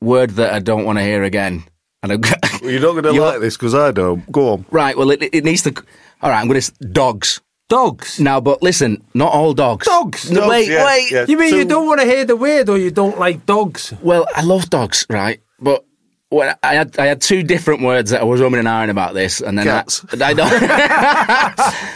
word 0.00 0.30
that 0.30 0.52
I 0.52 0.58
don't 0.60 0.84
want 0.84 0.98
to 0.98 1.04
hear 1.04 1.22
again. 1.24 1.64
And 2.02 2.12
I'm, 2.12 2.20
Well, 2.62 2.70
you're 2.70 2.80
not 2.80 2.92
going 3.00 3.04
to 3.14 3.20
like 3.22 3.40
this 3.40 3.56
because 3.56 3.74
I 3.74 3.90
don't. 3.92 4.30
Go 4.32 4.52
on. 4.52 4.66
right. 4.70 4.96
Well, 4.96 5.10
it, 5.10 5.22
it 5.22 5.44
needs 5.44 5.62
to. 5.62 5.74
All 6.22 6.30
right, 6.30 6.40
I'm 6.40 6.48
going 6.48 6.60
to 6.60 6.72
dogs. 6.92 7.40
Dogs. 7.68 8.20
Now, 8.20 8.38
but 8.40 8.62
listen, 8.62 9.02
not 9.14 9.32
all 9.32 9.54
dogs. 9.54 9.86
Dogs? 9.86 10.30
No, 10.30 10.40
Dogs, 10.40 10.50
wait, 10.50 10.68
yeah, 10.68 10.84
wait. 10.84 11.10
yeah. 11.10 11.24
You 11.26 11.38
mean 11.38 11.50
So- 11.50 11.56
you 11.56 11.64
don't 11.64 11.86
want 11.86 12.00
to 12.00 12.06
hear 12.06 12.24
the 12.24 12.36
word 12.36 12.68
or 12.68 12.76
you 12.76 12.90
don't 12.90 13.18
like 13.18 13.46
dogs? 13.46 13.94
Well, 14.02 14.26
I 14.34 14.42
love 14.42 14.68
dogs, 14.68 15.06
right? 15.08 15.40
But 15.62 15.84
when 16.28 16.54
I 16.62 16.74
had 16.74 16.98
I 16.98 17.06
had 17.06 17.20
two 17.20 17.42
different 17.42 17.82
words 17.82 18.10
that 18.10 18.20
I 18.20 18.24
was 18.24 18.40
umming 18.40 18.58
and 18.58 18.68
ahhing 18.68 18.90
about 18.90 19.14
this, 19.14 19.40
and 19.40 19.58
then. 19.58 19.68
I, 19.68 19.84
I 20.20 20.34
don't. 20.34 20.52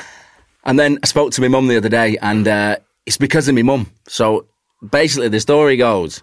and 0.65 0.79
then 0.79 0.99
I 1.03 1.07
spoke 1.07 1.33
to 1.33 1.41
my 1.41 1.49
mum 1.49 1.67
the 1.67 1.77
other 1.77 1.89
day, 1.89 2.17
and 2.23 2.47
uh, 2.47 2.77
it's 3.07 3.17
because 3.17 3.49
of 3.49 3.55
my 3.55 3.63
mum. 3.63 3.91
So 4.07 4.47
basically, 4.89 5.29
the 5.29 5.41
story 5.41 5.77
goes: 5.77 6.23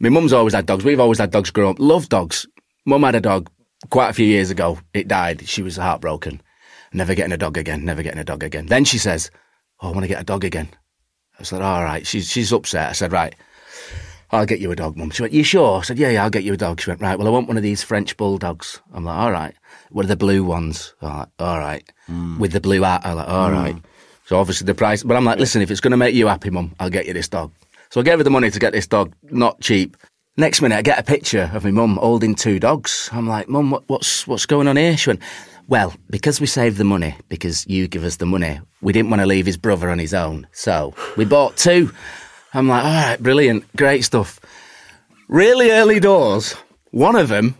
my 0.00 0.08
mum's 0.08 0.32
always 0.32 0.54
had 0.54 0.66
dogs. 0.66 0.84
We've 0.84 1.00
always 1.00 1.18
had 1.18 1.30
dogs 1.30 1.50
growing 1.50 1.72
up. 1.72 1.80
Love 1.80 2.08
dogs. 2.08 2.46
Mum 2.86 3.02
had 3.02 3.16
a 3.16 3.20
dog 3.20 3.50
quite 3.90 4.08
a 4.08 4.14
few 4.14 4.26
years 4.26 4.50
ago. 4.50 4.78
It 4.94 5.08
died. 5.08 5.46
She 5.48 5.62
was 5.62 5.76
heartbroken. 5.76 6.40
Never 6.92 7.14
getting 7.14 7.32
a 7.32 7.38
dog 7.38 7.58
again. 7.58 7.84
Never 7.84 8.02
getting 8.02 8.20
a 8.20 8.24
dog 8.24 8.42
again. 8.42 8.66
Then 8.66 8.84
she 8.84 8.98
says, 8.98 9.30
"Oh, 9.82 9.88
I 9.88 9.92
want 9.92 10.04
to 10.04 10.08
get 10.08 10.20
a 10.20 10.24
dog 10.24 10.44
again." 10.44 10.68
I 11.38 11.42
said, 11.42 11.62
"All 11.62 11.82
right." 11.84 12.06
She's 12.06 12.30
she's 12.30 12.52
upset. 12.52 12.88
I 12.88 12.92
said, 12.92 13.12
"Right." 13.12 13.34
I'll 14.30 14.46
get 14.46 14.60
you 14.60 14.70
a 14.70 14.76
dog, 14.76 14.96
Mum. 14.96 15.10
She 15.10 15.22
went, 15.22 15.32
You 15.32 15.42
sure? 15.42 15.78
I 15.78 15.82
said, 15.82 15.98
Yeah, 15.98 16.10
yeah, 16.10 16.24
I'll 16.24 16.30
get 16.30 16.44
you 16.44 16.52
a 16.52 16.56
dog. 16.56 16.80
She 16.80 16.90
went, 16.90 17.00
Right, 17.00 17.18
well, 17.18 17.26
I 17.26 17.30
want 17.30 17.48
one 17.48 17.56
of 17.56 17.62
these 17.62 17.82
French 17.82 18.16
bulldogs. 18.16 18.80
I'm 18.92 19.04
like, 19.04 19.16
All 19.16 19.32
right. 19.32 19.54
What 19.90 20.04
are 20.04 20.08
the 20.08 20.16
blue 20.16 20.44
ones? 20.44 20.94
I'm 21.00 21.18
like, 21.18 21.28
All 21.38 21.58
right. 21.58 21.90
Mm. 22.10 22.38
With 22.38 22.52
the 22.52 22.60
blue 22.60 22.82
hat. 22.82 23.02
I'm 23.04 23.16
like, 23.16 23.28
All 23.28 23.50
mm. 23.50 23.54
right. 23.54 23.76
So 24.26 24.38
obviously 24.38 24.66
the 24.66 24.74
price, 24.74 25.02
but 25.02 25.16
I'm 25.16 25.24
like, 25.24 25.38
Listen, 25.38 25.62
if 25.62 25.70
it's 25.70 25.80
going 25.80 25.92
to 25.92 25.96
make 25.96 26.14
you 26.14 26.26
happy, 26.26 26.50
Mum, 26.50 26.74
I'll 26.78 26.90
get 26.90 27.06
you 27.06 27.14
this 27.14 27.28
dog. 27.28 27.52
So 27.90 28.00
I 28.00 28.04
gave 28.04 28.18
her 28.18 28.24
the 28.24 28.30
money 28.30 28.50
to 28.50 28.58
get 28.58 28.72
this 28.72 28.86
dog, 28.86 29.14
not 29.30 29.60
cheap. 29.60 29.96
Next 30.36 30.62
minute, 30.62 30.76
I 30.76 30.82
get 30.82 31.00
a 31.00 31.02
picture 31.02 31.50
of 31.52 31.64
my 31.64 31.72
mum 31.72 31.96
holding 31.96 32.36
two 32.36 32.60
dogs. 32.60 33.08
I'm 33.12 33.26
like, 33.26 33.48
Mum, 33.48 33.72
what, 33.72 33.82
what's, 33.88 34.24
what's 34.26 34.46
going 34.46 34.68
on 34.68 34.76
here? 34.76 34.96
She 34.96 35.10
went, 35.10 35.20
Well, 35.66 35.94
because 36.10 36.40
we 36.40 36.46
saved 36.46 36.76
the 36.76 36.84
money, 36.84 37.16
because 37.28 37.66
you 37.66 37.88
give 37.88 38.04
us 38.04 38.18
the 38.18 38.26
money, 38.26 38.60
we 38.80 38.92
didn't 38.92 39.10
want 39.10 39.20
to 39.20 39.26
leave 39.26 39.46
his 39.46 39.56
brother 39.56 39.90
on 39.90 39.98
his 39.98 40.14
own. 40.14 40.46
So 40.52 40.94
we 41.16 41.24
bought 41.24 41.56
two. 41.56 41.90
I'm 42.54 42.68
like, 42.68 42.84
all 42.84 42.90
right, 42.90 43.22
brilliant, 43.22 43.64
great 43.76 44.04
stuff. 44.04 44.40
Really 45.28 45.70
early 45.70 46.00
doors, 46.00 46.54
one 46.90 47.16
of 47.16 47.28
them 47.28 47.54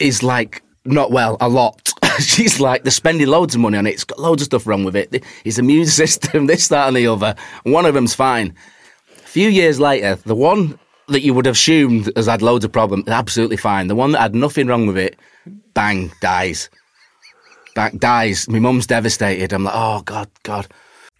is 0.00 0.22
like 0.22 0.62
not 0.84 1.10
well 1.10 1.36
a 1.40 1.48
lot. 1.48 1.92
She's 2.18 2.58
like, 2.60 2.82
they're 2.82 2.90
spending 2.90 3.26
loads 3.26 3.54
of 3.54 3.60
money 3.60 3.78
on 3.78 3.86
it. 3.86 3.94
It's 3.94 4.04
got 4.04 4.18
loads 4.18 4.42
of 4.42 4.46
stuff 4.46 4.66
wrong 4.66 4.84
with 4.84 4.96
it. 4.96 5.24
His 5.44 5.58
immune 5.58 5.86
system, 6.02 6.46
this, 6.46 6.68
that, 6.68 6.88
and 6.88 6.96
the 6.96 7.06
other. 7.06 7.34
One 7.64 7.86
of 7.86 7.94
them's 7.94 8.14
fine. 8.14 8.54
A 9.16 9.28
few 9.28 9.48
years 9.48 9.78
later, 9.78 10.16
the 10.16 10.34
one 10.34 10.78
that 11.08 11.20
you 11.22 11.34
would 11.34 11.46
have 11.46 11.54
assumed 11.54 12.10
has 12.16 12.26
had 12.26 12.42
loads 12.42 12.64
of 12.64 12.72
problems, 12.72 13.06
absolutely 13.08 13.56
fine. 13.56 13.86
The 13.86 13.94
one 13.94 14.12
that 14.12 14.20
had 14.20 14.34
nothing 14.34 14.66
wrong 14.66 14.86
with 14.86 14.98
it, 14.98 15.16
bang, 15.74 16.10
dies. 16.20 16.68
Bang, 17.76 17.98
dies. 17.98 18.48
My 18.48 18.58
mum's 18.58 18.86
devastated. 18.86 19.52
I'm 19.52 19.64
like, 19.64 19.74
oh, 19.76 20.02
God, 20.02 20.28
God. 20.42 20.66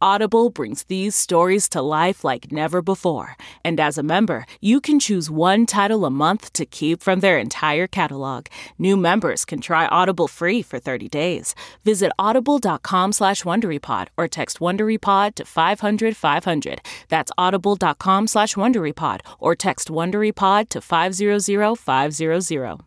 Audible 0.00 0.50
brings 0.50 0.84
these 0.84 1.14
stories 1.14 1.68
to 1.70 1.82
life 1.82 2.24
like 2.24 2.50
never 2.50 2.82
before. 2.82 3.36
And 3.64 3.78
as 3.80 3.98
a 3.98 4.02
member, 4.02 4.46
you 4.60 4.80
can 4.80 5.00
choose 5.00 5.30
one 5.30 5.66
title 5.66 6.04
a 6.04 6.10
month 6.10 6.52
to 6.54 6.64
keep 6.66 7.02
from 7.02 7.20
their 7.20 7.38
entire 7.38 7.86
catalog. 7.86 8.46
New 8.78 8.96
members 8.96 9.44
can 9.44 9.60
try 9.60 9.86
Audible 9.86 10.28
free 10.28 10.62
for 10.62 10.78
30 10.78 11.08
days. 11.08 11.54
Visit 11.84 12.12
audible.com 12.18 13.12
slash 13.12 13.42
WonderyPod 13.42 14.08
or 14.16 14.28
text 14.28 14.60
WonderyPod 14.60 15.34
to 15.36 15.44
500 15.44 16.16
500. 16.16 16.80
That's 17.08 17.32
audible.com 17.36 18.26
slash 18.26 18.54
WonderyPod 18.54 19.20
or 19.38 19.54
text 19.54 19.88
WonderyPod 19.88 20.68
to 20.70 20.80
500 20.80 21.78
500. 21.78 22.80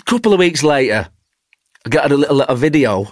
A 0.00 0.04
couple 0.04 0.32
of 0.32 0.38
weeks 0.38 0.62
later, 0.62 1.08
I 1.84 1.88
got 1.88 2.10
a 2.10 2.16
little, 2.16 2.36
little 2.36 2.56
video, 2.56 3.08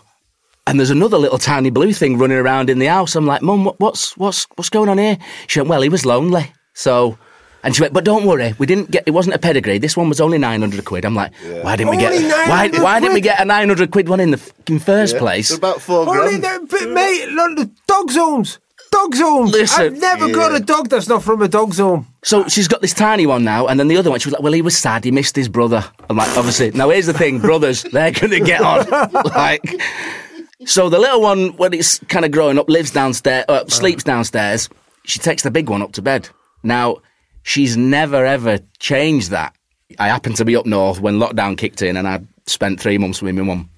and 0.66 0.78
there's 0.78 0.90
another 0.90 1.18
little 1.18 1.38
tiny 1.38 1.70
blue 1.70 1.92
thing 1.92 2.18
running 2.18 2.38
around 2.38 2.70
in 2.70 2.78
the 2.78 2.86
house. 2.86 3.14
I'm 3.16 3.26
like, 3.26 3.42
Mum, 3.42 3.64
what- 3.64 3.80
what's 3.80 4.16
what's 4.16 4.46
what's 4.56 4.70
going 4.70 4.88
on 4.88 4.98
here? 4.98 5.18
She 5.46 5.60
went, 5.60 5.68
Well, 5.70 5.82
he 5.82 5.88
was 5.88 6.04
lonely, 6.06 6.52
so. 6.74 7.18
And 7.64 7.76
she 7.76 7.80
went, 7.80 7.94
but 7.94 8.02
don't 8.02 8.24
worry, 8.26 8.56
we 8.58 8.66
didn't 8.66 8.90
get. 8.90 9.04
It 9.06 9.12
wasn't 9.12 9.36
a 9.36 9.38
pedigree. 9.38 9.78
This 9.78 9.96
one 9.96 10.08
was 10.08 10.20
only 10.20 10.36
nine 10.36 10.62
hundred 10.62 10.84
quid. 10.84 11.04
I'm 11.04 11.14
like, 11.14 11.32
why 11.62 11.76
didn't 11.76 11.90
we 11.90 11.96
get? 11.96 12.20
Why, 12.48 12.68
why 12.82 12.98
didn't 12.98 13.14
we 13.14 13.20
get 13.20 13.40
a 13.40 13.44
nine 13.44 13.68
hundred 13.68 13.92
quid 13.92 14.08
one 14.08 14.18
in 14.18 14.32
the 14.32 14.36
fucking 14.38 14.80
first 14.80 15.16
place? 15.16 15.48
It's 15.48 15.58
about 15.58 15.80
four 15.80 16.00
Only 16.08 16.40
grand. 16.40 16.68
the, 16.68 16.76
but 16.80 16.90
mate, 16.90 17.26
look, 17.28 17.56
the 17.58 17.70
dog's 17.86 18.16
homes. 18.16 18.58
Dog's 18.90 19.20
homes. 19.20 19.52
Listen, 19.52 19.94
I've 19.94 20.00
never 20.00 20.32
got 20.32 20.56
a 20.56 20.58
dog 20.58 20.88
that's 20.88 21.06
not 21.06 21.22
from 21.22 21.40
a 21.40 21.46
dog's 21.46 21.78
home. 21.78 22.08
So 22.24 22.48
she's 22.48 22.66
got 22.66 22.80
this 22.80 22.92
tiny 22.94 23.26
one 23.26 23.44
now, 23.44 23.68
and 23.68 23.78
then 23.78 23.86
the 23.86 23.96
other 23.96 24.10
one, 24.10 24.18
she 24.18 24.28
was 24.28 24.32
like, 24.32 24.42
"Well, 24.42 24.52
he 24.52 24.60
was 24.62 24.76
sad. 24.76 25.04
He 25.04 25.12
missed 25.12 25.36
his 25.36 25.48
brother." 25.48 25.84
I'm 26.10 26.16
like, 26.16 26.36
"Obviously." 26.36 26.72
Now 26.72 26.90
here's 26.90 27.06
the 27.06 27.14
thing, 27.14 27.38
brothers, 27.38 27.84
they're 27.84 28.10
going 28.10 28.32
to 28.32 28.40
get 28.40 28.60
on. 28.60 28.90
like, 29.36 29.62
so 30.66 30.88
the 30.88 30.98
little 30.98 31.20
one, 31.20 31.56
when 31.56 31.72
it's 31.74 31.98
kind 32.08 32.24
of 32.24 32.30
growing 32.30 32.58
up, 32.58 32.68
lives 32.68 32.90
downstairs, 32.90 33.44
uh, 33.48 33.66
sleeps 33.66 34.04
downstairs. 34.04 34.68
She 35.04 35.18
takes 35.18 35.42
the 35.42 35.50
big 35.50 35.68
one 35.68 35.82
up 35.82 35.92
to 35.92 36.02
bed. 36.02 36.28
Now 36.62 36.98
she's 37.42 37.76
never 37.76 38.24
ever 38.24 38.60
changed 38.78 39.30
that. 39.30 39.54
I 39.98 40.08
happened 40.08 40.36
to 40.36 40.44
be 40.44 40.56
up 40.56 40.66
north 40.66 41.00
when 41.00 41.18
lockdown 41.18 41.58
kicked 41.58 41.82
in, 41.82 41.96
and 41.96 42.08
I 42.08 42.20
spent 42.46 42.80
three 42.80 42.98
months 42.98 43.20
with 43.20 43.34
my 43.34 43.42
mum. 43.42 43.70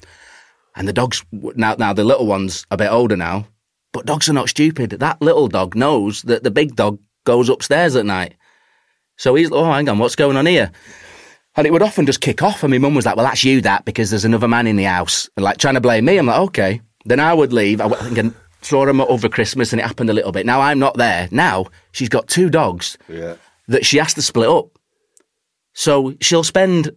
And 0.76 0.88
the 0.88 0.92
dogs 0.92 1.24
now, 1.32 1.74
now 1.78 1.92
the 1.92 2.04
little 2.04 2.26
one's 2.26 2.66
a 2.70 2.76
bit 2.76 2.90
older 2.90 3.16
now, 3.16 3.46
but 3.92 4.06
dogs 4.06 4.28
are 4.28 4.34
not 4.34 4.48
stupid. 4.48 4.90
That 4.90 5.22
little 5.22 5.48
dog 5.48 5.74
knows 5.74 6.22
that 6.22 6.42
the 6.42 6.50
big 6.50 6.76
dog 6.76 6.98
goes 7.24 7.48
upstairs 7.48 7.96
at 7.96 8.06
night. 8.06 8.34
So 9.16 9.34
he's, 9.34 9.50
oh, 9.52 9.64
hang 9.64 9.88
on, 9.88 9.98
what's 9.98 10.16
going 10.16 10.36
on 10.36 10.46
here? 10.46 10.72
And 11.56 11.66
it 11.66 11.72
would 11.72 11.82
often 11.82 12.06
just 12.06 12.20
kick 12.20 12.42
off. 12.42 12.62
And 12.64 12.70
my 12.72 12.78
mum 12.78 12.94
was 12.94 13.06
like, 13.06 13.16
well, 13.16 13.26
that's 13.26 13.44
you, 13.44 13.60
that, 13.60 13.84
because 13.84 14.10
there's 14.10 14.24
another 14.24 14.48
man 14.48 14.66
in 14.66 14.76
the 14.76 14.84
house. 14.84 15.28
And 15.36 15.44
like 15.44 15.58
trying 15.58 15.74
to 15.74 15.80
blame 15.80 16.04
me. 16.04 16.16
I'm 16.18 16.26
like, 16.26 16.40
okay. 16.48 16.80
Then 17.04 17.20
I 17.20 17.32
would 17.34 17.52
leave. 17.52 17.80
I 17.80 17.86
went 17.86 18.18
and 18.18 18.34
saw 18.62 18.86
him 18.86 19.00
over 19.00 19.28
Christmas 19.28 19.72
and 19.72 19.80
it 19.80 19.86
happened 19.86 20.10
a 20.10 20.14
little 20.14 20.32
bit. 20.32 20.46
Now 20.46 20.60
I'm 20.60 20.78
not 20.78 20.96
there. 20.96 21.28
Now 21.30 21.66
she's 21.92 22.08
got 22.08 22.26
two 22.28 22.48
dogs 22.50 22.96
Yeah. 23.08 23.36
that 23.68 23.84
she 23.86 23.98
has 23.98 24.14
to 24.14 24.22
split 24.22 24.48
up. 24.48 24.66
So 25.74 26.14
she'll 26.20 26.44
spend 26.44 26.90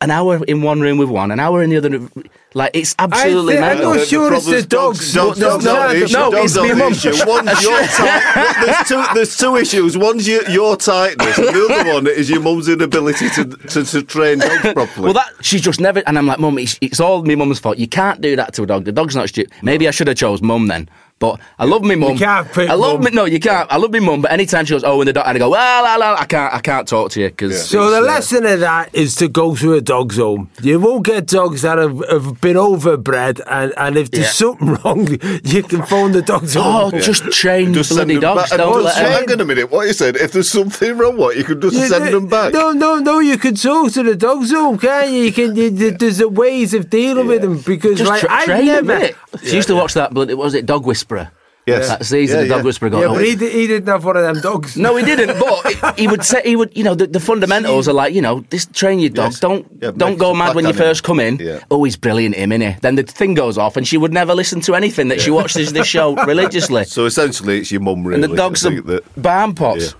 an 0.00 0.10
hour 0.10 0.44
in 0.44 0.60
one 0.62 0.80
room 0.80 0.98
with 0.98 1.08
one, 1.08 1.30
an 1.30 1.40
hour 1.40 1.62
in 1.62 1.70
the 1.70 1.76
other. 1.76 2.08
Like, 2.52 2.72
it's 2.74 2.94
absolutely 2.98 3.58
I 3.58 3.70
I'm 3.70 3.78
mental. 3.78 3.94
not 3.94 4.06
sure 4.06 4.32
it's 4.34 4.46
the 4.46 4.62
dogs. 4.62 5.12
Dogs, 5.12 5.38
No, 5.38 5.50
dogs, 5.50 5.64
no, 5.64 5.72
not 5.72 5.92
no, 5.92 6.30
no, 6.30 6.42
it's 6.42 6.54
not 6.54 6.68
the 6.68 6.74
mum. 6.74 6.92
One's 7.26 7.62
your 7.62 7.80
tight, 7.82 8.54
there's, 8.64 8.88
two, 8.88 9.04
there's 9.14 9.36
two 9.36 9.56
issues. 9.56 9.96
One's 9.96 10.28
your, 10.28 10.48
your 10.50 10.76
tightness, 10.76 11.38
and 11.38 11.48
the 11.48 11.68
other 11.80 11.92
one 11.94 12.06
is 12.06 12.28
your 12.28 12.40
mum's 12.40 12.68
inability 12.68 13.28
to, 13.30 13.44
to, 13.44 13.84
to 13.84 14.02
train 14.02 14.38
dogs 14.38 14.60
properly. 14.74 15.04
Well, 15.04 15.14
that 15.14 15.32
she's 15.40 15.62
just 15.62 15.80
never, 15.80 16.02
and 16.06 16.18
I'm 16.18 16.26
like, 16.26 16.38
Mum, 16.38 16.58
it's, 16.58 16.78
it's 16.80 17.00
all 17.00 17.24
my 17.24 17.34
mum's 17.34 17.58
fault. 17.58 17.78
You 17.78 17.88
can't 17.88 18.20
do 18.20 18.36
that 18.36 18.52
to 18.54 18.62
a 18.64 18.66
dog. 18.66 18.84
The 18.84 18.92
dog's 18.92 19.16
not 19.16 19.28
stupid. 19.28 19.52
Maybe 19.62 19.88
I 19.88 19.90
should 19.90 20.08
have 20.08 20.16
chose 20.16 20.42
Mum 20.42 20.66
then. 20.68 20.88
But 21.20 21.38
I 21.60 21.64
love 21.64 21.82
my 21.82 21.94
mum. 21.94 22.18
can't 22.18 22.50
pick 22.52 22.68
I 22.68 22.74
love 22.74 22.94
mum. 23.00 23.04
me. 23.04 23.10
No, 23.12 23.24
you 23.24 23.38
can't. 23.38 23.70
I 23.72 23.76
love 23.76 23.92
my 23.92 24.00
mum. 24.00 24.20
But 24.22 24.32
anytime 24.32 24.64
she 24.64 24.74
goes, 24.74 24.82
oh, 24.82 25.00
and 25.00 25.08
the 25.08 25.12
dog, 25.12 25.24
and 25.28 25.36
I 25.36 25.38
go, 25.38 25.48
well, 25.48 25.84
la, 25.84 25.94
la, 25.94 26.16
I 26.18 26.24
can't, 26.24 26.52
I 26.52 26.58
can't 26.58 26.88
talk 26.88 27.12
to 27.12 27.20
you 27.20 27.28
because. 27.28 27.68
So 27.68 27.88
the 27.90 28.00
lesson 28.00 28.44
of 28.44 28.60
that 28.60 28.92
is 28.94 29.14
to 29.16 29.28
go 29.28 29.54
to 29.54 29.74
a 29.74 29.80
dog's 29.80 30.16
home. 30.16 30.50
You 30.60 30.80
won't 30.80 31.06
get 31.06 31.26
dogs 31.26 31.62
that 31.62 31.78
have, 31.78 32.02
have 32.10 32.40
been 32.40 32.56
overbred, 32.56 33.40
and, 33.48 33.72
and 33.76 33.96
if 33.96 34.10
there's 34.10 34.26
Yeah. 34.26 34.30
something 34.32 34.74
wrong, 34.84 35.06
you 35.44 35.62
can 35.62 35.82
phone 35.86 36.12
the 36.12 36.20
dog's 36.22 36.56
Oh, 36.56 36.62
home. 36.90 37.00
just 37.00 37.22
train 37.30 37.72
just 37.72 37.90
send 37.90 37.98
bloody 38.08 38.14
them 38.14 38.20
dogs. 38.22 38.50
back. 38.50 38.58
Don't 38.58 38.82
let 38.82 38.96
them. 38.96 39.12
hang 39.12 39.32
on 39.32 39.40
a 39.40 39.44
minute. 39.44 39.70
What 39.70 39.86
you 39.86 39.92
said? 39.92 40.16
If 40.16 40.32
there's 40.32 40.50
something 40.50 40.98
wrong, 40.98 41.16
what 41.16 41.36
you 41.36 41.44
can 41.44 41.60
just 41.60 41.76
You- 41.76 41.86
send 41.86 42.12
them 42.12 42.26
back. 42.26 42.52
No, 42.52 42.72
no, 42.72 42.98
no. 42.98 43.20
You 43.20 43.38
can 43.38 43.54
talk 43.54 43.92
to 43.92 44.02
the 44.02 44.16
dog's 44.16 44.50
home, 44.50 44.78
can't 44.78 45.10
you? 45.12 45.22
You 45.24 45.32
can. 45.32 45.54
You, 45.54 45.70
there's 45.70 46.20
a 46.20 46.28
ways 46.28 46.74
of 46.74 46.90
dealing 46.90 47.28
with 47.28 47.40
them 47.42 47.60
because, 47.60 47.98
Just 47.98 48.10
like, 48.10 48.20
tra- 48.20 48.32
I've 48.32 48.44
train 48.46 48.66
never. 48.66 48.86
them, 48.98 49.00
innit? 49.12 49.46
She 49.48 49.56
used 49.56 49.68
to 49.68 49.74
watch 49.76 49.94
that. 49.94 50.12
but 50.12 50.28
what 50.28 50.36
was 50.38 50.54
it 50.54 50.66
Dog 50.66 50.84
Whisperer? 51.04 51.30
Yes. 51.66 51.88
That 51.88 52.04
season, 52.04 52.36
Yeah, 52.36 52.42
the 52.42 52.48
Dog 52.50 52.58
yeah. 52.58 52.64
Whisperer. 52.64 52.88
Yeah, 52.90 53.06
but 53.08 53.08
oh, 53.08 53.14
he, 53.20 53.34
di- 53.36 53.48
he 53.48 53.66
didn't 53.66 53.88
have 53.88 54.04
one 54.04 54.18
of 54.18 54.22
them 54.22 54.38
dogs. 54.42 54.76
No, 54.76 54.96
he 54.96 55.04
didn't. 55.04 55.38
But 55.40 55.98
he 55.98 56.06
would 56.06 56.22
say 56.22 56.42
he 56.44 56.56
would. 56.56 56.76
You 56.76 56.84
know, 56.84 56.94
the, 56.94 57.06
the 57.06 57.20
fundamentals 57.20 57.88
are 57.88 57.94
like 57.94 58.12
you 58.12 58.20
know, 58.20 58.40
this 58.50 58.66
train 58.66 58.98
your 58.98 59.08
dog. 59.08 59.30
Yes. 59.32 59.40
Don't 59.40 59.66
Yeah, 59.80 59.90
don't 59.96 60.18
go 60.18 60.34
mad 60.34 60.54
when 60.54 60.64
you 60.66 60.68
on 60.68 60.74
him. 60.74 60.78
first 60.78 61.04
come 61.04 61.20
in. 61.20 61.38
Yeah. 61.38 61.60
Oh, 61.70 61.82
he's 61.84 61.96
brilliant, 61.96 62.34
him, 62.36 62.50
innit? 62.50 62.80
Then 62.82 62.96
the 62.96 63.02
thing 63.02 63.32
goes 63.32 63.56
off, 63.56 63.78
and 63.78 63.88
she 63.88 63.96
would 63.96 64.12
never 64.12 64.34
listen 64.34 64.60
to 64.62 64.74
anything 64.74 65.08
that 65.08 65.22
she 65.22 65.30
watches 65.30 65.72
this 65.72 65.86
show 65.86 66.14
religiously. 66.26 66.84
So 66.84 67.06
essentially, 67.06 67.60
it's 67.60 67.72
your 67.72 67.80
mum, 67.80 68.06
really. 68.06 68.22
and 68.22 68.30
the 68.32 68.36
dogs 68.36 68.66
are 68.66 68.70
think 68.70 68.84
that- 68.86 69.04
barn 69.22 69.54
pots. 69.54 69.94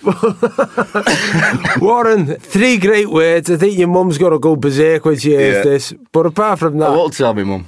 Warren, 1.80 2.36
three 2.36 2.76
great 2.78 3.08
words. 3.10 3.50
I 3.50 3.56
think 3.56 3.78
your 3.78 3.88
mum's 3.88 4.18
got 4.18 4.30
to 4.30 4.38
go 4.38 4.56
berserk 4.56 5.04
when 5.06 5.18
she 5.18 5.30
hears 5.30 5.56
Yeah. 5.56 5.62
this. 5.72 5.94
But 6.12 6.26
apart 6.26 6.58
from 6.58 6.76
that, 6.78 6.88
oh, 6.90 6.92
I 6.92 6.96
won't 6.96 7.16
tell 7.16 7.32
me, 7.34 7.44
mum. 7.44 7.66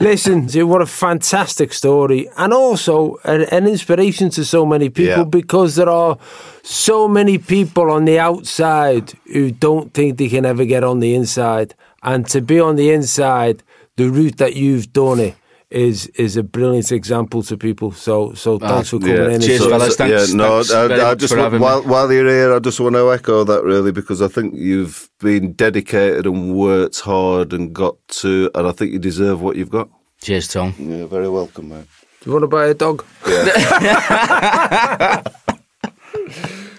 Listen, 0.00 0.48
what 0.68 0.80
a 0.80 0.86
fantastic 0.86 1.72
story, 1.72 2.28
and 2.36 2.52
also 2.52 3.16
an, 3.24 3.42
an 3.50 3.66
inspiration 3.66 4.30
to 4.30 4.44
so 4.44 4.64
many 4.64 4.90
people 4.90 5.18
Yeah. 5.18 5.24
because 5.24 5.74
there 5.74 5.88
are 5.88 6.16
so 6.62 7.08
many 7.08 7.36
people 7.38 7.90
on 7.90 8.04
the 8.04 8.18
outside 8.20 9.12
who 9.32 9.50
don't 9.50 9.92
think 9.94 10.18
they 10.18 10.28
can 10.28 10.46
ever 10.46 10.64
get 10.64 10.84
on 10.84 11.00
the 11.00 11.14
inside, 11.16 11.74
and 12.02 12.26
to 12.28 12.40
be 12.40 12.60
on 12.60 12.76
the 12.76 12.90
inside, 12.90 13.64
the 13.96 14.08
route 14.08 14.36
that 14.36 14.54
you've 14.54 14.92
done 14.92 15.18
it 15.18 15.34
is 15.70 16.06
is 16.14 16.36
a 16.36 16.42
brilliant 16.42 16.90
example 16.92 17.42
to 17.42 17.56
people. 17.56 17.92
So, 17.92 18.32
so 18.34 18.58
ah, 18.62 18.68
thanks 18.68 18.90
for 18.90 18.98
coming 18.98 19.16
Yeah. 19.16 19.30
in. 19.30 19.40
Cheers, 19.40 19.60
So- 19.60 19.70
fellas. 19.70 19.96
Thanks- 19.96 20.30
yeah, 20.30 20.36
no, 20.36 20.48
thanks 20.62 20.70
very 20.70 21.00
I, 21.00 21.10
I 21.10 21.14
just 21.14 21.36
want, 21.36 21.60
while, 21.60 21.82
while 21.82 22.12
you're 22.12 22.26
here, 22.26 22.54
I 22.54 22.58
just 22.58 22.80
want 22.80 22.94
to 22.96 23.12
echo 23.12 23.44
that 23.44 23.62
really 23.64 23.92
because 23.92 24.22
I 24.22 24.28
think 24.28 24.54
you've 24.56 25.10
been 25.20 25.52
dedicated 25.52 26.26
and 26.26 26.54
worked 26.54 27.00
hard 27.00 27.52
and 27.52 27.74
got 27.74 27.96
to, 28.22 28.50
and 28.54 28.66
I 28.66 28.72
think 28.72 28.92
you 28.92 28.98
deserve 28.98 29.42
what 29.42 29.56
you've 29.56 29.70
got. 29.70 29.88
Cheers, 30.22 30.48
Tom. 30.48 30.74
You're 30.78 31.06
very 31.06 31.28
welcome, 31.28 31.68
man. 31.68 31.86
Do 32.22 32.30
you 32.30 32.32
want 32.32 32.42
to 32.44 32.48
buy 32.48 32.66
a 32.66 32.74
dog? 32.74 33.04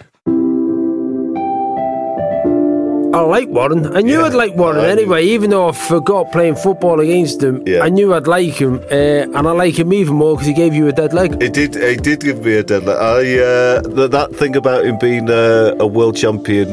I 3.14 3.22
like 3.22 3.50
Warren. 3.50 3.86
I 3.96 4.02
knew 4.02 4.20
Yeah, 4.20 4.26
I'd 4.28 4.34
like 4.34 4.56
Warren 4.56 4.78
knew. 4.84 4.88
anyway, 4.88 5.26
even 5.26 5.50
though 5.50 5.70
I 5.70 5.72
forgot 5.72 6.32
playing 6.32 6.56
football 6.56 7.00
against 7.00 7.42
him. 7.42 7.64
Yeah. 7.66 7.82
I 7.82 7.90
knew 7.90 8.14
I'd 8.14 8.28
like 8.28 8.54
him, 8.54 8.76
uh, 8.92 8.94
and 9.36 9.48
I 9.48 9.52
like 9.52 9.78
him 9.80 9.92
even 9.94 10.16
more 10.16 10.36
because 10.36 10.48
he 10.48 10.54
gave 10.54 10.74
you 10.76 10.88
a 10.88 10.92
dead 10.92 11.14
leg. 11.14 11.42
It 11.42 11.54
did. 11.54 11.76
It 11.76 12.04
did 12.04 12.20
give 12.22 12.46
me 12.46 12.54
a 12.56 12.64
deadline. 12.64 12.98
I 12.98 13.40
uh, 13.40 13.82
th- 13.82 14.12
that 14.12 14.36
thing 14.36 14.56
about 14.56 14.86
him 14.86 14.98
being 15.00 15.30
uh, 15.30 15.76
a 15.80 15.88
world 15.88 16.16
champion 16.18 16.68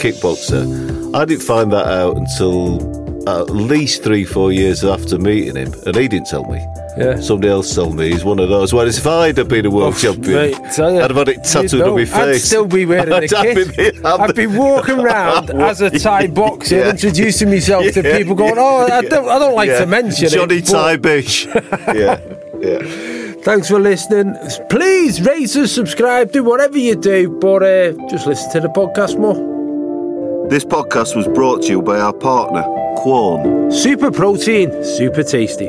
kickboxer. 0.00 1.14
I 1.14 1.24
didn't 1.24 1.42
find 1.42 1.72
that 1.72 1.86
out 1.86 2.16
until 2.16 3.28
at 3.28 3.50
least 3.50 4.02
three, 4.02 4.24
four 4.24 4.52
years 4.52 4.84
after 4.84 5.18
meeting 5.18 5.56
him, 5.56 5.72
and 5.86 5.96
he 5.96 6.08
didn't 6.08 6.26
tell 6.28 6.44
me. 6.44 6.64
Yeah. 6.98 7.20
Somebody 7.20 7.50
else 7.52 7.74
told 7.74 7.94
me 7.94 8.10
he's 8.10 8.24
one 8.24 8.38
of 8.38 8.48
those. 8.48 8.72
Whereas 8.72 8.96
if 8.96 9.06
I'd 9.06 9.36
have 9.36 9.48
been 9.48 9.66
a 9.66 9.70
world 9.70 9.94
Oh, 9.94 9.98
champion, 9.98 10.34
mate, 10.34 10.52
ya, 10.78 10.86
I'd 10.86 11.10
have 11.10 11.16
had 11.16 11.28
it 11.28 11.44
tattooed 11.44 11.82
on 11.82 11.94
my 11.94 12.04
face. 12.06 12.14
I'd 12.14 12.40
still 12.40 12.66
be 12.66 12.86
wearing 12.86 13.10
have 13.12 13.28
kit. 13.28 14.04
I'd 14.04 14.34
be 14.34 14.46
walking 14.46 15.00
around 15.04 15.50
as 15.50 15.82
a 15.82 15.90
Thai 15.90 16.28
boxer, 16.28 16.76
Yeah. 16.76 16.90
introducing 16.90 17.50
myself 17.50 17.84
to 17.92 18.02
people, 18.02 18.34
going, 18.34 18.56
yeah, 18.56 18.62
"Oh, 18.62 18.88
I 18.90 19.02
don't, 19.02 19.28
I 19.28 19.38
don't 19.38 19.54
like 19.54 19.68
Yeah. 19.68 19.80
to 19.80 19.86
mention 19.86 20.28
Johnny 20.28 20.56
it." 20.56 20.64
but 20.66 20.72
Thai 20.72 20.96
Bish. 20.96 21.46
yeah, 21.94 22.18
yeah. 22.60 23.32
Thanks 23.42 23.68
for 23.68 23.78
listening. 23.78 24.34
Please 24.70 25.20
rate 25.20 25.54
us, 25.54 25.70
subscribe, 25.72 26.32
do 26.32 26.42
whatever 26.42 26.78
you 26.78 26.96
do, 26.96 27.28
but 27.40 27.62
uh, 27.62 27.92
just 28.08 28.26
listen 28.26 28.50
to 28.52 28.60
the 28.60 28.68
podcast 28.68 29.18
more. 29.18 30.48
This 30.48 30.64
podcast 30.64 31.14
was 31.14 31.28
brought 31.28 31.62
to 31.64 31.68
you 31.68 31.82
by 31.82 31.98
our 32.00 32.12
partner, 32.14 32.62
Quorn. 32.96 33.70
Super 33.70 34.10
protein, 34.10 34.72
super 34.82 35.22
tasty. 35.22 35.68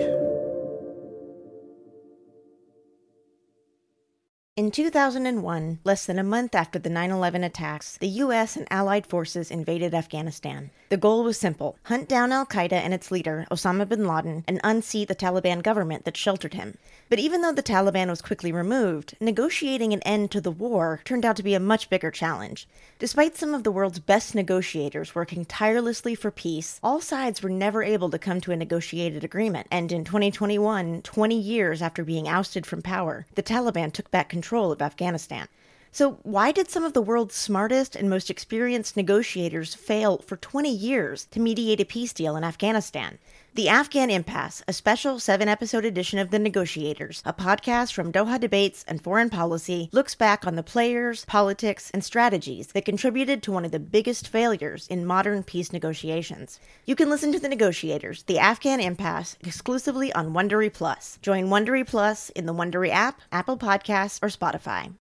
In 4.58 4.72
2001, 4.72 5.82
less 5.84 6.08
than 6.08 6.18
a 6.18 6.24
month 6.24 6.56
after 6.56 6.80
the 6.80 6.90
9 6.90 7.12
11 7.12 7.44
attacks, 7.44 7.96
the 8.00 8.08
U.S. 8.26 8.58
and 8.58 8.66
Allied 8.72 9.06
forces 9.06 9.52
invaded 9.52 9.94
Afghanistan. 9.94 10.72
The 10.90 10.98
goal 10.98 11.24
was 11.24 11.40
simple 11.40 11.78
hunt 11.84 12.10
down 12.10 12.32
Al 12.32 12.48
Qaeda 12.48 12.74
and 12.74 12.92
its 12.92 13.12
leader, 13.12 13.46
Osama 13.52 13.88
bin 13.88 14.08
Laden, 14.08 14.44
and 14.48 14.60
unseat 14.64 15.10
the 15.10 15.16
Taliban 15.16 15.62
government 15.62 16.06
that 16.06 16.18
sheltered 16.18 16.56
him. 16.56 16.80
But 17.10 17.20
even 17.20 17.42
though 17.42 17.54
the 17.54 17.64
Taliban 17.64 18.10
was 18.10 18.22
quickly 18.22 18.52
removed, 18.52 19.16
negotiating 19.22 19.94
an 19.94 20.02
end 20.02 20.30
to 20.32 20.42
the 20.42 20.52
war 20.52 21.00
turned 21.06 21.24
out 21.24 21.38
to 21.38 21.44
be 21.44 21.54
a 21.54 21.60
much 21.60 21.90
bigger 21.90 22.12
challenge. 22.12 22.68
Despite 23.00 23.38
some 23.38 23.54
of 23.54 23.64
the 23.64 23.72
world's 23.72 24.00
best 24.00 24.36
negotiators 24.36 25.16
working 25.16 25.46
tirelessly 25.46 26.16
for 26.16 26.32
peace, 26.32 26.82
all 26.84 27.00
sides 27.00 27.42
were 27.42 27.50
never 27.50 27.82
able 27.82 28.10
to 28.10 28.20
come 28.20 28.42
to 28.42 28.52
a 28.52 28.58
negotiated 28.58 29.24
agreement. 29.24 29.68
And 29.72 29.90
in 29.94 30.04
2021, 30.04 31.02
20 31.02 31.40
years 31.40 31.82
after 31.82 32.04
being 32.04 32.28
ousted 32.28 32.66
from 32.66 32.82
power, 32.82 33.26
the 33.36 33.44
Taliban 33.44 33.94
took 33.94 34.12
back 34.12 34.28
control 34.28 34.74
of 34.74 34.82
Afghanistan. 34.82 35.48
So, 35.94 36.20
why 36.24 36.52
did 36.52 36.70
some 36.70 36.84
of 36.84 36.94
the 36.94 37.02
world's 37.02 37.36
smartest 37.36 37.96
and 37.96 38.10
most 38.10 38.30
experienced 38.30 38.98
negotiators 38.98 39.74
fail 39.74 40.18
for 40.20 40.36
20 40.36 40.70
years 40.70 41.26
to 41.32 41.40
mediate 41.40 41.80
a 41.80 41.86
peace 41.86 42.12
deal 42.12 42.36
in 42.36 42.44
Afghanistan? 42.44 43.18
The 43.58 43.70
Afghan 43.70 44.12
Impasse, 44.12 44.62
a 44.68 44.72
special 44.72 45.20
seven 45.20 45.48
episode 45.48 45.84
edition 45.84 46.20
of 46.20 46.30
The 46.30 46.38
Negotiators, 46.38 47.24
a 47.26 47.34
podcast 47.34 47.92
from 47.92 48.12
Doha 48.12 48.40
Debates 48.40 48.86
and 48.88 49.02
Foreign 49.02 49.32
Policy, 49.32 49.90
looks 49.92 50.14
back 50.14 50.46
on 50.46 50.56
the 50.56 50.62
players, 50.62 51.26
politics, 51.26 51.90
and 51.90 52.04
strategies 52.04 52.68
that 52.68 52.86
contributed 52.86 53.42
to 53.42 53.52
one 53.52 53.66
of 53.66 53.72
the 53.72 53.80
biggest 53.80 54.28
failures 54.28 54.86
in 54.90 55.08
modern 55.08 55.42
peace 55.42 55.74
negotiations. 55.74 56.60
You 56.86 56.96
can 56.96 57.10
listen 57.10 57.32
to 57.32 57.40
The 57.40 57.50
Negotiators, 57.50 58.22
The 58.28 58.38
Afghan 58.38 58.80
Impasse, 58.80 59.38
exclusively 59.42 60.14
on 60.14 60.34
Wondery 60.34 60.72
Plus. 60.72 61.18
Join 61.24 61.48
Wondery 61.48 61.88
Plus 61.88 62.30
in 62.30 62.46
the 62.46 62.54
Wondery 62.54 62.92
app, 62.92 63.22
Apple 63.32 63.58
Podcasts, 63.58 64.20
or 64.22 64.28
Spotify. 64.28 64.94